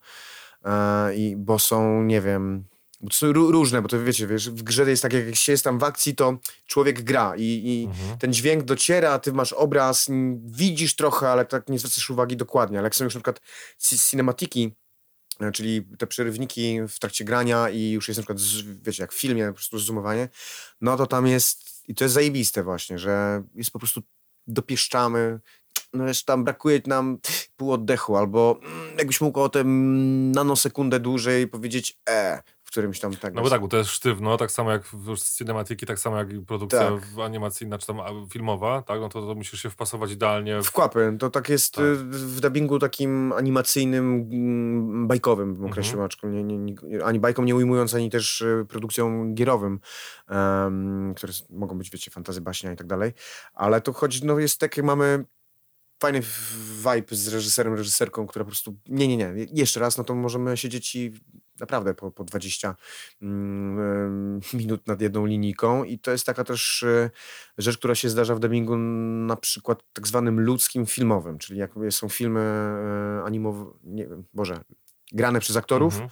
[0.66, 2.64] E, i, bo są, nie wiem,
[3.02, 5.52] bo to są ró- różne, bo to wiecie, wiesz, w grze jest tak, jak się
[5.52, 8.18] jest tam w akcji, to człowiek gra i, i Mhm.
[8.18, 10.08] ten dźwięk dociera, ty masz obraz,
[10.46, 12.78] widzisz trochę, ale tak nie zwracasz uwagi dokładnie.
[12.80, 13.42] Ale jak są już na przykład
[13.80, 14.72] ci- cinematiki,
[15.40, 18.40] e, czyli te przerywniki w trakcie grania i już jest na przykład,
[18.84, 20.30] wiecie, jak w filmie, po prostu zoomowanie,
[20.82, 24.02] no to tam jest, i to jest zajebiste właśnie, że jest po prostu,
[24.48, 25.40] dopieszczamy,
[25.94, 27.18] no jeszcze tam brakuje nam
[27.56, 32.42] pół oddechu, albo mm, jakbyś mógł o tym nanosekundę dłużej powiedzieć e
[32.76, 33.34] którymś tam tak.
[33.34, 36.18] No bo tak, bo to jest sztywno, tak samo jak w z cinematiki, tak samo
[36.18, 37.06] jak produkcja Tak.
[37.06, 37.98] w animacyjna czy tam
[38.30, 40.66] filmowa, tak, no to, to musisz się wpasować idealnie w...
[40.66, 41.84] Wkłapy, to tak jest Tak.
[41.86, 46.10] y, w dubbingu takim animacyjnym, mm, bajkowym bym Mhm.
[46.24, 49.80] nie, nie, nie, ani bajką nie ujmując, ani też y, produkcją gierowym,
[50.30, 53.14] em, które mogą być, wiecie, fantazy baśnia i tak dalej,
[53.54, 55.26] ale tu chodzi, no jest takie, mamy
[56.02, 60.04] fajny w- vibe z reżyserem, reżyserką, która po prostu, nie, nie, nie, jeszcze raz, no
[60.04, 61.14] to możemy siedzieć i
[61.60, 62.76] naprawdę po, po 20
[63.22, 67.12] mm, minut nad jedną linijką i to jest taka też y,
[67.58, 72.10] rzecz, która się zdarza w dubbingu na przykład tak zwanym ludzkim filmowym, czyli jak są
[72.10, 74.64] filmy e, animowe, nie wiem, Boże,
[75.12, 76.10] grane przez aktorów Mhm.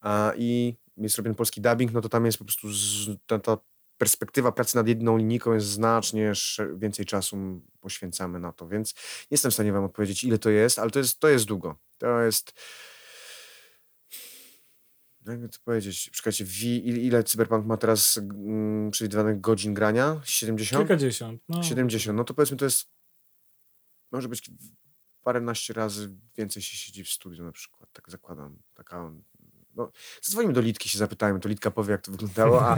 [0.00, 3.58] a, i jest robiony polski dubbing, no to tam jest po prostu z, ta, ta
[3.98, 6.32] perspektywa pracy nad jedną linijką jest znacznie
[6.76, 7.36] więcej czasu
[7.80, 10.98] poświęcamy na to, więc nie jestem w stanie wam odpowiedzieć, ile to jest, ale to
[10.98, 11.76] jest, to jest długo.
[11.98, 12.52] To jest...
[15.26, 20.20] Jakby to powiedzieć, czekajcie, wi- ile, Cyberpunk ma teraz mm, przewidywanych godzin grania?
[20.24, 20.80] 70?
[20.82, 21.42] Kilkadziesiąt.
[21.48, 21.62] No.
[21.62, 22.90] 70, no to powiedzmy to jest
[24.12, 24.50] może być
[25.22, 28.62] paręnaście razy więcej się siedzi w studiu na przykład, tak zakładam.
[28.74, 29.12] Taka,
[29.74, 29.92] no,
[30.22, 32.76] zadzwonimy do Litki, się zapytajmy, to Litka powie jak to wyglądało, a,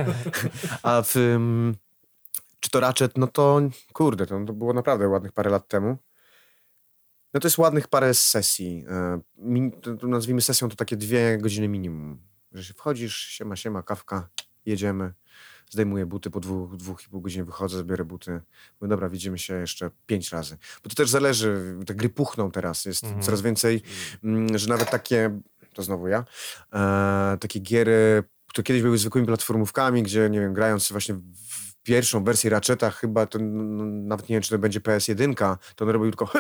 [0.83, 1.77] a w, ym,
[2.61, 3.61] czy to Ratchet, no to
[3.93, 5.97] kurde, to, to było naprawdę ładnych parę lat temu.
[7.35, 8.85] No to jest ładnych parę sesji.
[8.89, 12.27] e, Min, to, to nazwijmy sesją to takie dwie godziny minimum.
[12.57, 14.29] Że się wchodzisz, siema, siema, kawka,
[14.67, 15.13] jedziemy
[15.71, 18.41] zdejmuję buty, po dwóch, dwóch i pół godziny wychodzę, zbiorę buty.
[18.81, 20.57] Mówię, dobra, widzimy się jeszcze pięć razy.
[20.85, 23.23] Bo to też zależy, te gry puchną teraz, jest Mhm.
[23.23, 23.83] coraz więcej,
[24.25, 25.41] mm, że nawet takie,
[25.75, 26.25] to znowu ja,
[26.73, 32.25] e, takie giery, które kiedyś były zwykłymi platformówkami, gdzie, nie wiem, grając właśnie w pierwszą
[32.25, 36.11] wersję Ratcheta, chyba to n- nawet nie wiem, czy to będzie PS1, to on robił
[36.11, 36.39] tylko hy,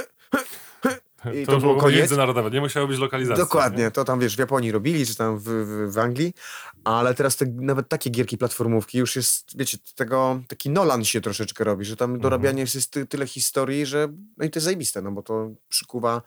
[1.34, 1.98] I to, to było koniec?
[1.98, 3.44] międzynarodowe, nie musiało być lokalizacji.
[3.44, 3.90] Dokładnie, nie?
[3.90, 6.32] to tam wiesz, w Japonii robili, czy tam w, w, w Anglii,
[6.84, 11.64] ale teraz te, nawet takie gierki platformówki już jest, wiecie, tego, taki Nolan się troszeczkę
[11.64, 15.02] robi, że tam dorabianie jest, jest ty, tyle historii, że no i to jest zajebiste,
[15.02, 16.22] no bo to przykuwa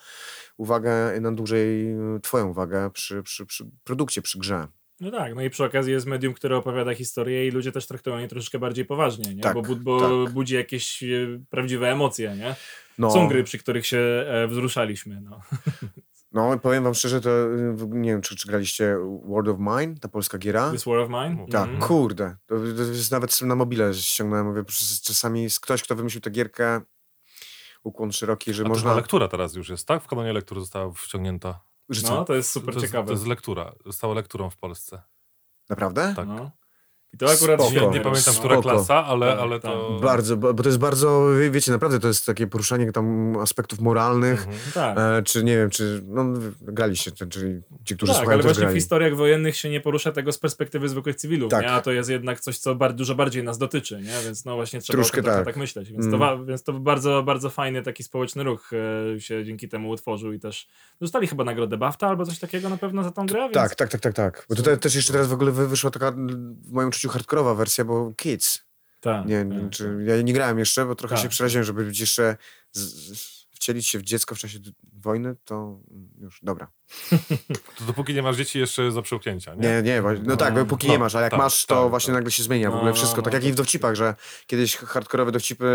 [0.58, 4.68] uwagę na dłużej, y, twoją uwagę przy, przy, przy produkcie, przy grze.
[5.00, 8.18] No tak, no i przy okazji jest medium, które opowiada historię i ludzie też traktują
[8.18, 9.42] je troszeczkę bardziej poważnie, nie?
[9.42, 10.34] Tak, bo, bu- bo tak.
[10.34, 11.08] budzi jakieś e,
[11.50, 12.56] prawdziwe emocje, nie?
[13.00, 15.42] No, Są gry, przy których się e, wzruszaliśmy, no.
[16.32, 18.96] no powiem wam szczerze, to y, nie wiem, czy, czy graliście
[19.26, 20.72] World of Mine, ta polska giera?
[20.72, 21.46] This War of Mine?
[21.52, 21.82] Tak, Mhm.
[21.88, 22.36] kurde.
[22.46, 24.46] To, to jest nawet na mobile ściągnąłem.
[24.48, 24.64] Mówię,
[25.04, 26.82] czasami jest ktoś, kto wymyślił tę gierkę,
[27.84, 28.94] ukłon szeroki, że A można...
[28.96, 30.04] lektura teraz już jest, tak?
[30.04, 31.60] W kanonie lektur została wciągnięta.
[31.90, 33.08] Że No, to jest super to, jest, ciekawe.
[33.08, 33.74] to jest lektura.
[33.86, 35.02] Została lekturą w Polsce.
[35.70, 36.14] Naprawdę?
[36.16, 36.28] Tak.
[36.28, 36.52] No.
[37.14, 37.74] I to akurat Spoko.
[37.92, 38.40] Nie, pamiętam, Spoko.
[38.40, 39.72] która klasa, ale, Tak, ale tak.
[39.72, 40.00] to...
[40.02, 44.40] Bardzo, bo, to jest bardzo, wie- wiecie, naprawdę to jest takie poruszanie tam aspektów moralnych,
[44.48, 44.58] Mhm.
[44.74, 44.98] Tak.
[44.98, 46.26] e, czy nie wiem, czy, no
[46.62, 48.76] graliście, czyli ci, którzy tak, słuchają ale właśnie w grali.
[48.80, 51.62] historiach wojennych się nie porusza tego z perspektywy zwykłych cywilów, Tak.
[51.62, 51.72] nie?
[51.72, 54.14] a to jest jednak coś, co bar dużo bardziej nas dotyczy, nie?
[54.26, 55.46] więc no właśnie trzeba Troszkę trochę tak.
[55.46, 55.92] tak myśleć.
[55.92, 56.20] Więc, Mm.
[56.20, 58.70] to, więc to bardzo, bardzo fajny taki społeczny ruch
[59.16, 60.68] e, się dzięki temu utworzył i też
[61.02, 63.90] dostali chyba nagrodę BAFTA albo coś takiego na pewno za tą grę, więc Tak, tak,
[63.90, 64.46] tak, tak, tak.
[64.50, 67.86] Bo tutaj też jeszcze teraz w ogóle wy- wyszła taka, w moim uczuciu, hardkorowa wersja,
[67.86, 68.64] bo Kids.
[69.00, 71.24] tak, Nie, tak, czy, ja nie grałem jeszcze, bo trochę Tak.
[71.24, 72.38] się przeraziłem, żeby jeszcze
[72.72, 74.60] z, z, wcielić się w dziecko w czasie
[74.94, 75.80] wojny, to
[76.20, 76.72] już, dobra.
[77.78, 79.62] To dopóki nie masz dzieci, jeszcze jest do przełknięcia, nie?
[79.70, 81.90] Nie, nie, no tak, No, póki no, nie masz, a jak tak, masz, to tak,
[81.90, 82.16] właśnie tak.
[82.16, 83.18] nagle się zmienia w No, ogóle no, wszystko.
[83.18, 84.16] no, tak jak to- i w dowcipach, że
[84.48, 85.66] kiedyś hardkorowe dowcipy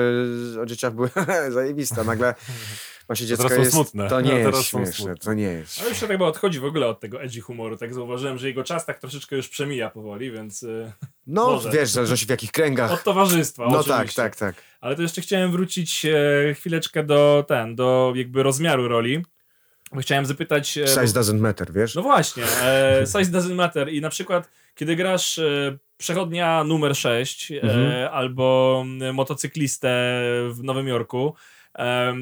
[0.62, 1.10] o dzieciach były
[1.50, 2.34] zajebiste, nagle
[3.08, 4.08] ma się dziecko teraz są jest, smutne.
[4.08, 5.16] to nie No, jest śmieszne, smutne.
[5.16, 5.80] to nie jest.
[5.80, 8.46] Ale już się tak chyba odchodzi w ogóle od tego edgy humoru, tak zauważyłem, że
[8.48, 10.92] jego czas tak troszeczkę już przemija powoli, więc y,
[11.26, 11.70] No, Może.
[11.70, 12.92] wiesz, w zależności w jakich kręgach.
[12.92, 14.22] od towarzystwa No tak, oczywiście.
[14.22, 14.54] tak, tak.
[14.80, 19.24] Ale to jeszcze chciałem wrócić e, chwileczkę do ten, do jakby rozmiaru roli.
[19.92, 20.78] Bo chciałem zapytać.
[20.78, 21.94] E, Size doesn't matter, wiesz?
[21.94, 23.88] no właśnie, e, size doesn't matter.
[23.92, 28.08] I na przykład, kiedy grasz e, przechodnia numer 6 e, Mhm.
[28.12, 29.88] albo motocyklistę
[30.50, 31.34] w Nowym Jorku.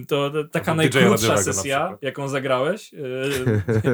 [0.09, 2.95] to, taka najkrótsza sesja, jaką zagrałeś.
[2.95, 2.99] E,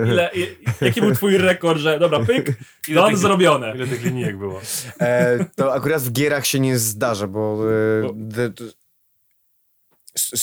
[0.13, 0.47] ile, i,
[0.85, 2.47] jaki był twój rekord, że dobra, pyk,
[2.89, 3.73] Ile don tych- zrobione.
[3.75, 4.61] Ile tych linijek było?
[5.01, 7.59] E, to akurat w gierach się nie zdarza, bo,
[7.99, 8.15] e, Bo-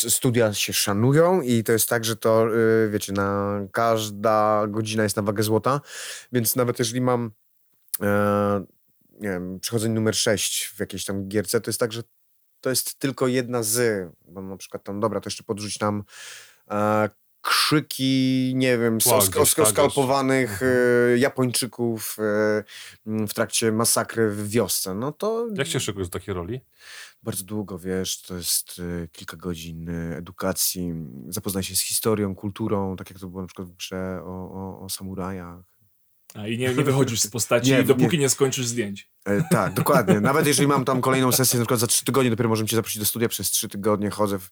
[0.09, 5.15] studia się szanują i to jest tak, że to, e, wiecie, na każda godzina jest
[5.15, 5.81] na wagę złota,
[6.31, 7.31] więc nawet jeżeli mam
[8.01, 8.65] e,
[9.19, 12.03] nie wiem, przechodzenie numer 6 w jakiejś tam gierce, to jest tak, że
[12.61, 16.03] to jest tylko jedna z, bo na przykład tam, dobra, to jeszcze podrzuć nam
[16.71, 17.09] e,
[17.41, 22.17] krzyki, nie wiem, Tła sk- gdzieś, sk- tak, skalpowanych e, Japończyków
[23.05, 24.95] w trakcie masakry w wiosce.
[24.95, 26.61] No to Jak się szykujesz do takiej roli?
[27.25, 30.93] Bardzo długo, wiesz, to jest e, kilka godzin e, edukacji,
[31.27, 34.79] zapoznaj się z historią, kulturą, tak jak to było na przykład w grze o, o,
[34.79, 35.74] o samurajach.
[36.35, 38.21] A i nie, nie wychodzisz z postaci, Nie, dopóki nie.
[38.23, 38.29] nie.
[38.29, 39.09] skończysz zdjęć.
[39.25, 40.19] E, tak, dokładnie.
[40.19, 42.99] Nawet jeżeli mam tam kolejną sesję, na przykład za trzy tygodnie, dopiero możemy cię zaprosić
[42.99, 44.49] do studia, przez trzy tygodnie chodzę, w,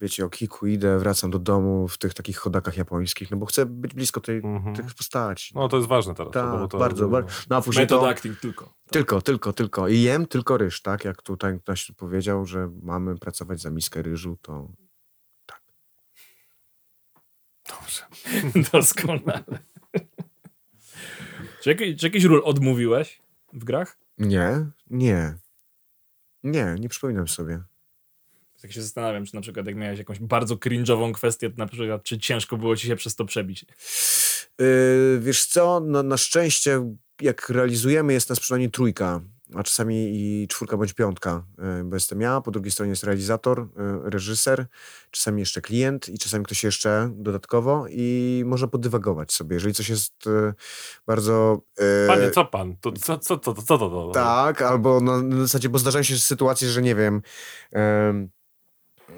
[0.00, 3.66] wiecie, o kiku, idę, wracam do domu w tych takich chodakach japońskich, no bo chcę
[3.66, 4.76] być blisko tej, Mhm.
[4.76, 5.52] tych postaci.
[5.54, 6.32] No to jest ważne teraz.
[6.32, 7.30] tak, bo to, bardzo, bardzo.
[7.50, 8.08] No a później Method to...
[8.08, 8.74] acting tylko.
[8.90, 9.88] Tylko, tylko, tylko.
[9.88, 11.04] I jem tylko ryż, tak?
[11.04, 14.68] Jak tutaj ktoś powiedział, że mamy pracować za miskę ryżu, to
[17.68, 18.02] Dobrze.
[18.72, 19.44] Doskonale.
[21.66, 23.18] Czy, jakiś, czy jakiś ról odmówiłeś
[23.52, 23.98] w grach?
[24.18, 25.34] nie, nie.
[26.42, 27.62] Nie, nie przypominam sobie.
[28.62, 32.18] Tak się zastanawiam, czy na przykład jak miałeś jakąś bardzo cringe'ową kwestię, na przykład czy
[32.18, 33.64] ciężko było ci się przez to przebić.
[34.58, 39.20] Yy, wiesz co, no, na szczęście jak realizujemy jest nas przynajmniej trójka,
[39.54, 43.68] a czasami i czwórka bądź piątka, yy, bo jestem ja, po drugiej stronie jest realizator,
[43.76, 44.66] yy, reżyser,
[45.10, 50.26] czasami jeszcze klient i czasami ktoś jeszcze dodatkowo i można podywagować sobie, jeżeli coś jest
[50.26, 50.54] yy,
[51.06, 51.60] bardzo...
[52.06, 52.76] Panie, co pan?
[52.80, 53.88] To, co, co, co, co, co to?
[53.88, 54.10] to?
[54.14, 57.22] Tak, albo na, na zasadzie, bo zdarzają się sytuacje, że nie wiem,
[57.72, 58.28] em,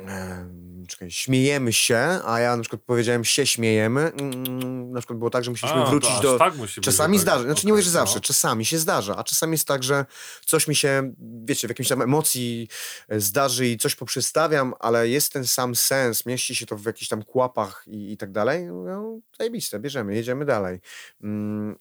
[0.07, 4.01] em, czekaj, śmiejemy się, a ja na przykład powiedziałem się śmiejemy.
[4.01, 6.39] Mm, na przykład było tak, że musieliśmy A, wrócić do...
[6.39, 7.23] Tak musi Czasami tak.
[7.23, 8.21] zdarza, znaczy nie Okej, mówię, że zawsze, no.
[8.21, 10.07] czasami się zdarza, a czasami jest tak, że
[10.47, 12.69] coś mi się, wiecie, w jakimś tam emocji
[13.09, 17.09] e, zdarzy i coś poprzestawiam, ale jest ten sam sens, mieści się to w jakichś
[17.09, 20.81] tam kłapach i, i tak dalej, no zajebiste, bierzemy, jedziemy dalej.
[21.23, 21.77] Mm,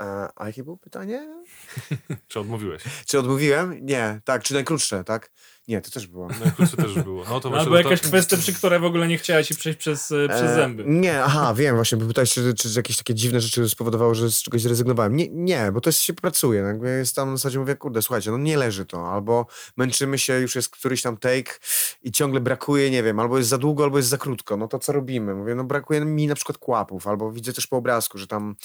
[0.00, 1.42] a, a jakie było pytanie?
[2.28, 2.82] Czy odmówiłeś?
[3.06, 3.86] Czy odmówiłem?
[3.86, 4.20] Nie.
[4.24, 5.30] Tak, czy najkrótsze, tak?
[5.70, 6.28] Nie, to też było.
[6.40, 7.24] Najkrótsze też było.
[7.30, 8.08] No to No, albo jakaś to...
[8.08, 10.84] kwestia, przy której w ogóle nie chciała ci przejść przez, e, przez E, zęby.
[10.86, 14.42] Nie, aha, wiem właśnie, bo pytałeś, czy, czy jakieś takie dziwne rzeczy spowodowały, że z
[14.42, 15.16] czegoś zrezygnowałem.
[15.16, 16.62] Nie, nie bo to jest, się pracuje.
[16.62, 20.18] no Jakby jest tam na zasadzie, mówię, kurde, słuchajcie, no nie leży to, albo męczymy
[20.18, 21.58] się, już jest któryś tam take
[22.02, 24.56] i ciągle brakuje, nie wiem, albo jest za długo, albo jest za krótko.
[24.56, 25.34] No to co robimy?
[25.34, 28.56] Mówię, no brakuje mi na przykład kłapów, albo widzę też po obrazku, że tam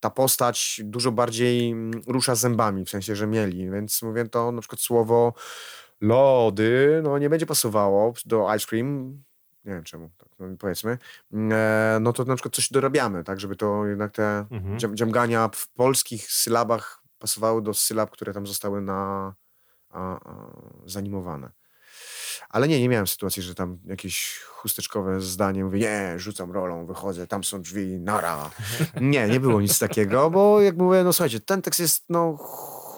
[0.00, 4.60] ta postać dużo bardziej mm, rusza zębami, w sensie, że mieli, więc mówię, to na
[4.60, 5.34] przykład słowo
[6.00, 9.22] lody, no nie będzie pasowało do ice cream,
[9.64, 10.98] nie wiem czemu, tak, no, powiedzmy,
[11.52, 14.78] e, no to na przykład coś dorabiamy, tak, żeby to jednak te Mhm.
[14.78, 19.34] dziam, dziamgania w polskich sylabach pasowały do sylab, które tam zostały na,
[19.90, 20.46] a, a,
[20.86, 21.50] zanimowane.
[22.48, 27.26] Ale nie, nie miałem sytuacji, że tam jakieś chusteczkowe zdanie, mówię, nie, rzucam rolą, wychodzę,
[27.26, 28.50] tam są drzwi, nara.
[29.00, 32.38] Nie, nie było nic takiego, bo jak mówię, no słuchajcie, ten tekst jest, no,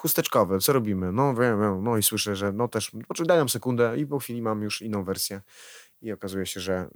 [0.01, 1.13] chusteczkowy, co robimy?
[1.13, 4.43] No wiem, no i słyszę, że no też, poczekaj, daj nam sekundę i po chwili
[4.43, 5.41] mam już inną wersję
[6.03, 6.89] i okazuje się, że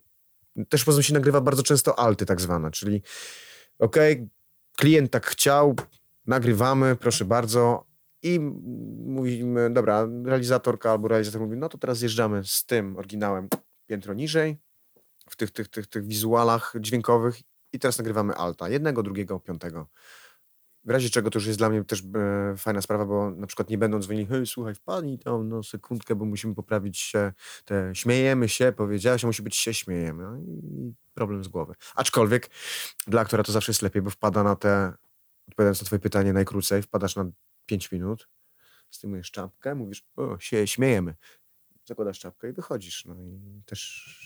[0.68, 3.02] też poza się nagrywa bardzo często alty tak zwane, czyli
[3.78, 4.28] okej,
[4.76, 5.76] klient tak chciał,
[6.26, 7.86] nagrywamy, proszę bardzo
[8.22, 8.40] i
[9.06, 13.48] mówimy, dobra, realizatorka albo realizator mówi, no to teraz zjeżdżamy z tym oryginałem
[13.86, 14.58] piętro niżej,
[15.30, 17.40] w tych, tych, tych, tych wizualach dźwiękowych
[17.72, 19.88] i teraz nagrywamy alta, jednego, drugiego, piątego.
[20.84, 23.70] W razie czego to już jest dla mnie też e, fajna sprawa, bo na przykład
[23.70, 27.32] nie będą dzwonili, hej, słuchaj, wpadnij tam no sekundkę, bo musimy poprawić się,
[27.64, 30.22] te śmiejemy się, powiedziałeś, a musi być się śmiejemy.
[30.22, 31.74] No i problem z głowy.
[31.94, 32.50] Aczkolwiek
[33.06, 34.92] dla aktora to zawsze jest lepiej, bo wpada na te,
[35.48, 37.24] odpowiadając na twoje pytanie najkrócej, wpadasz na
[37.66, 38.28] 5 minut,
[38.90, 41.14] zdejmujesz czapkę, mówisz, o, się śmiejemy.
[41.84, 43.04] Zakładasz czapkę i wychodzisz.
[43.04, 43.80] No i też,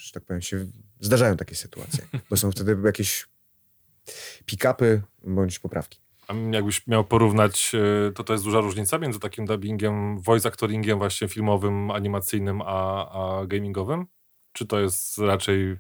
[0.05, 0.67] że tak powiem, się
[1.01, 3.29] zdarzają takie sytuacje, bo są wtedy jakieś
[4.47, 6.06] pick-upy bądź poprawki.
[6.29, 7.73] A jakbyś miał porównać,
[8.09, 13.09] e, to to jest duża różnica między takim dubbingiem, voice actoringiem właśnie filmowym, animacyjnym, a,
[13.11, 14.07] a gamingowym?
[14.53, 15.77] Czy to jest raczej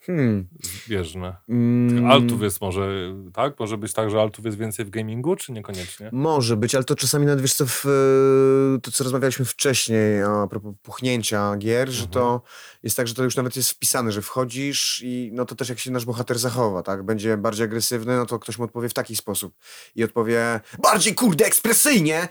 [0.00, 0.48] Hmm.
[0.84, 1.36] zbieżne?
[1.48, 3.60] Mm, Altów jest może, tak?
[3.60, 6.10] Może być tak, że altów jest więcej w gamingu, czy niekoniecznie?
[6.12, 10.46] Może być, ale to czasami nawet wiesz co, w, e, to co rozmawialiśmy wcześniej a
[10.46, 12.42] propos puchnięcia gier, że to
[12.82, 15.78] jest tak, że to już nawet jest wpisane, że wchodzisz i no to też jak
[15.78, 17.02] się nasz bohater zachowa, tak?
[17.02, 19.54] Będzie bardziej agresywny, no to ktoś mu odpowie w taki sposób
[19.94, 22.28] i odpowie bardziej kurde ekspresyjnie,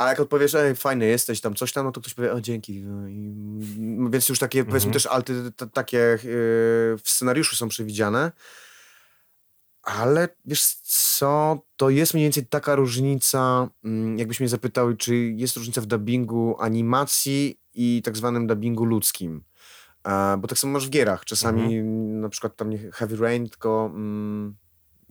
[0.00, 2.82] a jak odpowiesz, ej, fajny jesteś, tam coś tam, no to ktoś powie, o dzięki.
[2.82, 3.34] No I,
[4.10, 8.32] więc już takie, powiedzmy też alty t- takie yy, w scenariuszu są przewidziane.
[9.82, 15.56] Ale wiesz co, to jest mniej więcej taka różnica, mm, jakbyś mnie zapytał, czy jest
[15.56, 19.44] różnica w dubbingu animacji i tak zwanym dubbingu ludzkim.
[20.04, 21.24] E, bo tak samo masz w gierach.
[21.24, 21.82] Czasami
[22.20, 24.56] na przykład tam nie Heavy Rain, tylko mm,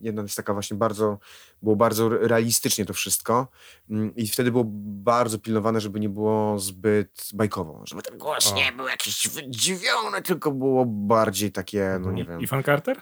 [0.02, 1.20] jedna jest taka właśnie bardzo,
[1.62, 3.48] było bardzo realistycznie to wszystko
[3.90, 8.72] mm, i wtedy było bardzo pilnowane, żeby nie było zbyt bajkowo, żeby ten głos nie
[8.72, 12.42] był jakiś wydziwiony, tylko było bardziej takie, no nie wiem.
[12.42, 13.02] I Fan Carter?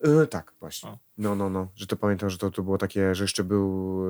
[0.00, 0.90] E, tak, właśnie.
[0.90, 0.98] O.
[1.18, 4.04] No, no, no, że to pamiętam, że to, to było takie, że jeszcze był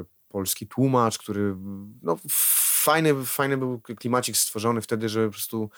[0.00, 1.56] e, polski tłumacz, który,
[2.02, 2.16] no
[2.80, 5.70] fajny, fajny był klimacik stworzony wtedy, że po prostu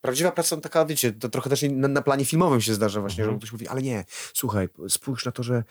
[0.00, 3.34] prawdziwa praca taka, wiecie, to trochę też na, na planie filmowym się zdarza właśnie, Mhm.
[3.34, 4.04] że ktoś mówi, ale nie,
[4.34, 5.64] słuchaj, spójrz na to, że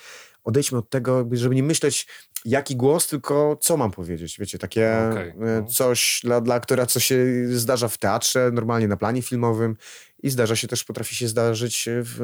[0.44, 2.08] odejdźmy od tego, żeby nie myśleć
[2.45, 5.66] jaki głos, tylko co mam powiedzieć, wiecie, takie Okej, e, no.
[5.68, 9.76] coś dla, dla aktora, co się zdarza w teatrze, normalnie na planie filmowym
[10.24, 12.18] i zdarza się też, potrafi się zdarzyć w,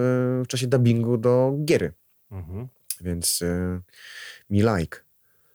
[0.44, 1.94] w czasie dubbingu do giery,
[2.32, 2.68] Mhm.
[3.02, 3.82] więc e,
[4.50, 4.98] mi like.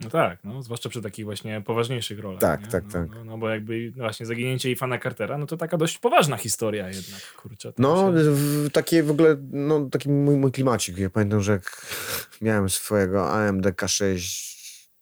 [0.01, 2.41] No tak, no, zwłaszcza przy takich właśnie poważniejszych rolach.
[2.41, 2.67] Tak, nie?
[2.69, 3.09] tak, no, tak.
[3.11, 7.33] No, no bo jakby właśnie zaginięcie Ifana Cartera, no to taka dość poważna historia jednak,
[7.37, 7.73] kurczę.
[7.79, 10.99] No, się- w, takie w ogóle, no taki mój, mój klimacik.
[10.99, 11.87] Ja pamiętam, że jak
[12.43, 14.49] miałem swojego AMD K6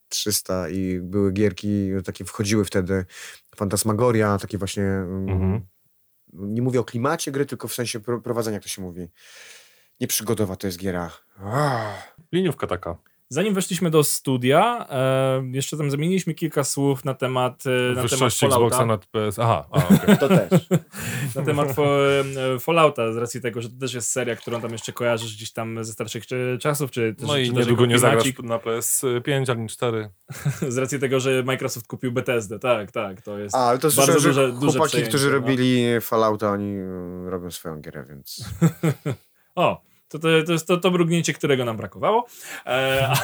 [0.08, 3.04] 300 i były gierki, takie wchodziły wtedy,
[3.56, 5.60] Fantasmagoria, takie właśnie, mm, Mhm.
[6.32, 9.08] nie mówię o klimacie gry, tylko w sensie pro- prowadzenia, jak to się mówi.
[10.00, 11.10] Nieprzygodowa to jest giera.
[11.44, 12.12] Ah.
[12.32, 12.96] Liniówka taka.
[13.28, 18.10] Zanim weszliśmy do studia, e, jeszcze tam zamieniliśmy kilka słów na temat, e, na temat
[18.10, 18.46] Wyższości.
[18.46, 19.38] Xboxa nad PS.
[19.38, 20.18] Aha, a, okej.
[20.18, 20.68] To też.
[21.36, 24.72] na temat fo, e, Fallouta, z racji tego, że to też jest seria, którą tam
[24.72, 27.86] jeszcze kojarzysz gdzieś tam ze starszych czy, czasów, czy też, No czy i też niedługo
[27.86, 30.10] nie zagrasz na PS5 ani 4.
[30.68, 34.12] Z racji tego, że Microsoft kupił Bethesdę, tak, tak, to jest A, ale to bardzo
[34.12, 35.32] duże, duże chłopaki, przejęcie, którzy no.
[35.32, 38.44] robili Fallouta, oni mm, robią swoją gierę, więc...
[39.54, 39.82] O,
[40.18, 42.26] to, to, to jest to, to mrugnięcie, którego nam brakowało.
[42.66, 43.12] E,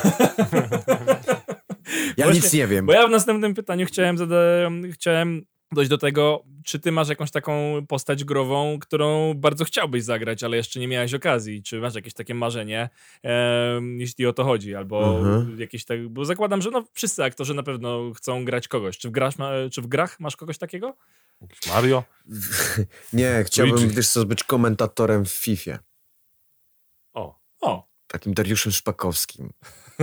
[2.16, 2.86] Ja Właśnie- nic nie wiem.
[2.86, 5.42] Bo ja w następnym pytaniu chciałem, zada- chciałem
[5.72, 10.56] dojść do tego, czy ty masz jakąś taką postać grową, którą bardzo chciałbyś zagrać, ale
[10.56, 11.62] jeszcze nie miałeś okazji.
[11.62, 12.88] Czy masz jakieś takie marzenie,
[13.22, 15.60] em, jeśli o to chodzi, albo Mhm.
[15.60, 18.98] jakieś tak, bo zakładam, że no wszyscy aktorzy na pewno chcą grać kogoś.
[18.98, 20.96] Czy w, grasz, ma, czy w grach masz kogoś takiego?
[21.40, 22.04] Jakiś Mario.
[23.12, 23.94] Nie, chciałbym, Luigi.
[23.96, 25.78] wiesz co, być komentatorem w FIFA.
[27.62, 27.88] O.
[28.06, 29.52] Takim Dariuszem Szpakowskim.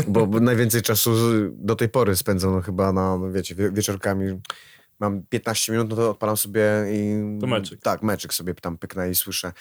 [0.07, 1.11] Bo, bo najwięcej czasu
[1.52, 4.40] do tej pory spędzam no, chyba na, no, wiecie, wie, wieczorkami.
[4.99, 7.15] Mam 15 minut, no to odpalam sobie i...
[7.41, 7.81] To meczyk.
[7.81, 9.53] Tak, meczyk sobie tam pyknę i słyszę.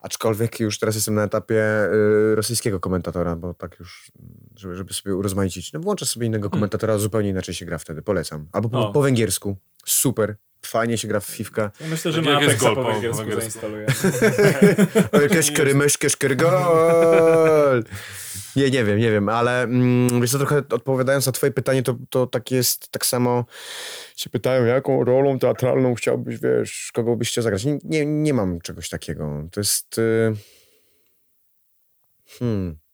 [0.00, 1.88] Aczkolwiek już teraz jestem na etapie
[2.32, 4.12] y, rosyjskiego komentatora, bo tak już,
[4.56, 5.72] żeby, żeby sobie urozmaicić.
[5.72, 8.48] No włączę sobie innego komentatora, zupełnie inaczej się gra wtedy, polecam.
[8.52, 8.92] Albo po, Hmm.
[8.92, 9.56] Po węgiersku.
[9.84, 10.36] Super.
[10.62, 11.70] Fajnie się gra w fifkę.
[11.80, 13.86] ja myślę, że Będzie ma Apexa po gol po węgiersku zainstaluję.
[15.30, 17.84] Keszkery, mysz, keszkery, gol!
[18.56, 21.96] Nie, nie wiem, nie wiem, ale mm, wiesz co, trochę odpowiadając na twoje pytanie, to,
[22.10, 23.44] to tak jest, tak samo
[24.16, 27.64] się pytają, jaką rolą teatralną chciałbyś, wiesz, kogo byś chciał zagrać.
[27.64, 29.48] Nie, nie, nie mam czegoś takiego.
[29.52, 29.98] To jest...
[29.98, 30.34] Y...
[32.38, 32.85] Hmm...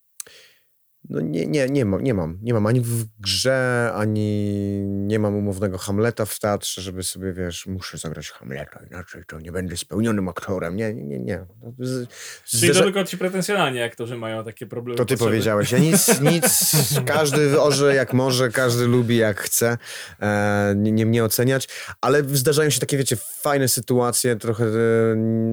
[1.08, 2.38] No nie, nie, nie mam, nie mam.
[2.42, 4.52] Nie mam ani w grze, ani
[4.86, 9.52] nie mam umownego Hamleta w teatrze, żeby sobie, wiesz, muszę zagrać Hamleta, inaczej to nie
[9.52, 10.76] będę spełnionym aktorem.
[10.76, 11.46] Nie, nie, nie.
[11.62, 12.08] No, z,
[12.44, 14.98] Czyli to tylko ci pretensjonalni aktorzy mają takie problemy.
[14.98, 15.30] to ty potrzeby.
[15.30, 15.72] powiedziałeś.
[15.72, 16.64] Ja nic, nic,
[17.06, 19.78] każdy orze jak może, każdy lubi jak chce.
[20.20, 21.68] E, nie, nie mnie oceniać,
[22.00, 24.68] ale zdarzają się takie, wiecie, fajne sytuacje, trochę e,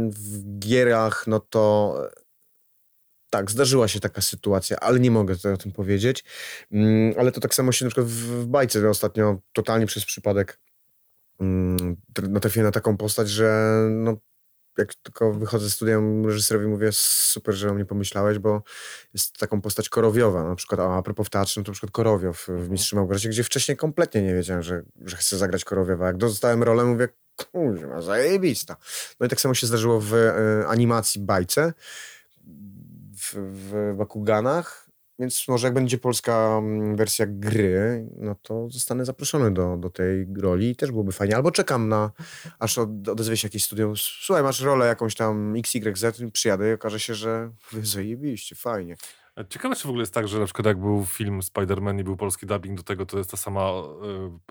[0.09, 1.95] w gierach, no to
[3.29, 6.23] tak, zdarzyła się taka sytuacja, ale nie mogę tutaj o tym powiedzieć.
[6.71, 10.59] Mm, ale to tak samo się na przykład w, w bajce ostatnio totalnie przez przypadek
[11.39, 14.17] mm, tr- natrafiłem na taką postać, że no,
[14.77, 18.63] jak tylko wychodzę z studium, reżyserowi mówię, super, że o mnie pomyślałeś, bo
[19.13, 20.43] jest taką postać korowiowa.
[20.43, 23.29] Na przykład, a, a propos w teatrze, no to na przykład Korowiow w Mistrzu Małgorzacie,
[23.29, 26.07] gdzie wcześniej kompletnie nie wiedziałem, że, że chcę zagrać Korowiowa.
[26.07, 27.07] Jak dostałem rolę, mówię,
[27.51, 28.77] kurwa, zajebista.
[29.19, 31.73] No i tak samo się zdarzyło w e, animacji bajce,
[33.35, 34.89] w, Bakuganach,
[35.19, 40.27] więc może jak będzie polska mm, wersja gry, no to zostanę zaproszony do, do tej
[40.37, 41.35] roli i też byłoby fajnie.
[41.35, 42.11] Albo czekam na,
[42.59, 43.93] aż od, odezwie się jakieś studium.
[43.97, 47.51] Słuchaj, masz rolę jakąś tam XYZ, przyjadę i okaże się, że
[47.83, 48.95] zajebiście, fajnie.
[49.49, 52.17] Ciekawe, czy w ogóle jest tak, że na przykład jak był film Spider-Man i był
[52.17, 53.69] polski dubbing do tego, to jest ta sama,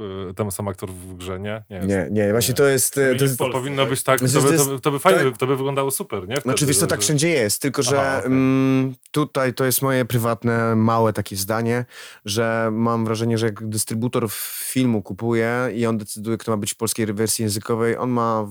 [0.01, 1.65] y, y, ten sam aktor w grze, nie?
[1.71, 1.89] jest.
[1.89, 2.57] Nie, nie, właśnie Nie.
[2.57, 2.99] to jest...
[2.99, 4.81] e, Nie To jest To Polsce, powinno być tak, to by, że to, to by,
[4.81, 5.39] to by fajnie, tak.
[5.39, 6.37] to by wyglądało super, nie?
[6.37, 8.27] Znaczy, Wtedy, wiesz co, że- tak że- wszędzie jest, tylko że Aha, okej.
[8.27, 11.85] mm, tutaj to jest moje prywatne, małe takie zdanie,
[12.25, 14.27] że mam wrażenie, że jak dystrybutor
[14.71, 18.49] filmu kupuje i on decyduje, kto ma być w polskiej wersji językowej, on ma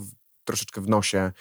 [0.47, 1.31] troszeczkę w nosie.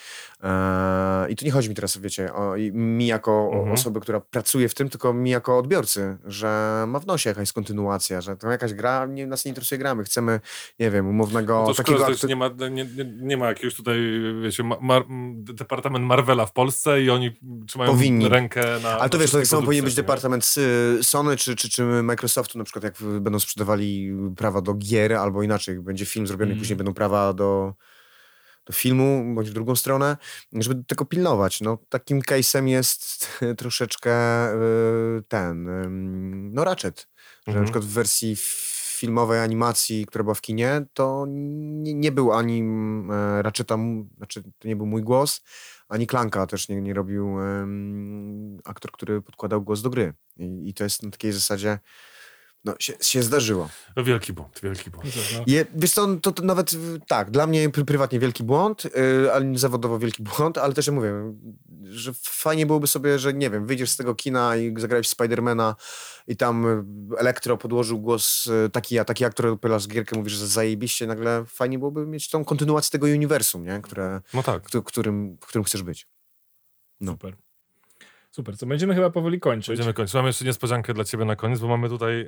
[0.43, 3.73] E, I tu nie chodzi mi teraz, wiecie, o mi jako Mhm.
[3.73, 8.21] osoby, która pracuje w tym, tylko mi jako odbiorcy, że ma w nosie jakaś kontynuacja,
[8.21, 10.05] że to jakaś gra, nie, nas nie interesuje gramy.
[10.05, 10.41] Chcemy,
[10.81, 12.07] nie wiem, umownego No to takiego...
[12.07, 13.99] aktu- nie ma, nie, nie, nie ma jakiegoś tutaj,
[14.43, 15.03] wiecie, ma, mar,
[15.37, 18.29] departament Marvela w Polsce i oni trzymają Powinni.
[18.29, 20.03] rękę na Ale to na wiesz, to tak samo powinien być nie?
[20.03, 20.55] departament
[21.03, 25.81] Sony czy, czy, czy Microsoftu, na przykład jak będą sprzedawali prawa do gier, albo inaczej,
[25.81, 26.59] będzie film zrobiony, Mm.
[26.59, 27.75] później będą prawa do,
[28.67, 30.17] do filmu, bądź w drugą stronę,
[30.53, 31.61] żeby tego pilnować.
[31.61, 33.29] No, takim case'em jest
[33.59, 34.13] troszeczkę
[34.55, 35.69] y, ten,
[36.53, 37.09] no Ratchet,
[37.47, 37.57] że Mhm.
[37.57, 38.37] na przykład w wersji
[38.97, 43.79] filmowej animacji, która była w kinie, to nie, nie był ani mm, e, Ratcheta,
[44.17, 45.43] znaczy to nie był mój głos,
[45.89, 47.37] ani Klanka też nie, nie robił
[48.65, 50.15] aktor, który podkładał głos do gry.
[50.37, 51.79] I, i to jest na takiej zasadzie,
[52.67, 53.69] no się, się zdarzyło.
[53.97, 55.07] No, Wielki błąd, wielki błąd.
[55.35, 55.45] No.
[55.47, 56.77] Je, wiesz co, to, to nawet y,
[57.09, 60.93] tak, dla mnie pr- prywatnie wielki błąd, y, ale zawodowo wielki błąd, ale też ja
[60.93, 61.13] mówię,
[61.85, 65.77] że fajnie byłoby sobie, że nie wiem, wyjdziesz z tego kina i zagrałeś w Spidermana
[66.27, 66.67] i tam
[67.13, 71.45] y, Elektro podłożył głos y, taki, a taki aktor odpylasz gierkę, mówisz, że zajebiście, nagle
[71.49, 73.81] fajnie byłoby mieć tą kontynuację tego uniwersum, nie?
[73.83, 74.63] Które, No tak.
[74.63, 76.07] któ- którym, w którym chcesz być.
[77.01, 77.13] No.
[77.13, 77.37] Super.
[78.37, 79.69] Super, co będziemy chyba powoli kończyć.
[79.69, 80.15] Będziemy kończyć.
[80.15, 82.27] Mamy jeszcze niespodziankę dla ciebie na koniec, bo mamy tutaj e,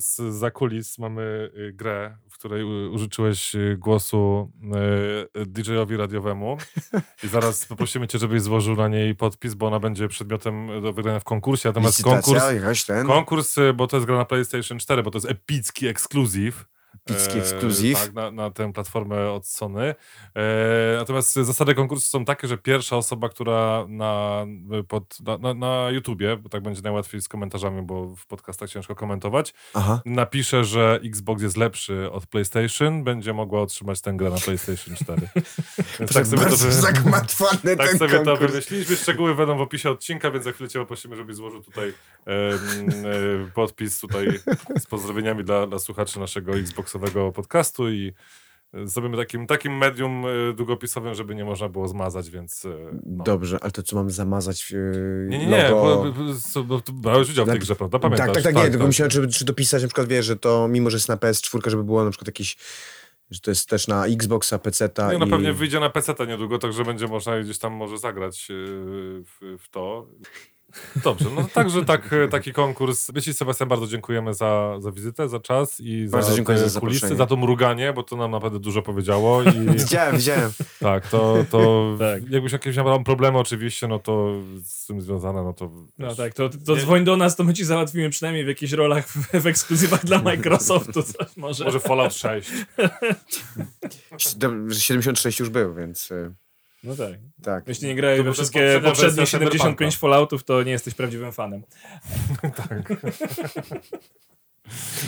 [0.00, 4.52] z, za kulis mamy e, grę, w której u, użyczyłeś e, głosu
[5.46, 6.56] DJ-owi radiowemu
[7.24, 11.20] i zaraz poprosimy cię, żebyś złożył na niej podpis, bo ona będzie przedmiotem do wygrania
[11.20, 15.18] w konkursie, natomiast Licytacja, konkurs, konkurs, bo to jest gra na PlayStation 4, bo to
[15.18, 16.64] jest epicki ekskluzyw.
[17.10, 17.94] Epicki E.
[17.94, 19.94] Tak, na, na tę platformę od Sony.
[20.34, 24.46] E, natomiast zasady konkursu są takie, że pierwsza osoba, która na,
[24.88, 29.54] pod, na, na, YouTubie, bo tak będzie najłatwiej z komentarzami, bo w podcastach ciężko komentować,
[29.74, 30.00] Aha.
[30.04, 35.20] napisze, że Xbox jest lepszy od PlayStation, będzie mogła otrzymać tę grę na PlayStation 4.
[35.98, 36.72] Więc tak sobie to, wy...
[36.72, 38.96] zagmatwany tak sobie to wymyśliliśmy.
[38.96, 41.92] Szczegóły będą w opisie odcinka, więc za chwilę cię poprosimy, żebyś złożył tutaj
[43.54, 44.28] podpis tutaj
[44.78, 48.12] z pozdrowieniami dla, dla słuchaczy naszego Xboxowego podcastu i
[48.74, 52.64] e, zrobimy takim, takim medium e, długopisowym, żeby nie można było zmazać, więc...
[52.64, 52.68] e,
[53.06, 53.24] No.
[53.24, 56.12] Dobrze, ale to co mam zamazać yy, Nie, nie, nie, bo,
[56.64, 57.98] bo, brałeś udział w tej grze, prawda?
[57.98, 58.26] Pamiętasz?
[58.26, 60.90] Tak, tak, tak, nie, tylko myślałem, czy, czy dopisać na przykład, wiesz, że to mimo,
[60.90, 62.56] że jest na PS4, żeby było na przykład jakiś,
[63.30, 65.30] że to jest też na Xboxa, PC-ta Nie, no i...
[65.30, 68.54] pewnie wyjdzie na PC niedługo, także będzie można gdzieś tam może zagrać e,
[69.22, 70.06] w, w to.
[71.04, 73.12] Dobrze, no także tak, e, taki konkurs.
[73.14, 76.68] My Ci, Sebastian, bardzo dziękujemy za, za wizytę, za czas i Bardzo za dziękuję te
[76.68, 77.18] za kulisy, zaproszenie.
[77.18, 80.50] za to mruganie, bo to nam naprawdę dużo powiedziało i Widziałem, widziałem.
[80.80, 82.30] tak, to, to Tak.
[82.30, 84.32] jakbyś jakieś miał problemy oczywiście, no to
[84.64, 87.64] z tym związane, no to No tak, to, to dzwoń do nas, to my ci
[87.64, 91.64] załatwimy przynajmniej w jakichś rolach w, w ekskluzywach dla Microsoftu coś może.
[91.64, 92.50] może Fallout 6.
[94.36, 96.34] Dobrze, że 76 już był, więc y,
[96.84, 97.14] No tak.
[97.42, 97.68] tak.
[97.68, 99.98] Jeśli nie grałeś we wszystkie poprzednie wersja 75 Cyberpunka.
[99.98, 101.62] Falloutów, to nie jesteś prawdziwym fanem.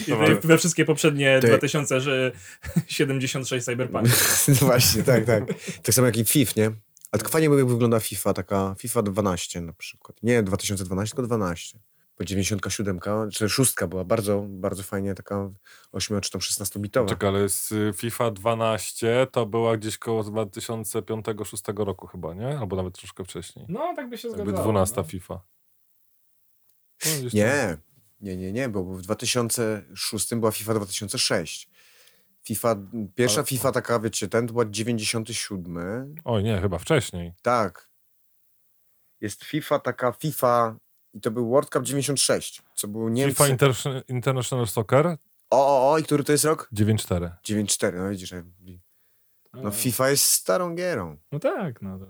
[0.06, 0.28] I Dobra.
[0.42, 4.08] we, wszystkie poprzednie Ty- 2076 Cyberpunk.
[4.48, 5.44] No właśnie, tak, tak.
[5.82, 6.64] Tak samo jak i FIF, nie?
[7.10, 10.16] Ale tylko fajnie by jak wygląda FIFA, taka FIFA 12 na przykład.
[10.22, 11.78] Nie 2012, tylko 12.
[12.18, 13.00] Bo 97,
[13.32, 15.50] czy 6 była bardzo, bardzo fajnie, taka
[15.92, 17.08] 8 czy tam 16-bitowa.
[17.08, 22.58] Czekaj, ale z y, FIFA 12 to była gdzieś koło 2005-2006 roku chyba, nie?
[22.58, 23.66] Albo nawet troszkę wcześniej.
[23.68, 24.64] No, tak by się Jakby zgadzało.
[24.64, 25.04] 12 no.
[25.04, 25.34] FIFA.
[25.34, 27.10] No.
[27.32, 27.76] Nie,
[28.20, 31.68] nie, nie, nie, bo w 2006 była FIFA 2006.
[32.44, 32.76] FIFA,
[33.14, 36.14] pierwsza Ale- FIFA taka, wiecie, ten to była 97.
[36.24, 37.32] Oj, nie, chyba wcześniej.
[37.42, 37.88] Tak.
[39.20, 40.76] Jest FIFA taka FIFA
[41.14, 43.34] i to był World Cup 96, co było Niemcy.
[43.34, 45.06] FIFA Inter- International Soccer
[45.50, 46.68] O, o, o, i który to jest rok?
[46.74, 47.30] 9-4.
[47.48, 48.34] 9-4, no widzisz.
[49.52, 51.16] No, FIFA jest starą gierą.
[51.32, 52.06] no tak, no to.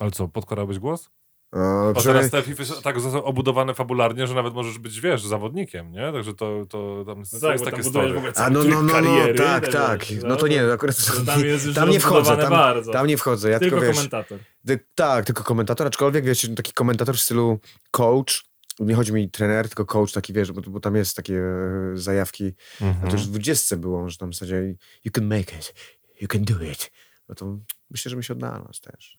[0.00, 1.10] Ale co, podkładałbyś głos?
[1.50, 5.92] Przynajmniej- teraz te FIFA są tak są obudowane fabularnie, że nawet możesz być, wiesz, zawodnikiem,
[5.92, 6.12] nie?
[6.12, 8.22] Także to, to tam No jest, tak, jest takie story.
[8.36, 9.34] A no, tryb no, no, no, kariery.
[9.38, 10.04] tak, wiesz, tak.
[10.24, 12.92] No to nie, akurat to tam jest tam nie wchodzę, tam, bardzo.
[12.92, 13.50] tam nie wchodzę.
[13.50, 14.38] Ja tylko, Tylko wiesz, komentator.
[14.66, 17.58] ty, tak, tylko komentator, aczkolwiek wiesz, taki komentator w stylu
[17.90, 18.44] coach,
[18.80, 22.54] nie chodzi mi trener, tylko coach taki, wiesz, bo, bo tam jest takie e, zajawki,
[22.80, 23.10] a Mhm.
[23.10, 24.74] to już w 20 było, że tam w zasadzie
[25.04, 25.74] you can make it,
[26.20, 26.90] you can do it.
[27.28, 27.58] No to
[27.90, 29.18] myślę, że mi się odnalazł też.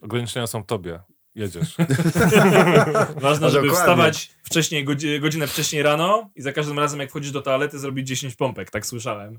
[0.00, 1.00] Ograniczenia są w tobie.
[1.34, 1.76] Jedziesz.
[3.20, 3.70] Ważne, No żeby dokładnie.
[3.70, 8.08] wstawać wcześniej, godzi- godzinę wcześniej rano i za każdym razem, jak wchodzisz do toalety, zrobić
[8.08, 9.38] 10 pompek, tak słyszałem.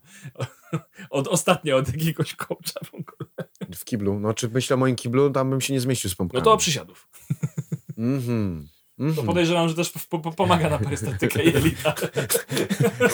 [1.09, 2.79] Od, ostatnio od jakiegoś coacha.
[2.85, 3.49] w ogóle.
[3.75, 6.17] W kiblu, no czy myślę o moim kiblu, tam bym się nie zmieścił z No
[6.17, 6.43] pompkami.
[6.43, 7.07] to przysiadów.
[7.97, 8.67] Mhm.
[9.15, 11.95] To podejrzewam, że też po, po, pomaga na perystatykę jelita.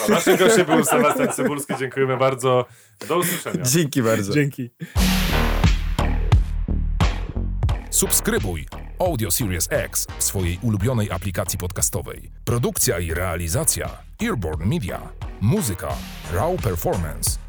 [0.10, 1.74] Naszym gościem był Sebastian Cybulski.
[1.80, 2.66] Dziękujemy bardzo.
[3.08, 3.64] Do usłyszenia.
[3.64, 4.34] Dzięki bardzo.
[4.34, 4.70] Dzięki.
[7.92, 8.68] Subskrybuj
[9.00, 12.32] Audio Series X w swojej ulubionej aplikacji podcastowej.
[12.46, 13.90] Produkcja i realizacja
[14.24, 15.10] Earborn Media.
[15.42, 15.96] Muzyka
[16.34, 17.49] Raw Performance.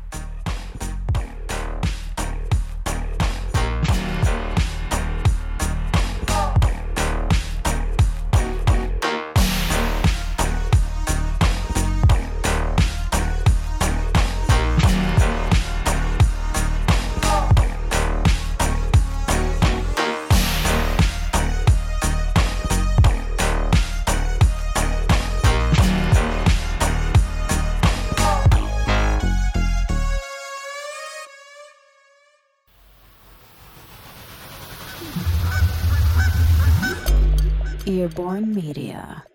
[38.20, 39.29] Earborn Media.